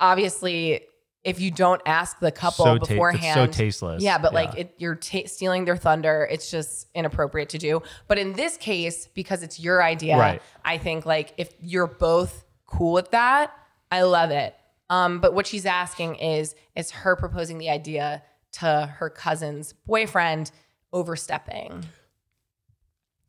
obviously, 0.01 0.83
if 1.23 1.39
you 1.41 1.51
don't 1.51 1.83
ask 1.85 2.19
the 2.19 2.33
couple 2.33 2.65
so 2.65 2.79
ta- 2.79 2.87
beforehand, 2.87 3.35
so 3.35 3.47
tasteless. 3.47 4.03
Yeah, 4.03 4.19
but 4.19 4.33
like 4.33 4.57
it, 4.57 4.75
you're 4.79 4.95
ta 4.95 5.21
stealing 5.27 5.65
their 5.67 5.77
thunder. 5.77 6.27
It's 6.31 6.51
just 6.51 6.89
inappropriate 6.95 7.51
to 7.51 7.59
do. 7.59 7.83
But 8.09 8.19
in 8.19 8.33
this 8.33 8.57
case, 8.57 9.07
because 9.15 9.43
it's 9.43 9.61
your 9.61 9.83
idea, 9.83 10.17
Right. 10.17 10.43
I 10.65 10.79
think 10.79 11.05
like 11.05 11.35
if 11.37 11.53
you're 11.61 11.87
both 11.87 12.45
cool 12.67 12.93
with 12.93 13.11
that, 13.11 13.53
I 13.93 14.03
love 14.03 14.31
it. 14.31 14.55
Um, 14.89 15.21
but 15.21 15.35
what 15.35 15.47
she's 15.47 15.67
asking 15.67 16.17
is, 16.17 16.55
is 16.75 16.91
her 16.91 17.17
proposing 17.17 17.59
the 17.59 17.69
idea 17.71 18.23
to 18.53 18.93
her 18.99 19.11
cousin's 19.11 19.73
boyfriend 19.73 20.51
overstepping? 20.93 21.85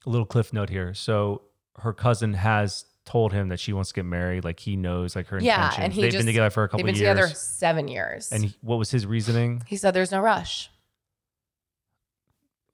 a 0.03 0.09
little 0.09 0.25
cliff 0.25 0.51
note 0.51 0.69
here. 0.69 0.93
So 0.95 1.43
her 1.79 1.93
cousin 1.93 2.33
has 2.33 2.85
told 3.05 3.33
him 3.33 3.49
that 3.49 3.59
she 3.59 3.73
wants 3.73 3.89
to 3.89 3.95
get 3.95 4.05
married. 4.05 4.43
Like 4.43 4.59
he 4.59 4.75
knows 4.75 5.15
like 5.15 5.27
her 5.27 5.39
Yeah, 5.39 5.55
intentions. 5.55 5.83
and 5.83 5.93
he 5.93 6.01
They've 6.01 6.11
just 6.11 6.19
been 6.21 6.27
together 6.27 6.49
for 6.49 6.63
a 6.63 6.69
couple 6.69 6.81
of 6.81 6.95
years. 6.95 6.99
They've 6.99 7.07
been 7.09 7.17
years. 7.17 7.29
together 7.29 7.35
seven 7.39 7.87
years. 7.87 8.31
And 8.31 8.45
he, 8.45 8.55
what 8.61 8.77
was 8.77 8.91
his 8.91 9.05
reasoning? 9.05 9.63
he 9.67 9.75
said, 9.77 9.91
"There's 9.93 10.11
no 10.11 10.19
rush." 10.21 10.69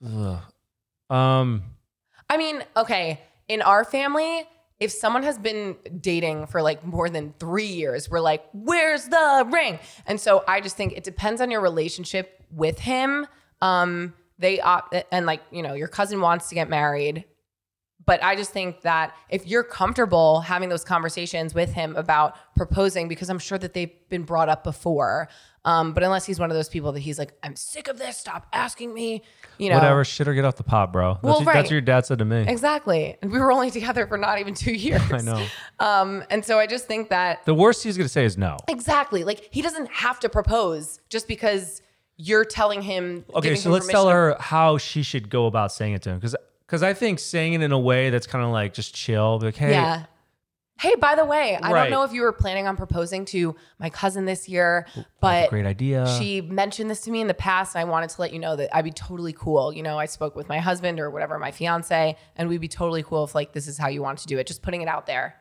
Ugh. 0.06 0.40
Um, 1.10 1.64
I 2.30 2.38
mean, 2.38 2.64
okay, 2.76 3.22
in 3.48 3.62
our 3.62 3.84
family, 3.84 4.44
if 4.80 4.92
someone 4.92 5.24
has 5.24 5.38
been 5.40 5.76
dating 6.02 6.48
for 6.48 6.62
like 6.62 6.86
more 6.86 7.10
than 7.10 7.34
three 7.40 7.66
years, 7.68 8.10
we're 8.10 8.20
like, 8.20 8.44
where's 8.54 9.06
the 9.06 9.48
ring? 9.52 9.80
And 10.06 10.20
so 10.20 10.44
I 10.48 10.62
just 10.62 10.76
think 10.78 10.94
it 10.94 11.04
depends 11.04 11.42
on 11.42 11.50
your 11.50 11.62
relationship 11.62 12.44
with 12.52 12.78
him. 12.80 13.26
Um, 13.62 14.14
they 14.38 14.60
opt, 14.60 14.94
and 15.12 15.26
like, 15.26 15.42
you 15.52 15.64
know, 15.64 15.74
your 15.74 15.88
cousin 15.88 16.22
wants 16.22 16.50
to 16.50 16.56
get 16.56 16.70
married. 16.70 17.26
But 18.08 18.24
I 18.24 18.36
just 18.36 18.52
think 18.52 18.82
that 18.82 19.14
if 19.30 19.46
you're 19.46 19.64
comfortable 19.64 20.40
having 20.40 20.70
those 20.70 20.86
conversations 20.86 21.54
with 21.54 21.74
him 21.74 21.96
about 21.98 22.36
proposing, 22.56 23.08
because 23.10 23.30
I'm 23.30 23.38
sure 23.38 23.58
that 23.58 23.74
they've 23.74 23.92
been 24.10 24.24
brought 24.24 24.48
up 24.50 24.64
before. 24.64 25.28
Um, 25.66 25.92
but 25.92 26.02
unless 26.02 26.26
he's 26.26 26.40
one 26.40 26.50
of 26.50 26.56
those 26.56 26.70
people 26.70 26.94
that 26.94 27.02
he's 27.02 27.20
like, 27.20 27.34
I'm 27.44 27.58
sick 27.58 27.90
of 27.90 27.98
this, 27.98 28.16
stop 28.16 28.48
asking 28.54 28.94
me, 28.94 29.24
you 29.58 29.68
know. 29.70 29.76
whatever. 29.76 30.06
Shit 30.06 30.26
or 30.26 30.34
get 30.34 30.46
off 30.46 30.56
the 30.56 30.64
pot, 30.64 30.94
bro. 30.94 31.16
That's, 31.16 31.24
Well, 31.24 31.44
what, 31.44 31.54
that's 31.54 31.66
what 31.66 31.72
your 31.72 31.82
dad 31.82 32.06
said 32.06 32.20
to 32.20 32.26
me. 32.26 32.46
Exactly. 32.48 33.18
And 33.22 33.30
we 33.30 33.40
were 33.40 33.52
only 33.52 33.70
together 33.78 34.08
for 34.08 34.18
not 34.18 34.40
even 34.40 34.54
two 34.54 34.72
years. 34.72 35.02
I 35.12 35.18
know. 35.18 35.46
Um, 35.80 36.24
and 36.30 36.46
so 36.46 36.58
I 36.58 36.66
just 36.68 36.86
think 36.86 37.10
that 37.10 37.44
The 37.44 37.54
worst 37.54 37.84
he's 37.84 37.98
gonna 37.98 38.08
say 38.08 38.24
is 38.24 38.38
no. 38.38 38.56
exactly 38.70 39.26
like 39.26 39.50
he 39.52 39.62
doesn't 39.62 39.92
have 39.92 40.22
to 40.22 40.30
propose 40.30 41.02
just 41.10 41.28
because 41.28 41.82
you're 42.16 42.46
telling 42.46 42.82
him. 42.82 43.26
Okay, 43.36 43.56
so 43.56 43.68
him 43.68 43.74
let's 43.74 43.88
tell 43.90 44.08
her 44.08 44.38
how 44.40 44.78
she 44.78 45.04
should 45.04 45.30
go 45.30 45.46
about 45.48 45.74
saying 45.74 45.94
it 45.94 46.02
to 46.04 46.12
him, 46.12 46.18
because 46.18 46.36
because 46.68 46.84
I 46.84 46.94
think 46.94 47.18
saying 47.20 47.54
it 47.54 47.62
in 47.62 47.72
a 47.72 47.80
way 47.80 48.10
that's 48.12 48.28
kind 48.28 48.44
of 48.46 48.52
like 48.52 48.74
just 48.74 48.94
chill, 48.94 49.40
like, 49.40 49.56
hey, 49.56 49.72
Yeah. 49.72 50.04
Hey, 50.80 50.94
by 50.94 51.16
the 51.16 51.26
way, 51.26 51.56
I 51.60 51.72
Right. 51.72 51.82
don't 51.86 51.92
know 51.92 52.04
if 52.04 52.14
you 52.14 52.22
were 52.22 52.32
planning 52.32 52.68
on 52.68 52.78
proposing 52.78 53.26
to 53.26 53.56
my 53.80 53.90
cousin 53.90 54.26
this 54.26 54.48
year, 54.48 54.86
I 54.90 54.92
have 55.00 55.06
a 55.06 55.08
but 55.20 55.50
great 55.50 55.66
idea. 55.66 56.06
she 56.20 56.40
mentioned 56.42 56.88
this 56.88 57.02
to 57.02 57.10
me 57.12 57.20
in 57.20 57.26
the 57.26 57.34
past, 57.34 57.74
and 57.76 57.82
I 57.82 57.90
wanted 57.90 58.12
to 58.12 58.22
let 58.22 58.32
you 58.32 58.38
know 58.38 58.56
that 58.58 58.70
I'd 58.76 58.84
be 58.86 58.92
totally 58.92 59.34
cool. 59.34 59.74
You 59.74 59.82
know, 59.82 59.98
I 59.98 60.06
spoke 60.06 60.36
with 60.36 60.48
my 60.48 60.60
husband 60.60 61.00
or 61.00 61.10
whatever, 61.10 61.40
my 61.40 61.50
fiance, 61.50 62.16
and 62.36 62.48
we'd 62.48 62.62
be 62.62 62.68
totally 62.68 63.02
cool 63.02 63.24
if 63.24 63.34
like 63.34 63.54
this 63.54 63.68
is 63.68 63.80
how 63.80 63.88
you 63.88 64.04
want 64.04 64.20
to 64.20 64.28
do 64.28 64.38
it. 64.38 64.46
Just 64.46 64.62
putting 64.62 64.84
it 64.84 64.88
out 64.88 65.08
there. 65.08 65.34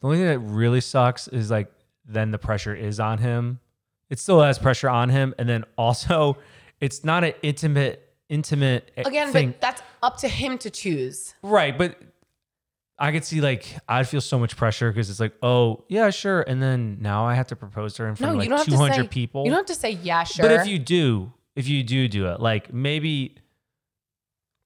The 0.00 0.06
only 0.06 0.16
thing 0.16 0.26
that 0.28 0.38
really 0.38 0.80
sucks 0.80 1.28
is 1.28 1.50
like 1.50 1.70
then 2.06 2.30
the 2.30 2.38
pressure 2.38 2.74
is 2.74 2.98
on 3.00 3.18
him. 3.18 3.60
It 4.08 4.18
still 4.18 4.40
has 4.40 4.58
pressure 4.58 4.88
on 4.88 5.10
him, 5.10 5.34
and 5.36 5.46
then 5.46 5.64
also 5.76 6.38
it's 6.80 7.04
not 7.04 7.22
an 7.22 7.34
intimate 7.42 8.02
intimate 8.30 8.90
eh, 8.96 9.02
Again, 9.06 9.30
thing. 9.30 9.50
but 9.50 9.60
that's 9.60 9.82
up 10.02 10.18
to 10.18 10.28
him 10.28 10.58
to 10.58 10.70
choose. 10.70 11.34
right, 11.42 11.76
but 11.76 11.96
I 12.98 13.12
could 13.12 13.24
see 13.24 13.40
like 13.40 13.76
I'd 13.88 14.08
feel 14.08 14.20
so 14.20 14.38
much 14.38 14.56
pressure 14.56 14.90
because 14.90 15.08
it's 15.10 15.20
like, 15.20 15.34
oh 15.42 15.84
yeah, 15.88 16.10
sure, 16.10 16.42
and 16.42 16.60
then 16.62 16.98
now 17.00 17.24
I 17.26 17.34
have 17.34 17.46
to 17.48 17.56
propose 17.56 17.94
to 17.94 18.02
her 18.02 18.08
in 18.08 18.16
front 18.16 18.32
No, 18.32 18.34
of 18.34 18.38
like 18.40 18.48
don't 18.48 18.58
have 18.58 18.66
two 18.66 18.72
say 18.72 18.76
hundred 18.78 19.10
people. 19.10 19.44
You 19.44 19.50
don't 19.50 19.58
have 19.60 19.66
to 19.66 19.74
say 19.80 19.92
yeah, 19.92 20.24
sure. 20.24 20.42
But 20.44 20.52
if 20.52 20.66
you 20.66 20.78
do, 20.78 21.32
if 21.54 21.68
you 21.68 21.82
do 21.84 22.08
do 22.08 22.26
it, 22.28 22.40
like 22.40 22.72
maybe 22.72 23.36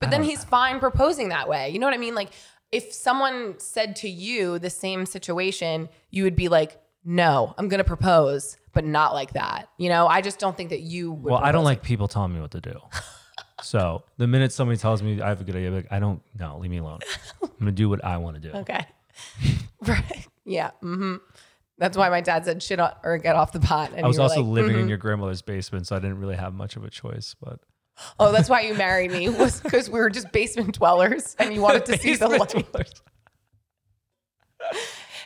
But 0.01 0.09
I 0.09 0.11
then 0.13 0.21
don't- 0.21 0.31
he's 0.31 0.45
fine 0.45 0.81
proposing 0.81 1.29
that 1.29 1.49
way. 1.49 1.69
You 1.71 1.79
know 1.79 1.87
what 1.87 1.95
I 1.95 1.99
mean? 1.99 2.15
Like 2.15 2.31
if 2.71 2.93
someone 2.93 3.57
said 3.59 3.97
to 3.97 4.09
you 4.09 4.59
the 4.59 4.71
same 4.71 5.05
situation, 5.05 5.91
you 6.11 6.25
would 6.25 6.37
be 6.37 6.49
like, 6.49 6.81
"No, 7.05 7.55
I'm 7.59 7.69
going 7.69 7.79
to 7.79 7.85
propose, 7.85 8.57
but 8.73 8.83
not 8.87 9.13
like 9.13 9.35
that." 9.35 9.69
You 9.77 9.91
know, 9.91 10.07
I 10.07 10.23
just 10.23 10.39
don't 10.39 10.57
think 10.57 10.71
that 10.71 10.81
you 10.81 11.13
would 11.13 11.33
well, 11.33 11.37
I 11.41 11.53
don't 11.53 11.65
propose 11.65 11.65
like 11.67 11.83
people 11.83 12.09
telling 12.09 12.33
me 12.35 12.41
what 12.41 12.53
to 12.53 12.63
do. 12.63 12.79
so 13.63 14.03
the 14.19 14.27
minute 14.27 14.53
somebody 14.53 14.79
tells 14.79 15.03
me 15.03 15.21
I 15.21 15.29
have 15.29 15.41
a 15.41 15.45
good 15.45 15.57
idea, 15.57 15.69
I'm 15.69 15.75
like 15.77 15.93
I 15.93 15.99
don't 15.99 16.23
no, 16.39 16.59
leave 16.59 16.71
me 16.71 16.79
alone. 16.79 17.01
I'm 17.43 17.51
gonna 17.59 17.73
do 17.73 17.89
what 17.89 18.05
I 18.05 18.17
want 18.19 18.41
to 18.43 18.51
do. 18.51 18.57
Okay. 18.59 18.85
right. 19.83 20.27
Yeah. 20.45 20.71
Mhm. 20.83 21.21
That's 21.79 21.97
why 21.97 22.09
my 22.11 22.21
dad 22.21 22.45
said 22.45 22.63
shit 22.63 22.79
on, 22.79 22.93
or 23.03 23.19
get 23.19 23.35
off 23.35 23.53
the 23.53 23.61
pot. 23.61 23.93
And 23.95 24.05
I 24.05 24.09
was 24.09 24.19
also 24.19 24.43
like, 24.43 24.47
living 24.47 24.79
in 24.79 24.87
"Mhm." 24.87 24.89
your 24.89 24.99
grandmother's 24.99 25.43
basement, 25.43 25.87
so 25.87 25.97
I 25.97 25.99
didn't 25.99 26.19
really 26.19 26.37
have 26.37 26.55
much 26.55 26.77
of 26.77 26.85
a 26.85 26.91
choice. 26.91 27.35
But 27.41 27.61
Oh, 28.19 28.33
that's 28.33 28.49
why 28.49 28.63
you 28.63 28.75
married 28.75 29.11
me 29.11 29.29
was 29.29 29.61
because 29.61 29.89
we 29.91 29.99
were 29.99 30.11
just 30.11 30.33
basement 30.33 30.75
dwellers 30.79 31.37
and 31.39 31.53
you 31.55 31.61
wanted 31.61 31.85
to 31.87 31.99
see 31.99 32.15
the 32.17 32.29
light. 32.29 33.01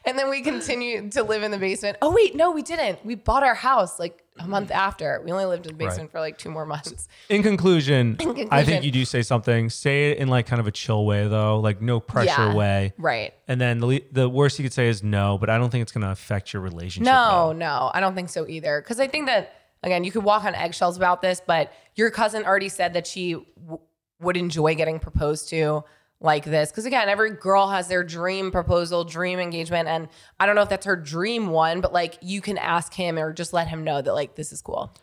And 0.05 0.19
then 0.19 0.31
we 0.31 0.41
continued 0.41 1.13
to 1.13 1.25
live 1.25 1.43
in 1.43 1.51
the 1.51 1.59
basement. 1.59 1.99
Oh 2.01 2.13
wait, 2.13 2.35
no, 2.37 2.53
we 2.53 2.63
didn't. 2.63 3.05
We 3.05 3.17
bought 3.17 3.43
our 3.43 3.55
house 3.55 3.99
like 3.99 4.23
a 4.39 4.47
month 4.47 4.71
after. 4.71 5.21
We 5.25 5.33
only 5.33 5.45
lived 5.47 5.67
in 5.67 5.77
the 5.77 5.85
basement 5.85 6.11
for 6.11 6.21
like 6.21 6.39
two 6.39 6.51
more 6.51 6.67
months. 6.67 7.09
In 7.29 7.43
conclusion, 7.43 8.17
I 8.21 8.23
conclusion- 8.25 8.65
think 8.65 8.85
you 8.85 8.91
do 8.91 9.05
say 9.05 9.23
something. 9.23 9.71
Say 9.71 10.11
it 10.11 10.19
in 10.19 10.29
like 10.29 10.47
kind 10.47 10.61
of 10.61 10.67
a 10.67 10.71
chill 10.71 11.05
way 11.07 11.27
though, 11.29 11.61
like 11.61 11.81
no 11.81 12.01
pressure 12.01 12.49
Yeah. 12.49 12.55
way. 12.55 12.93
Right. 12.99 13.35
And 13.49 13.61
then 13.61 13.81
the, 13.81 14.05
the 14.13 14.29
worst 14.29 14.59
you 14.59 14.63
could 14.65 14.73
say 14.73 14.89
is 14.89 15.03
no, 15.03 15.39
but 15.39 15.49
I 15.51 15.59
don't 15.59 15.71
think 15.71 15.83
it's 15.83 15.93
going 15.93 16.05
to 16.05 16.11
affect 16.11 16.53
your 16.53 16.63
relationship. 16.63 17.13
No, 17.13 17.53
no, 17.53 17.91
I 17.95 18.01
don't 18.01 18.15
think 18.15 18.29
so 18.29 18.47
either. 18.47 18.81
Because 18.81 19.01
I 19.01 19.07
think 19.09 19.27
that 19.27 19.53
again, 19.83 20.05
you 20.05 20.11
could 20.13 20.25
walk 20.25 20.45
on 20.45 20.55
eggshells 20.55 20.97
about 20.97 21.23
this, 21.23 21.41
but 21.47 21.73
your 21.95 22.11
cousin 22.11 22.45
already 22.45 22.69
said 22.69 22.95
that 22.95 23.07
she 23.07 23.35
w- 23.35 23.79
would 24.21 24.37
enjoy 24.37 24.75
getting 24.75 24.99
proposed 24.99 25.49
to 25.51 25.85
like 26.21 26.45
this. 26.45 26.71
Because 26.71 26.87
again, 26.87 27.09
every 27.09 27.31
girl 27.33 27.69
has 27.69 27.89
their 27.89 28.03
dream 28.05 28.51
proposal, 28.51 29.05
dream 29.05 29.39
engagement, 29.39 29.89
and 29.89 30.09
I 30.41 30.47
don't 30.47 30.55
know 30.55 30.63
if 30.63 30.69
that's 30.69 30.87
her 30.87 30.97
dream 30.97 31.49
one, 31.49 31.81
but 31.81 31.93
like 31.93 32.19
you 32.23 32.41
can 32.41 32.59
ask 32.59 32.93
him 32.95 33.19
or 33.19 33.33
just 33.33 33.53
let 33.53 33.69
him 33.69 33.85
know 33.85 34.01
that 34.03 34.15
like 34.15 34.35
this 34.35 34.53
is 34.53 34.63
cool. 34.63 34.95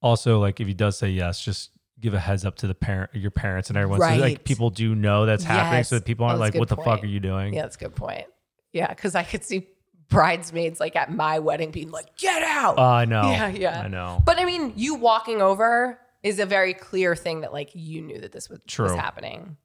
Also, 0.00 0.38
like 0.40 0.60
if 0.60 0.66
he 0.66 0.74
does 0.74 0.98
say 0.98 1.10
yes, 1.10 1.44
just 1.44 1.70
give 2.00 2.14
a 2.14 2.18
heads 2.18 2.44
up 2.44 2.56
to 2.56 2.66
the 2.66 2.74
parent, 2.74 3.14
your 3.14 3.30
parents, 3.30 3.68
and 3.68 3.76
everyone. 3.76 4.00
So 4.00 4.16
like 4.16 4.44
people 4.44 4.70
do 4.70 4.94
know 4.94 5.26
that's 5.26 5.44
happening, 5.44 5.78
Yes. 5.80 5.88
so 5.90 5.96
that 5.96 6.04
people 6.04 6.26
aren't 6.26 6.38
Oh, 6.38 6.40
like, 6.40 6.54
"What 6.54 6.68
the 6.68 6.76
fuck 6.76 7.02
are 7.02 7.06
you 7.06 7.20
doing?" 7.20 7.54
Yeah, 7.54 7.62
that's 7.62 7.76
a 7.76 7.78
good 7.78 7.94
point. 7.94 8.26
Yeah, 8.72 8.88
because 8.88 9.14
I 9.14 9.22
could 9.22 9.44
see 9.44 9.68
bridesmaids 10.08 10.80
like 10.80 10.96
at 10.96 11.12
my 11.12 11.38
wedding 11.38 11.70
being 11.70 11.90
like, 11.90 12.16
"Get 12.16 12.42
out!" 12.42 12.74
Oh, 12.78 12.82
I 12.82 13.04
know. 13.04 13.22
Yeah, 13.30 13.48
yeah. 13.48 13.80
I 13.82 13.88
know. 13.88 14.22
But 14.26 14.38
I 14.38 14.44
mean, 14.44 14.72
you 14.76 14.94
walking 14.94 15.40
over 15.42 15.98
is 16.22 16.38
a 16.38 16.46
very 16.46 16.74
clear 16.74 17.14
thing 17.14 17.42
that 17.42 17.52
like 17.52 17.70
you 17.74 18.00
knew 18.02 18.20
that 18.20 18.32
this 18.32 18.48
was, 18.48 18.60
was 18.78 18.92
happening. 18.92 19.56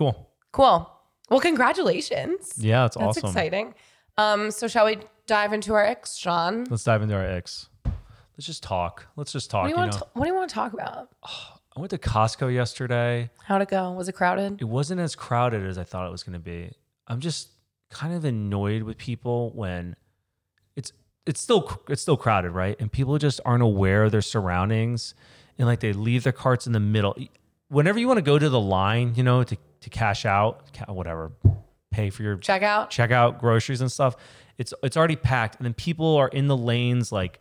Cool. 0.00 0.30
Cool. 0.52 0.90
Well, 1.28 1.40
congratulations. 1.40 2.54
Yeah, 2.56 2.86
it's 2.86 2.96
That's 2.96 3.18
awesome. 3.18 3.28
exciting. 3.28 3.74
Um, 4.16 4.50
so 4.50 4.66
shall 4.66 4.86
we 4.86 4.96
dive 5.26 5.52
into 5.52 5.74
our 5.74 5.84
ex, 5.84 6.16
Sean? 6.16 6.64
Let's 6.70 6.84
dive 6.84 7.02
into 7.02 7.14
our 7.14 7.24
ex. 7.26 7.68
Let's 7.84 8.46
just 8.46 8.62
talk. 8.62 9.04
Let's 9.16 9.30
just 9.30 9.50
talk. 9.50 9.64
What 9.64 9.68
do 9.68 9.74
You, 9.74 9.74
you 9.74 9.90
know, 9.90 9.92
want? 9.92 10.02
To, 10.02 10.08
what 10.14 10.24
do 10.24 10.30
you 10.30 10.34
want 10.34 10.48
to 10.48 10.54
talk 10.54 10.72
about? 10.72 11.10
I 11.76 11.80
went 11.80 11.90
to 11.90 11.98
Costco 11.98 12.50
yesterday. 12.52 13.28
How'd 13.44 13.60
it 13.60 13.68
go? 13.68 13.92
Was 13.92 14.08
it 14.08 14.14
crowded? 14.14 14.62
It 14.62 14.64
wasn't 14.64 15.02
as 15.02 15.14
crowded 15.14 15.66
as 15.66 15.76
I 15.76 15.84
thought 15.84 16.06
it 16.06 16.10
was 16.10 16.22
going 16.22 16.32
to 16.32 16.38
be. 16.38 16.72
I'm 17.06 17.20
just 17.20 17.50
kind 17.90 18.14
of 18.14 18.24
annoyed 18.24 18.84
with 18.84 18.96
people 18.96 19.50
when 19.54 19.96
it's 20.76 20.94
it's 21.26 21.42
still 21.42 21.82
it's 21.90 22.00
still 22.00 22.16
crowded, 22.16 22.52
right? 22.52 22.74
And 22.80 22.90
people 22.90 23.18
just 23.18 23.38
aren't 23.44 23.62
aware 23.62 24.04
of 24.04 24.12
their 24.12 24.22
surroundings, 24.22 25.14
and 25.58 25.68
like 25.68 25.80
they 25.80 25.92
leave 25.92 26.24
their 26.24 26.32
carts 26.32 26.66
in 26.66 26.72
the 26.72 26.80
middle. 26.80 27.14
Whenever 27.68 27.98
you 27.98 28.08
want 28.08 28.16
to 28.16 28.22
go 28.22 28.38
to 28.38 28.48
the 28.48 28.58
line, 28.58 29.14
you 29.14 29.22
know, 29.22 29.44
to 29.44 29.56
to 29.80 29.90
cash 29.90 30.24
out, 30.26 30.72
ca- 30.72 30.92
whatever, 30.92 31.32
pay 31.90 32.10
for 32.10 32.22
your 32.22 32.36
checkout, 32.36 32.90
checkout 32.90 33.38
groceries 33.38 33.80
and 33.80 33.90
stuff. 33.90 34.16
It's 34.58 34.74
it's 34.82 34.96
already 34.96 35.16
packed, 35.16 35.56
and 35.56 35.64
then 35.64 35.74
people 35.74 36.16
are 36.16 36.28
in 36.28 36.46
the 36.48 36.56
lanes 36.56 37.10
like 37.12 37.40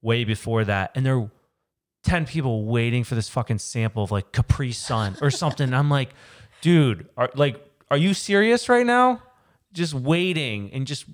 way 0.00 0.24
before 0.24 0.64
that, 0.64 0.92
and 0.94 1.04
they're 1.04 1.30
ten 2.04 2.24
people 2.26 2.64
waiting 2.66 3.04
for 3.04 3.14
this 3.14 3.28
fucking 3.28 3.58
sample 3.58 4.02
of 4.04 4.10
like 4.10 4.32
Capri 4.32 4.72
Sun 4.72 5.16
or 5.20 5.30
something. 5.42 5.72
I'm 5.74 5.90
like, 5.90 6.10
dude, 6.60 7.08
are 7.16 7.30
like, 7.34 7.56
are 7.90 7.96
you 7.96 8.14
serious 8.14 8.68
right 8.68 8.86
now? 8.86 9.22
Just 9.72 9.94
waiting 9.94 10.70
and 10.72 10.86
just, 10.86 11.06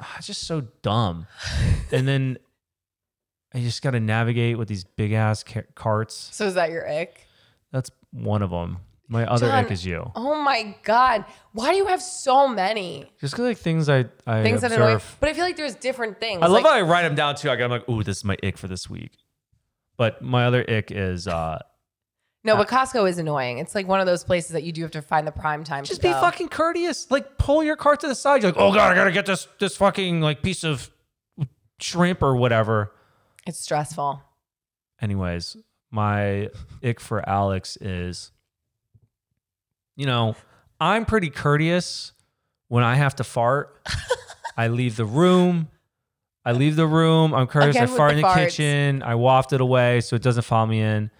ah, 0.00 0.14
it's 0.18 0.26
just 0.26 0.44
so 0.46 0.62
dumb. 0.82 1.26
and 1.92 2.08
then 2.08 2.38
I 3.54 3.60
just 3.60 3.82
got 3.82 3.90
to 3.92 4.00
navigate 4.00 4.58
with 4.58 4.68
these 4.68 4.84
big 4.84 5.12
ass 5.12 5.42
ca- 5.42 5.62
carts. 5.74 6.28
So 6.32 6.46
is 6.46 6.54
that 6.54 6.70
your 6.70 6.88
ick? 6.88 7.26
That's 7.72 7.90
one 8.12 8.42
of 8.42 8.50
them. 8.50 8.78
My 9.12 9.26
other 9.26 9.48
Jon, 9.48 9.64
ick 9.64 9.72
is 9.72 9.84
you. 9.84 10.08
Oh 10.14 10.40
my 10.40 10.74
god! 10.84 11.24
Why 11.52 11.72
do 11.72 11.76
you 11.76 11.86
have 11.88 12.00
so 12.00 12.46
many 12.46 13.10
Just 13.20 13.34
'cause, 13.34 13.44
like 13.44 13.58
things 13.58 13.88
I 13.88 14.04
I 14.24 14.42
things 14.44 14.60
that 14.60 14.70
annoy? 14.70 14.94
observe. 14.94 15.16
But 15.18 15.28
I 15.30 15.32
feel 15.32 15.44
like 15.44 15.56
there's 15.56 15.74
different 15.74 16.20
things. 16.20 16.40
I 16.42 16.46
love 16.46 16.62
like, 16.62 16.64
how 16.64 16.78
I 16.78 16.82
write 16.82 17.02
them 17.02 17.16
down 17.16 17.34
too. 17.34 17.50
I 17.50 17.56
got- 17.56 17.64
I'm 17.64 17.70
like, 17.72 17.88
ooh, 17.88 18.04
this 18.04 18.18
is 18.18 18.24
my 18.24 18.36
ick 18.44 18.56
for 18.56 18.68
this 18.68 18.88
week. 18.88 19.10
But 19.96 20.22
my 20.22 20.44
other 20.46 20.64
ick 20.70 20.92
is 20.92 21.26
uh, 21.26 21.58
no, 22.44 22.56
but 22.56 22.68
Costco 22.68 23.06
is 23.10 23.18
annoying. 23.18 23.58
It's 23.58 23.74
like 23.74 23.88
one 23.88 23.98
of 23.98 24.06
those 24.06 24.22
places 24.22 24.52
that 24.52 24.62
you 24.62 24.70
do 24.70 24.82
have 24.82 24.92
to 24.92 25.02
find 25.02 25.26
the 25.26 25.32
prime 25.32 25.64
time. 25.64 25.82
just 25.84 26.00
to 26.00 26.06
be 26.08 26.12
go. 26.12 26.20
fucking 26.20 26.48
courteous. 26.48 27.10
Like 27.10 27.36
pull 27.36 27.64
your 27.64 27.76
cart 27.76 27.98
to 28.00 28.06
the 28.08 28.14
side. 28.14 28.42
You're 28.42 28.52
like, 28.52 28.60
oh 28.60 28.72
god, 28.72 28.92
I 28.92 28.94
gotta 28.94 29.10
get 29.12 29.26
this 29.26 29.48
this 29.58 29.76
fucking 29.76 30.20
like 30.20 30.40
piece 30.40 30.62
of 30.62 30.88
shrimp 31.80 32.22
or 32.22 32.36
whatever. 32.36 32.92
It's 33.44 33.58
stressful. 33.58 34.22
Anyways, 35.02 35.56
my 35.90 36.48
ick 36.84 37.00
for 37.00 37.28
Alex 37.28 37.76
is, 37.80 38.30
you 39.96 40.06
know, 40.06 40.36
I'm 40.80 41.04
pretty 41.04 41.30
courteous 41.30 42.12
when 42.68 42.84
I 42.84 42.94
have 42.94 43.16
to 43.16 43.24
fart. 43.24 43.76
I 44.56 44.68
leave 44.68 44.96
the 44.96 45.04
room. 45.04 45.68
I 46.44 46.52
leave 46.52 46.76
the 46.76 46.86
room. 46.86 47.34
I'm 47.34 47.46
courteous. 47.46 47.76
Again 47.76 47.88
I 47.88 47.96
fart 47.96 48.10
in 48.12 48.16
the 48.18 48.22
farts. 48.22 48.34
kitchen. 48.46 49.02
I 49.02 49.14
waft 49.14 49.52
it 49.52 49.60
away 49.60 50.00
so 50.00 50.16
it 50.16 50.22
doesn't 50.22 50.42
follow 50.44 50.66
me 50.66 50.80
in. 50.80 51.10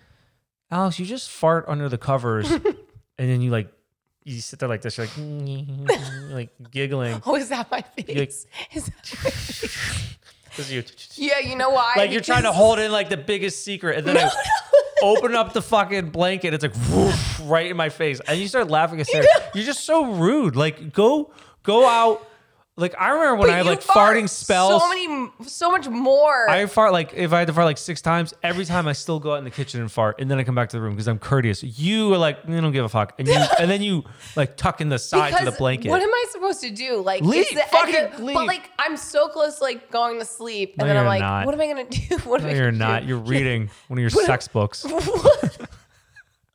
Alex, 0.70 0.98
you 0.98 1.04
just 1.06 1.30
fart 1.30 1.64
under 1.68 1.88
the 1.88 1.98
covers, 1.98 2.50
and 2.50 2.64
then 3.18 3.40
you 3.42 3.50
like, 3.50 3.70
you 4.24 4.40
sit 4.40 4.60
there 4.60 4.68
like 4.68 4.82
this. 4.82 4.96
You're 4.96 5.06
like, 5.08 5.98
like 6.30 6.70
giggling. 6.70 7.20
Oh, 7.26 7.34
is 7.36 7.48
that 7.48 7.70
my 7.70 7.78
like- 7.96 8.06
face? 8.06 8.46
Is 8.72 8.84
that 8.86 9.24
my 9.24 9.30
face? 9.30 11.18
yeah, 11.18 11.38
you 11.40 11.56
know 11.56 11.70
why? 11.70 11.94
like 11.96 12.10
you're 12.12 12.20
trying 12.20 12.42
to 12.42 12.52
hold 12.52 12.78
in 12.78 12.92
like 12.92 13.08
the 13.08 13.16
biggest 13.16 13.64
secret, 13.64 13.98
and 13.98 14.06
then 14.06 14.16
I 14.18 14.30
open 15.03 15.34
up 15.34 15.53
the 15.53 15.62
fucking 15.62 16.11
blanket. 16.11 16.55
It's 16.55 16.62
like 16.62 16.74
woof, 16.90 17.40
right 17.44 17.70
in 17.70 17.76
my 17.76 17.88
face, 17.88 18.20
and 18.26 18.38
you 18.40 18.48
start 18.48 18.68
laughing. 18.68 18.98
Hysterically. 18.98 19.30
You're 19.55 19.64
just 19.64 19.84
so 19.84 20.12
rude. 20.12 20.57
Like 20.57 20.92
go 20.92 21.32
go 21.62 21.86
out. 21.88 22.26
Like 22.81 22.95
I 22.99 23.11
remember 23.11 23.37
when 23.37 23.49
But 23.49 23.51
I 23.51 23.57
had 23.59 23.66
you 23.66 23.70
like 23.70 23.83
fart 23.83 24.16
farting 24.16 24.28
spells. 24.28 24.83
So 24.83 24.89
many, 24.89 25.31
so 25.47 25.70
much 25.70 25.89
more. 25.89 26.49
I 26.49 26.64
fart 26.66 26.93
like 26.93 27.12
if 27.14 27.33
I 27.33 27.39
had 27.41 27.49
to 27.49 27.53
fart 27.53 27.66
like 27.66 27.78
six 27.78 28.01
times, 28.01 28.33
every 28.43 28.64
time 28.64 28.89
I 28.89 28.93
still 28.93 29.20
go 29.20 29.33
out 29.35 29.39
in 29.39 29.45
the 29.45 29.51
kitchen 29.51 29.81
and 29.81 29.93
fart, 29.93 30.20
and 30.20 30.31
then 30.31 30.39
I 30.39 30.45
come 30.45 30.55
back 30.55 30.70
to 30.70 30.76
the 30.76 30.81
room 30.81 30.95
because 30.95 31.07
I'm 31.07 31.18
courteous. 31.18 31.62
You 31.62 32.12
are 32.14 32.18
like, 32.18 32.39
you 32.49 32.61
don't 32.61 32.72
give 32.72 32.85
a 32.85 32.89
fuck, 32.89 33.14
and 33.18 33.28
you 33.28 33.35
and 33.59 33.70
then 33.70 33.83
you 33.83 34.05
like 34.37 34.57
tuck 34.57 34.81
in 34.81 34.89
the 34.89 34.99
sides 34.99 35.37
of 35.39 35.45
the 35.45 35.53
blanket. 35.53 35.91
What 35.91 36.03
am 36.03 36.09
I 36.09 36.24
supposed 36.31 36.62
to 36.62 36.70
do? 36.70 37.03
Like, 37.03 37.22
Leave. 37.22 37.43
it's 37.43 37.55
the 37.55 37.61
Fucking 37.70 38.05
of, 38.14 38.20
leave. 38.20 38.35
But 38.35 38.47
like, 38.47 38.70
I'm 38.78 38.97
so 38.97 39.28
close, 39.28 39.59
to, 39.59 39.64
like 39.64 39.91
going 39.91 40.18
to 40.18 40.24
sleep, 40.24 40.74
and 40.78 40.78
No, 40.78 40.87
then 40.87 40.97
I'm 40.97 41.03
you're 41.03 41.09
like, 41.11 41.20
not. 41.20 41.47
what 41.47 41.55
am 41.55 41.61
I 41.61 41.66
gonna 41.66 41.85
do? 41.89 42.16
What 42.24 42.41
am 42.41 42.47
no, 42.47 42.53
I 42.53 42.57
you're 42.57 42.70
gonna 42.70 42.78
not. 42.78 43.03
Do? 43.03 43.09
You're 43.09 43.18
reading 43.35 43.70
one 43.89 43.99
of 43.99 44.01
your 44.01 44.11
sex 44.11 44.49
books. 44.49 44.85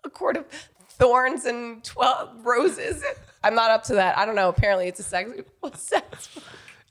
a 0.03 0.09
Court 0.09 0.37
of 0.37 0.45
thorns 0.89 1.45
and 1.45 1.83
twelve 1.83 2.45
roses. 2.45 3.03
I'm 3.45 3.55
not 3.55 3.71
up 3.71 3.83
to 3.85 3.93
that. 3.95 4.17
I 4.17 4.25
don't 4.25 4.35
know. 4.35 4.49
Apparently, 4.49 4.87
it's 4.87 4.99
a 4.99 5.03
sex. 5.03 5.31
Sex? 5.75 6.29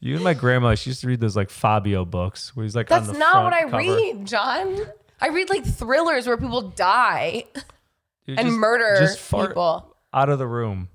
You 0.01 0.15
and 0.15 0.25
my 0.25 0.35
grandma, 0.35 0.75
she 0.75 0.91
used 0.91 1.01
to 1.01 1.07
read 1.09 1.21
those 1.21 1.37
like 1.37 1.51
Fabio 1.51 2.05
books 2.05 2.55
where 2.55 2.65
he's 2.65 2.77
like 2.77 2.89
That's 2.89 3.09
on 3.09 3.15
the 3.15 3.19
not 3.19 3.45
what 3.45 3.53
I 3.53 3.63
cover. 3.63 3.79
read, 3.79 4.27
Jon. 4.27 4.79
I 5.21 5.29
read 5.29 5.49
like 5.51 5.65
thrillers 5.65 6.27
where 6.27 6.37
people 6.37 6.61
die 6.63 7.45
Dude, 8.27 8.39
and 8.39 8.49
just- 8.49 8.59
murder 8.59 8.97
just 9.01 9.19
fart 9.19 9.51
people. 9.51 9.97
out 10.13 10.29
of 10.29 10.39
the 10.39 10.47
room. 10.47 10.89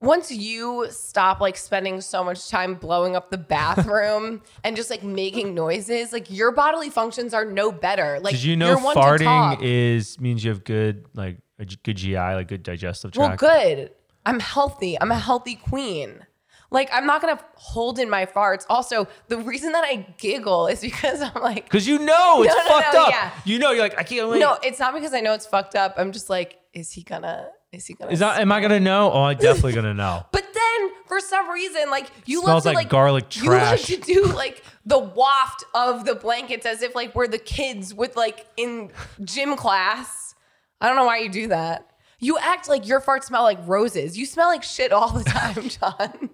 once 0.00 0.30
you 0.30 0.86
stop 0.90 1.40
like 1.40 1.56
spending 1.56 2.00
so 2.00 2.22
much 2.22 2.48
time 2.48 2.74
blowing 2.74 3.16
up 3.16 3.30
the 3.30 3.38
bathroom 3.38 4.42
and 4.64 4.76
just 4.76 4.90
like 4.90 5.02
making 5.02 5.54
noises, 5.54 6.12
like 6.12 6.30
your 6.30 6.52
bodily 6.52 6.90
functions 6.90 7.34
are 7.34 7.44
no 7.44 7.72
better. 7.72 8.20
Like 8.20 8.34
Did 8.34 8.44
you 8.44 8.56
know 8.56 8.76
farting 8.76 9.58
is 9.62 10.20
means 10.20 10.44
you 10.44 10.50
have 10.50 10.62
good 10.64 11.06
like 11.14 11.38
a 11.58 11.64
good 11.64 11.96
GI, 11.96 12.14
like 12.16 12.48
good 12.48 12.62
digestive 12.62 13.12
well, 13.16 13.28
tract? 13.36 13.40
good. 13.40 13.90
I'm 14.26 14.40
healthy. 14.40 15.00
I'm 15.00 15.10
a 15.10 15.18
healthy 15.18 15.54
queen. 15.54 16.26
Like 16.70 16.90
I'm 16.92 17.06
not 17.06 17.20
gonna 17.22 17.38
hold 17.54 17.98
in 18.00 18.10
my 18.10 18.26
farts. 18.26 18.66
Also, 18.68 19.06
the 19.28 19.38
reason 19.38 19.70
that 19.72 19.84
I 19.84 20.04
giggle 20.18 20.66
is 20.66 20.80
because 20.80 21.22
I'm 21.22 21.40
like, 21.40 21.64
Because 21.64 21.86
you 21.86 21.98
know 22.00 22.42
it's 22.42 22.54
No, 22.54 22.62
no, 22.62 22.68
fucked 22.68 22.94
no, 22.94 23.02
up. 23.04 23.10
yeah. 23.10 23.30
You 23.44 23.58
know 23.60 23.70
you're 23.70 23.82
like 23.84 23.98
I 23.98 24.02
can't. 24.02 24.28
Wait. 24.28 24.40
no, 24.40 24.58
it's 24.62 24.78
not 24.80 24.92
because 24.92 25.14
I 25.14 25.20
know 25.20 25.32
it's 25.32 25.46
fucked 25.46 25.76
up. 25.76 25.94
I'm 25.96 26.10
just 26.12 26.28
like, 26.28 26.58
is 26.74 26.90
he 26.90 27.02
gonna? 27.02 27.48
Is 27.72 27.86
he 27.86 27.94
gonna? 27.94 28.10
is 28.10 28.18
that? 28.18 28.40
Am 28.40 28.50
I 28.50 28.60
gonna 28.60 28.80
know? 28.80 29.12
Oh, 29.12 29.22
I'm 29.22 29.36
definitely 29.38 29.72
gonna 29.74 29.94
know. 29.94 30.26
But 30.32 30.44
then 30.52 30.90
for 31.06 31.20
some 31.20 31.48
reason, 31.50 31.88
like 31.90 32.10
you 32.24 32.40
Smells 32.40 32.48
love 32.48 32.62
to 32.64 32.68
like 32.70 32.76
like 32.76 32.88
garlic 32.88 33.36
You 33.36 33.50
like 33.50 33.60
trash. 33.60 33.84
to 33.86 33.96
do 33.98 34.24
like 34.24 34.64
the 34.84 34.98
waft 34.98 35.62
of 35.74 36.04
the 36.04 36.14
blankets 36.16 36.66
as 36.66 36.82
if 36.82 36.94
like 36.96 37.14
we're 37.14 37.28
the 37.28 37.38
kids 37.38 37.94
with 37.94 38.16
like 38.16 38.44
in 38.56 38.90
gym 39.22 39.54
class. 39.56 40.34
I 40.80 40.88
don't 40.88 40.96
know 40.96 41.04
why 41.06 41.18
you 41.18 41.28
do 41.28 41.48
that. 41.48 41.88
You 42.18 42.38
act 42.38 42.68
like 42.68 42.86
your 42.86 43.00
farts 43.00 43.24
smell 43.24 43.42
like 43.42 43.58
roses. 43.66 44.16
You 44.16 44.26
smell 44.26 44.48
like 44.48 44.62
shit 44.62 44.92
all 44.92 45.10
the 45.10 45.24
time, 45.24 45.68
Jon. 45.68 46.30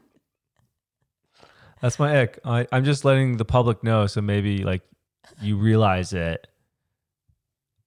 That's 1.81 1.99
my 1.99 2.21
ick. 2.23 2.39
I, 2.45 2.67
I'm 2.71 2.85
just 2.85 3.05
letting 3.05 3.37
the 3.37 3.45
public 3.45 3.83
know, 3.83 4.07
so 4.07 4.21
maybe 4.21 4.65
like 4.65 4.83
you 5.41 5.57
realize 5.57 6.13
it. 6.13 6.47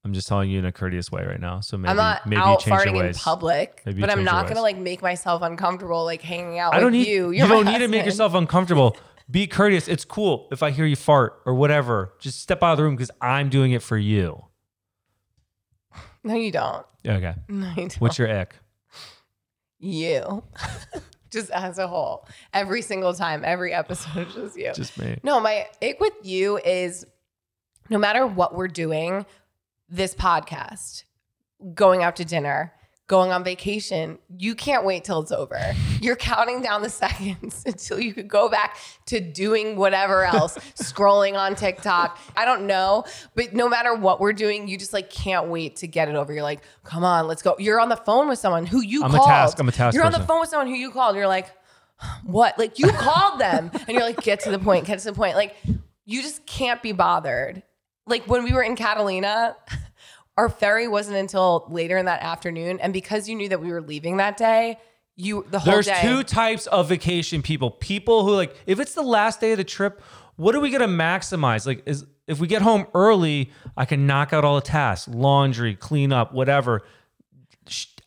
I'm 0.04 0.14
just 0.14 0.28
telling 0.28 0.52
you 0.52 0.60
in 0.60 0.66
a 0.66 0.72
courteous 0.72 1.12
way 1.12 1.26
right 1.26 1.40
now. 1.40 1.62
So 1.62 1.78
maybe 1.78 1.90
I'm 1.90 1.96
not 1.96 2.28
maybe 2.28 2.40
out 2.40 2.64
you 2.66 2.72
change 2.72 2.86
your 2.86 2.94
farting 2.94 3.00
in 3.00 3.06
ways. 3.08 3.18
public, 3.18 3.82
Maybe 3.86 4.02
but 4.02 4.10
I'm 4.12 4.24
not 4.24 4.48
gonna 4.48 4.62
like 4.62 4.78
make 4.78 5.02
myself 5.02 5.42
uncomfortable 5.42 6.04
like 6.04 6.22
hanging 6.22 6.60
out 6.60 6.76
I 6.76 6.80
don't 6.80 6.92
with 6.92 7.02
need 7.02 7.08
you. 7.08 7.32
you. 7.32 7.40
You're 7.40 7.48
my 7.48 7.56
don't 7.56 7.66
need 7.66 7.80
to 7.80 7.88
make 7.88 8.06
yourself 8.06 8.34
uncomfortable. 8.36 8.98
Be 9.32 9.48
courteous. 9.48 9.88
It's 9.88 10.06
cool 10.06 10.48
if 10.52 10.62
I 10.62 10.70
hear 10.70 10.86
you 10.86 10.96
fart 10.96 11.42
or 11.46 11.56
whatever. 11.56 12.14
Just 12.20 12.40
step 12.42 12.62
out 12.62 12.74
of 12.74 12.78
the 12.78 12.84
room 12.84 12.96
because 12.96 13.10
I'm 13.20 13.50
doing 13.50 13.72
it 13.72 13.82
for 13.82 13.98
you. 13.98 14.46
No, 16.26 16.34
you 16.34 16.52
don't. 16.52 16.86
Okay. 17.08 17.36
No, 17.48 17.70
you 17.70 17.76
don't. 17.76 17.94
What's 18.02 18.18
your 18.18 18.28
ick? 18.30 18.56
you? 19.80 20.44
just 21.32 21.52
as 21.52 21.78
a 21.78 21.88
whole, 21.88 22.28
every 22.54 22.82
single 22.82 23.14
time, 23.14 23.44
every 23.46 23.74
episode, 23.74 24.28
just 24.34 24.58
you. 24.58 24.72
Just 24.74 24.98
me. 24.98 25.20
No, 25.22 25.40
my 25.40 25.68
ick 25.82 26.00
with 26.00 26.14
you 26.24 26.58
is 26.58 27.06
no 27.90 28.00
matter 28.00 28.26
what 28.26 28.56
we're 28.56 28.68
doing, 28.68 29.26
this 29.88 30.16
podcast, 30.16 31.04
going 31.76 32.02
out 32.02 32.16
to 32.16 32.26
dinner, 32.26 32.74
going 33.08 33.32
on 33.32 33.44
vacation, 33.44 34.18
you 34.36 34.56
can't 34.56 34.84
wait 34.84 35.04
till 35.04 35.22
it's 35.22 35.32
over. 35.32 35.60
You're 36.02 36.16
counting 36.16 36.62
down 36.62 36.82
the 36.82 36.90
seconds 37.06 37.64
until 37.66 38.00
you 38.00 38.14
could 38.14 38.28
go 38.28 38.50
back 38.50 38.78
to 39.08 39.20
doing 39.20 39.76
whatever 39.76 40.26
else, 40.26 40.56
scrolling 40.76 41.38
on 41.38 41.56
TikTok. 41.56 42.20
I 42.36 42.46
don't 42.46 42.66
know, 42.66 43.06
but 43.36 43.54
no 43.54 43.70
matter 43.70 43.94
what 43.94 44.20
we're 44.20 44.34
doing, 44.34 44.68
you 44.68 44.78
just 44.78 44.94
like 44.94 45.10
can't 45.10 45.48
wait 45.48 45.78
to 45.78 45.88
get 45.88 46.10
it 46.10 46.16
over. 46.16 46.34
You're 46.34 46.44
like, 46.44 46.62
come 46.84 47.04
on, 47.04 47.28
let's 47.28 47.42
go. 47.42 47.56
You're 47.60 47.80
on 47.80 47.90
the 47.90 47.98
phone 47.98 48.28
with 48.28 48.40
someone 48.40 48.66
who 48.66 48.82
you 48.82 49.04
I'm 49.04 49.14
a 49.14 49.20
task- 49.20 49.60
I'm 49.60 49.70
a 49.70 49.72
task 49.72 49.96
You're 49.96 50.06
on 50.06 50.12
the 50.12 50.20
phone 50.20 50.40
with 50.40 50.50
someone 50.50 50.68
who 50.68 50.74
you 50.76 50.92
called. 50.92 51.16
You're 51.16 51.28
like, 51.28 51.48
what? 52.24 52.58
Like 52.58 52.80
you 52.80 52.88
called 52.92 53.40
them 53.40 53.72
and 53.74 53.90
you're 53.90 54.04
like, 54.04 54.22
get 54.22 54.42
to 54.42 54.52
the 54.52 54.60
point, 54.60 54.86
get 54.86 55.00
to 55.00 55.06
the 55.06 55.14
point. 55.14 55.36
Like 55.36 55.56
you 56.06 56.22
just 56.22 56.46
can't 56.46 56.82
be 56.82 56.92
bothered. 56.92 57.64
Like 58.08 58.28
when 58.28 58.44
we 58.44 58.54
were 58.54 58.62
in 58.64 58.76
Catalina, 58.76 59.56
our 60.38 60.50
ferry 60.50 60.88
wasn't 60.88 61.18
until 61.18 61.66
later 61.70 61.98
in 61.98 62.06
that 62.06 62.22
afternoon. 62.22 62.80
And 62.80 62.92
because 62.92 63.30
you 63.30 63.36
knew 63.36 63.50
that 63.50 63.62
we 63.62 63.72
were 63.72 63.82
leaving 63.82 64.18
that 64.18 64.38
day, 64.38 64.80
you 65.16 65.46
the 65.50 65.60
whole 65.60 65.74
There's 65.74 65.86
day. 65.86 66.00
two 66.02 66.24
types 66.24 66.68
of 66.68 66.90
vacation 66.90 67.42
people. 67.42 67.72
People 67.72 68.26
who 68.26 68.36
like 68.36 68.56
if 68.66 68.80
it's 68.80 68.94
the 68.94 69.02
last 69.02 69.40
day 69.40 69.52
of 69.54 69.58
the 69.58 69.64
trip, 69.64 70.02
what 70.36 70.54
are 70.56 70.60
we 70.60 70.70
gonna 70.72 70.88
maximize? 70.88 71.66
Like 71.66 71.84
is 71.86 72.06
if 72.28 72.40
we 72.40 72.48
get 72.48 72.62
home 72.62 72.88
early, 72.94 73.52
I 73.78 73.86
can 73.86 74.08
knock 74.08 74.34
out 74.34 74.44
all 74.44 74.56
the 74.56 74.62
tasks, 74.62 75.08
laundry, 75.08 75.76
clean 75.76 76.12
up, 76.12 76.34
whatever. 76.34 76.82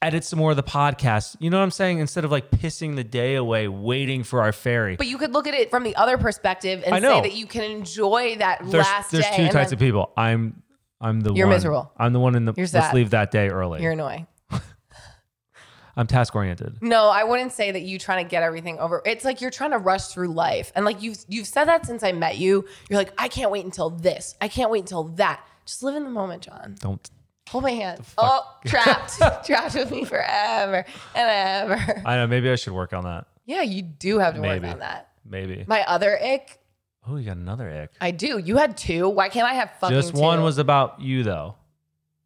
Edit 0.00 0.22
some 0.22 0.38
more 0.38 0.50
of 0.52 0.56
the 0.56 0.62
podcast. 0.62 1.36
You 1.40 1.50
know 1.50 1.56
what 1.56 1.64
I'm 1.64 1.72
saying? 1.72 1.98
Instead 1.98 2.24
of 2.24 2.30
like 2.30 2.50
pissing 2.52 2.94
the 2.94 3.02
day 3.02 3.34
away 3.34 3.66
waiting 3.66 4.22
for 4.22 4.42
our 4.42 4.52
ferry. 4.52 4.94
but 4.94 5.08
you 5.08 5.18
could 5.18 5.32
look 5.32 5.48
at 5.48 5.54
it 5.54 5.70
from 5.70 5.82
the 5.82 5.96
other 5.96 6.18
perspective 6.18 6.84
and 6.86 6.94
I 6.94 6.98
know. 7.00 7.16
say 7.16 7.30
that 7.30 7.34
you 7.36 7.46
can 7.46 7.64
enjoy 7.64 8.36
that 8.36 8.60
there's 8.60 8.84
last 8.84 9.10
there's 9.10 9.24
day. 9.24 9.36
two 9.36 9.42
and 9.44 9.50
types 9.52 9.70
then 9.70 9.76
of 9.76 9.80
people. 9.80 10.12
I'm 10.16 10.62
I'm 11.00 11.20
the 11.20 11.32
You're 11.32 11.46
one. 11.46 11.56
miserable. 11.56 11.92
I'm 11.96 12.12
the 12.12 12.20
one 12.20 12.34
in 12.34 12.44
the 12.44 12.52
You're 12.56 12.64
let's 12.64 12.72
sad. 12.72 12.94
leave 12.94 13.10
that 13.10 13.30
day 13.30 13.48
early. 13.48 13.82
You're 13.82 13.92
annoying. 13.92 14.26
I'm 15.96 16.06
task 16.06 16.34
oriented. 16.34 16.78
No, 16.80 17.08
I 17.08 17.24
wouldn't 17.24 17.52
say 17.52 17.72
that 17.72 17.82
you 17.82 17.98
trying 17.98 18.24
to 18.24 18.28
get 18.30 18.42
everything 18.42 18.78
over. 18.78 19.02
It's 19.04 19.24
like 19.24 19.40
you're 19.40 19.50
trying 19.50 19.72
to 19.72 19.78
rush 19.78 20.06
through 20.08 20.28
life. 20.28 20.72
And 20.76 20.84
like 20.84 21.02
you've 21.02 21.18
you've 21.28 21.46
said 21.46 21.64
that 21.66 21.86
since 21.86 22.02
I 22.02 22.12
met 22.12 22.38
you. 22.38 22.64
You're 22.88 22.98
like, 22.98 23.12
I 23.18 23.28
can't 23.28 23.50
wait 23.50 23.64
until 23.64 23.90
this. 23.90 24.36
I 24.40 24.48
can't 24.48 24.70
wait 24.70 24.80
until 24.80 25.04
that. 25.04 25.44
Just 25.66 25.82
live 25.82 25.96
in 25.96 26.04
the 26.04 26.10
moment, 26.10 26.42
Jon. 26.42 26.76
Don't 26.80 27.10
Hold 27.50 27.64
my 27.64 27.70
hand. 27.70 28.00
Oh, 28.18 28.42
trapped. 28.66 29.18
trapped 29.46 29.74
with 29.74 29.90
me 29.90 30.04
forever 30.04 30.84
and 31.14 31.70
ever. 31.70 32.02
I 32.04 32.16
know 32.16 32.26
maybe 32.26 32.50
I 32.50 32.56
should 32.56 32.74
work 32.74 32.92
on 32.92 33.04
that. 33.04 33.26
Yeah, 33.46 33.62
you 33.62 33.82
do 33.82 34.18
have 34.18 34.34
to 34.34 34.40
Maybe. 34.40 34.66
work 34.66 34.74
on 34.74 34.78
that. 34.80 35.08
Maybe. 35.24 35.64
My 35.66 35.82
other 35.86 36.22
ick, 36.22 36.60
Oh, 37.08 37.16
you 37.16 37.24
got 37.24 37.36
another 37.36 37.70
ick. 37.70 37.90
I 38.00 38.10
do. 38.10 38.38
You 38.38 38.56
had 38.56 38.76
two. 38.76 39.08
Why 39.08 39.28
can't 39.28 39.48
I 39.48 39.54
have 39.54 39.70
fucking 39.80 39.96
Just 39.96 40.14
one 40.14 40.38
two? 40.38 40.44
was 40.44 40.58
about 40.58 41.00
you 41.00 41.22
though. 41.22 41.54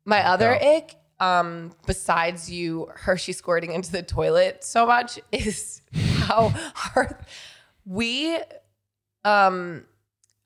My 0.04 0.26
other 0.26 0.58
Go. 0.60 0.76
ick, 0.76 0.96
um, 1.20 1.72
besides 1.86 2.50
you 2.50 2.88
Hershey 2.92 3.32
squirting 3.32 3.72
into 3.72 3.92
the 3.92 4.02
toilet 4.02 4.64
so 4.64 4.86
much, 4.86 5.20
is 5.32 5.82
how 5.92 6.48
hard 6.74 7.16
we 7.84 8.38
um 9.24 9.84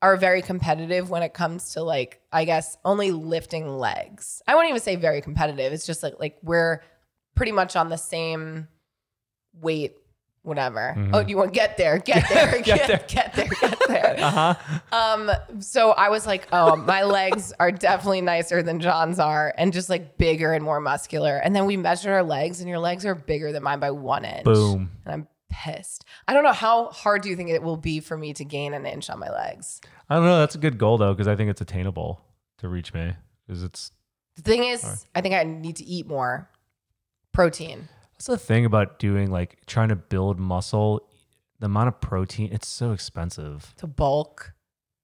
are 0.02 0.16
very 0.18 0.42
competitive 0.42 1.08
when 1.08 1.22
it 1.22 1.32
comes 1.32 1.72
to 1.72 1.82
like, 1.82 2.20
I 2.30 2.44
guess, 2.44 2.76
only 2.84 3.10
lifting 3.12 3.66
legs. 3.78 4.42
I 4.46 4.54
won't 4.54 4.68
even 4.68 4.80
say 4.80 4.96
very 4.96 5.22
competitive. 5.22 5.72
It's 5.72 5.86
just 5.86 6.02
like 6.02 6.14
like 6.20 6.36
we're 6.42 6.82
pretty 7.34 7.52
much 7.52 7.74
on 7.76 7.88
the 7.88 7.96
same 7.96 8.68
weight, 9.54 9.96
whatever. 10.46 10.94
Oh, 11.12 11.20
you 11.20 11.36
want 11.36 11.52
get 11.60 11.76
there, 11.76 11.98
get 11.98 12.28
there, 12.28 12.62
get, 12.62 12.86
there. 12.86 13.04
get 13.08 13.34
there, 13.34 13.48
get 13.60 13.82
there. 13.88 14.16
Uh 14.26 14.54
huh. 14.56 14.78
Um, 14.92 15.30
so 15.60 15.90
I 15.90 16.08
was 16.08 16.26
like, 16.26 16.48
oh, 16.52 16.76
my 16.76 17.02
legs 17.02 17.52
are 17.60 17.70
definitely 17.70 18.22
nicer 18.22 18.62
than 18.62 18.80
Jon's 18.80 19.18
are, 19.18 19.54
and 19.58 19.72
just 19.72 19.90
like 19.90 20.16
bigger 20.16 20.52
and 20.52 20.64
more 20.64 20.80
muscular. 20.80 21.36
And 21.36 21.54
then 21.54 21.66
we 21.66 21.76
measured 21.76 22.12
our 22.12 22.22
legs, 22.22 22.60
and 22.60 22.68
your 22.68 22.78
legs 22.78 23.04
are 23.04 23.14
bigger 23.14 23.52
than 23.52 23.62
mine 23.62 23.78
by 23.78 23.90
one 23.90 24.24
inch. 24.24 24.44
Boom. 24.44 24.90
And 25.04 25.12
I'm 25.12 25.28
pissed. 25.50 26.04
I 26.26 26.34
don't 26.34 26.44
know 26.44 26.52
how 26.52 26.90
hard 26.90 27.22
do 27.22 27.28
you 27.28 27.36
think 27.36 27.50
it 27.50 27.62
will 27.62 27.76
be 27.76 28.00
for 28.00 28.16
me 28.16 28.32
to 28.34 28.44
gain 28.44 28.74
an 28.74 28.86
inch 28.86 29.10
on 29.10 29.18
my 29.18 29.30
legs? 29.30 29.80
I 30.08 30.16
don't 30.16 30.24
know. 30.24 30.38
That's 30.38 30.54
a 30.54 30.58
good 30.58 30.78
goal 30.78 30.98
though, 30.98 31.12
because 31.12 31.28
I 31.28 31.36
think 31.36 31.50
it's 31.50 31.60
attainable 31.60 32.20
to 32.58 32.68
reach 32.68 32.94
me. 32.94 33.12
Because 33.46 33.62
it's 33.62 33.90
The 34.36 34.42
thing 34.42 34.64
is, 34.64 35.06
I 35.14 35.20
think 35.20 35.34
I 35.34 35.44
need 35.44 35.76
to 35.76 35.84
eat 35.84 36.06
more 36.06 36.48
protein. 37.32 37.88
That's 38.16 38.26
the 38.26 38.38
thing 38.38 38.64
about 38.64 38.98
doing 38.98 39.30
like 39.30 39.58
trying 39.66 39.88
to 39.88 39.96
build 39.96 40.38
muscle. 40.38 41.06
The 41.58 41.66
amount 41.66 41.88
of 41.88 42.00
protein, 42.00 42.50
it's 42.52 42.68
so 42.68 42.92
expensive. 42.92 43.74
to 43.78 43.86
bulk. 43.86 44.52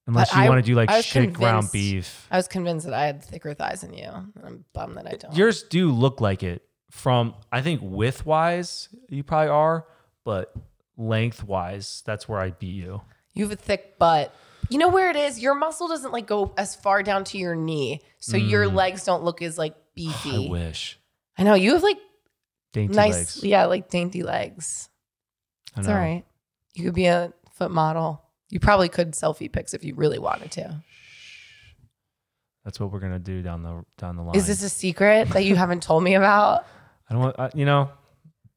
Unless 0.06 0.30
But 0.30 0.36
you 0.36 0.42
I- 0.44 0.48
want 0.48 0.64
to 0.64 0.70
do 0.70 0.74
like 0.74 0.90
shit 1.04 1.32
ground 1.32 1.68
beef. 1.72 2.26
I 2.30 2.36
was 2.36 2.48
convinced 2.48 2.86
that 2.86 2.94
I 2.94 3.06
had 3.06 3.22
thicker 3.24 3.54
thighs 3.54 3.82
than 3.82 3.94
you. 3.94 4.08
And 4.08 4.32
I'm 4.44 4.64
bummed 4.72 4.96
that 4.96 5.06
I 5.06 5.16
don't. 5.16 5.34
Yours 5.34 5.62
do 5.62 5.90
look 5.92 6.20
like 6.20 6.42
it 6.42 6.62
from 6.90 7.34
I 7.50 7.62
think 7.62 7.80
width 7.82 8.26
wise, 8.26 8.88
you 9.08 9.22
probably 9.22 9.48
are, 9.48 9.86
but 10.24 10.52
length 10.96 11.44
wise, 11.44 12.02
that's 12.04 12.28
where 12.28 12.38
I 12.40 12.50
beat 12.50 12.74
you. 12.74 13.00
You 13.32 13.44
have 13.44 13.52
a 13.52 13.56
thick 13.56 13.98
butt. 13.98 14.34
You 14.68 14.78
know 14.78 14.88
where 14.88 15.08
it 15.10 15.16
is? 15.16 15.38
Your 15.40 15.54
muscle 15.54 15.88
doesn't 15.88 16.12
like 16.12 16.26
go 16.26 16.52
as 16.58 16.74
far 16.74 17.02
down 17.02 17.24
to 17.24 17.38
your 17.38 17.54
knee. 17.54 18.00
So 18.18 18.36
your 18.36 18.68
legs 18.68 19.04
don't 19.04 19.22
look 19.24 19.40
as 19.42 19.56
like 19.56 19.74
beefy. 19.94 20.30
Mm. 20.30 20.48
I 20.48 20.50
wish. 20.50 20.98
I 21.38 21.42
know 21.44 21.54
you 21.54 21.72
have 21.74 21.82
like 21.82 21.98
Dainty 22.72 22.94
nice, 22.94 23.14
legs. 23.14 23.44
yeah, 23.44 23.66
like 23.66 23.90
dainty 23.90 24.22
legs. 24.22 24.88
I 25.76 25.80
It's 25.80 25.88
know. 25.88 25.94
all 25.94 26.00
right. 26.00 26.24
You 26.74 26.84
could 26.84 26.94
be 26.94 27.06
a 27.06 27.32
foot 27.52 27.70
model. 27.70 28.22
You 28.48 28.60
probably 28.60 28.88
could 28.88 29.12
selfie 29.12 29.50
pics 29.52 29.74
if 29.74 29.84
you 29.84 29.94
really 29.94 30.18
wanted 30.18 30.50
to. 30.52 30.82
That's 32.64 32.78
what 32.78 32.92
we're 32.92 33.00
gonna 33.00 33.18
do 33.18 33.42
down 33.42 33.62
the 33.62 33.84
down 33.98 34.16
the 34.16 34.22
line. 34.22 34.36
Is 34.36 34.46
this 34.46 34.62
a 34.62 34.68
secret 34.68 35.30
that 35.30 35.44
you 35.44 35.56
haven't 35.56 35.82
told 35.82 36.02
me 36.04 36.14
about? 36.14 36.64
I 37.10 37.14
don't 37.14 37.22
want. 37.22 37.38
I, 37.38 37.50
you 37.54 37.64
know, 37.64 37.90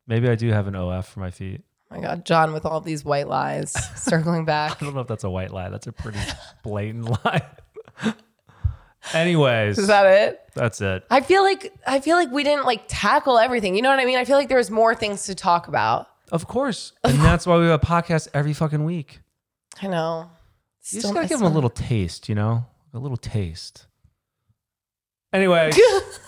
maybe 0.07 0.30
I 0.30 0.36
do 0.36 0.49
have 0.51 0.68
an 0.68 0.76
OF 0.76 1.07
for 1.07 1.20
my 1.20 1.32
feet. 1.32 1.61
Oh 1.91 1.95
my 1.95 2.01
God, 2.01 2.26
Jon, 2.26 2.53
with 2.53 2.66
all 2.66 2.82
these 2.82 3.03
white 3.03 3.28
lies 3.28 3.72
circling 4.01 4.45
back. 4.45 4.82
I 4.82 4.86
don't 4.86 4.93
know 4.93 5.01
if 5.01 5.07
that's 5.07 5.24
a 5.24 5.30
white 5.30 5.51
lie. 5.51 5.70
That's 5.70 5.88
a 5.88 5.91
pretty 5.91 6.20
blatant 6.63 7.09
lie. 7.26 7.41
Anyways, 9.14 9.78
Is 9.78 9.88
that 9.88 10.06
it? 10.06 10.41
that's 10.56 10.82
it. 10.82 11.03
I 11.12 11.22
feel 11.22 11.43
like 11.43 11.74
I 11.86 11.99
feel 11.99 12.16
like 12.18 12.32
we 12.32 12.43
didn't 12.43 12.66
like 12.66 12.84
tackle 12.88 13.38
everything. 13.38 13.76
You 13.76 13.82
know 13.82 13.89
what 13.89 13.99
I 13.99 14.06
mean? 14.06 14.18
I 14.18 14.26
feel 14.26 14.38
like 14.38 14.49
there 14.49 14.58
was 14.58 14.72
more 14.72 14.95
things 14.95 15.26
to 15.26 15.36
talk 15.36 15.68
about. 15.68 16.08
Of 16.32 16.47
course, 16.47 16.91
and 17.03 17.20
that's 17.20 17.45
why 17.45 17.58
we 17.60 17.66
have 17.68 17.82
a 17.82 17.86
podcast 17.86 18.30
every 18.34 18.53
fucking 18.53 18.84
week. 18.84 19.20
I 19.82 19.88
know. 19.88 20.30
You 20.91 21.01
just 21.01 21.14
gotta 21.14 21.28
give 21.28 21.39
them 21.39 21.51
a 21.51 21.53
little 21.53 21.70
taste, 21.70 22.30
you 22.30 22.36
know, 22.36 22.66
a 22.93 22.99
little 22.99 23.18
taste. 23.18 23.86
Anyway, 25.34 25.72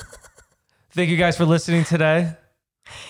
thank 0.91 1.09
you 1.09 1.17
guys 1.17 1.37
for 1.37 1.45
listening 1.45 1.83
today. 1.83 2.33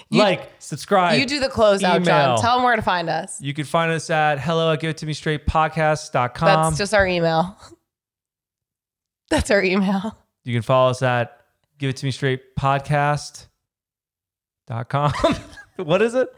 You- 0.10 0.20
like, 0.20 0.50
subscribe. 0.60 1.20
You 1.20 1.26
do 1.26 1.40
the 1.40 1.50
closeout, 1.50 1.98
Email. 1.98 2.04
Jon. 2.06 2.40
Tell 2.42 2.56
them 2.56 2.64
where 2.64 2.76
to 2.76 2.82
find 2.82 3.10
us. 3.10 3.40
You 3.42 3.54
can 3.54 3.66
find 3.66 3.92
us 3.92 4.10
at 4.10 4.40
hello 4.40 4.72
at 4.72 4.80
give 4.80 4.90
it 4.92 4.98
to 4.98 5.06
me 5.06 5.14
straight 5.14 5.46
podcast.com. 5.46 6.46
That's 6.72 6.78
just 6.78 6.94
our 6.94 7.06
email. 7.08 7.58
That's 9.30 9.52
our 9.52 9.62
email. 9.64 10.18
You 10.44 10.54
can 10.54 10.62
follow 10.62 10.90
us 10.92 11.02
at 11.02 11.42
give 11.78 11.90
it 11.90 11.98
to 11.98 12.06
me 12.06 12.12
straight 12.12 12.56
podcast.com. 12.56 13.46
what 15.78 16.02
is 16.02 16.16
it? 16.16 16.30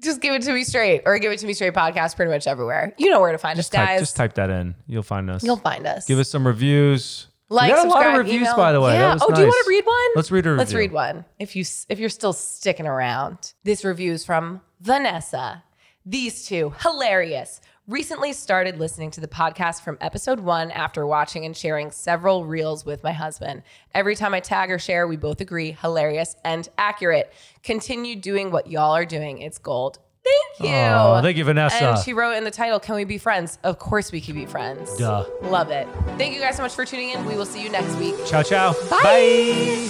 Just 0.00 0.20
give 0.20 0.34
it 0.34 0.42
to 0.42 0.52
me 0.52 0.62
straight 0.64 1.02
or 1.06 1.18
give 1.18 1.32
it 1.32 1.38
to 1.40 1.46
me 1.46 1.54
straight 1.54 1.74
podcast 1.74 2.14
pretty 2.16 2.30
much 2.30 2.46
everywhere. 2.46 2.94
You 2.98 3.10
know 3.10 3.20
where 3.20 3.32
to 3.32 3.38
find 3.38 3.56
Just 3.56 3.74
us, 3.74 3.78
type, 3.78 3.88
guys. 3.88 4.00
just 4.00 4.16
type 4.16 4.34
that 4.34 4.50
in. 4.50 4.74
You'll 4.86 5.02
find 5.02 5.28
us. 5.30 5.42
You'll 5.42 5.56
find 5.56 5.86
us. 5.86 6.06
Give 6.06 6.18
us 6.18 6.28
some 6.28 6.46
reviews. 6.46 7.26
like, 7.48 7.70
we 7.70 7.76
got 7.76 7.86
a 7.86 7.88
lot 7.90 8.06
of 8.06 8.18
reviews, 8.18 8.42
email. 8.42 8.56
by 8.56 8.72
the 8.72 8.80
way. 8.80 8.92
Yeah. 8.92 9.08
That 9.08 9.14
was 9.14 9.22
oh, 9.22 9.34
do 9.34 9.40
you 9.40 9.46
want 9.46 9.64
to 9.64 9.68
read 9.68 9.86
one? 9.86 10.08
Let's 10.14 10.30
read 10.30 10.46
a 10.46 10.50
review. 10.50 10.58
Let's 10.58 10.74
read 10.74 10.92
one. 10.92 11.24
If 11.38 11.56
you 11.56 11.64
if 11.88 11.98
you're 11.98 12.10
still 12.10 12.32
sticking 12.32 12.86
around. 12.86 13.54
This 13.64 13.84
review 13.84 14.12
is 14.12 14.24
from 14.24 14.60
Vanessa. 14.80 15.64
These 16.06 16.46
two, 16.46 16.74
hilarious. 16.80 17.60
Recently 17.88 18.34
started 18.34 18.78
listening 18.78 19.10
to 19.12 19.20
the 19.22 19.26
podcast 19.26 19.80
from 19.80 19.96
episode 20.02 20.40
one 20.40 20.70
after 20.70 21.06
watching 21.06 21.46
and 21.46 21.56
sharing 21.56 21.90
several 21.90 22.44
reels 22.44 22.84
with 22.84 23.02
my 23.02 23.12
husband. 23.12 23.62
Every 23.94 24.14
time 24.14 24.34
I 24.34 24.40
tag 24.40 24.70
or 24.70 24.78
share, 24.78 25.08
we 25.08 25.16
both 25.16 25.40
agree 25.40 25.72
hilarious 25.72 26.36
and 26.44 26.68
accurate. 26.76 27.32
Continue 27.62 28.16
doing 28.16 28.50
what 28.50 28.66
y'all 28.66 28.94
are 28.94 29.06
doing. 29.06 29.38
It's 29.38 29.56
gold. 29.56 30.00
Thank 30.22 30.70
you. 30.70 30.76
Oh, 30.76 31.20
thank 31.22 31.38
you, 31.38 31.44
Vanessa. 31.44 31.82
And 31.82 31.98
she 32.00 32.12
wrote 32.12 32.32
in 32.32 32.44
the 32.44 32.50
title, 32.50 32.78
Can 32.78 32.94
we 32.94 33.04
be 33.04 33.16
friends? 33.16 33.58
Of 33.64 33.78
course 33.78 34.12
we 34.12 34.20
can 34.20 34.34
be 34.34 34.44
friends. 34.44 34.94
Duh. 34.98 35.24
Love 35.44 35.70
it. 35.70 35.88
Thank 36.18 36.34
you 36.34 36.40
guys 36.40 36.56
so 36.56 36.62
much 36.62 36.74
for 36.74 36.84
tuning 36.84 37.08
in. 37.08 37.24
We 37.24 37.36
will 37.36 37.46
see 37.46 37.62
you 37.62 37.70
next 37.70 37.96
week. 37.96 38.16
Ciao, 38.26 38.42
ciao. 38.42 38.74
Bye. 38.90 39.88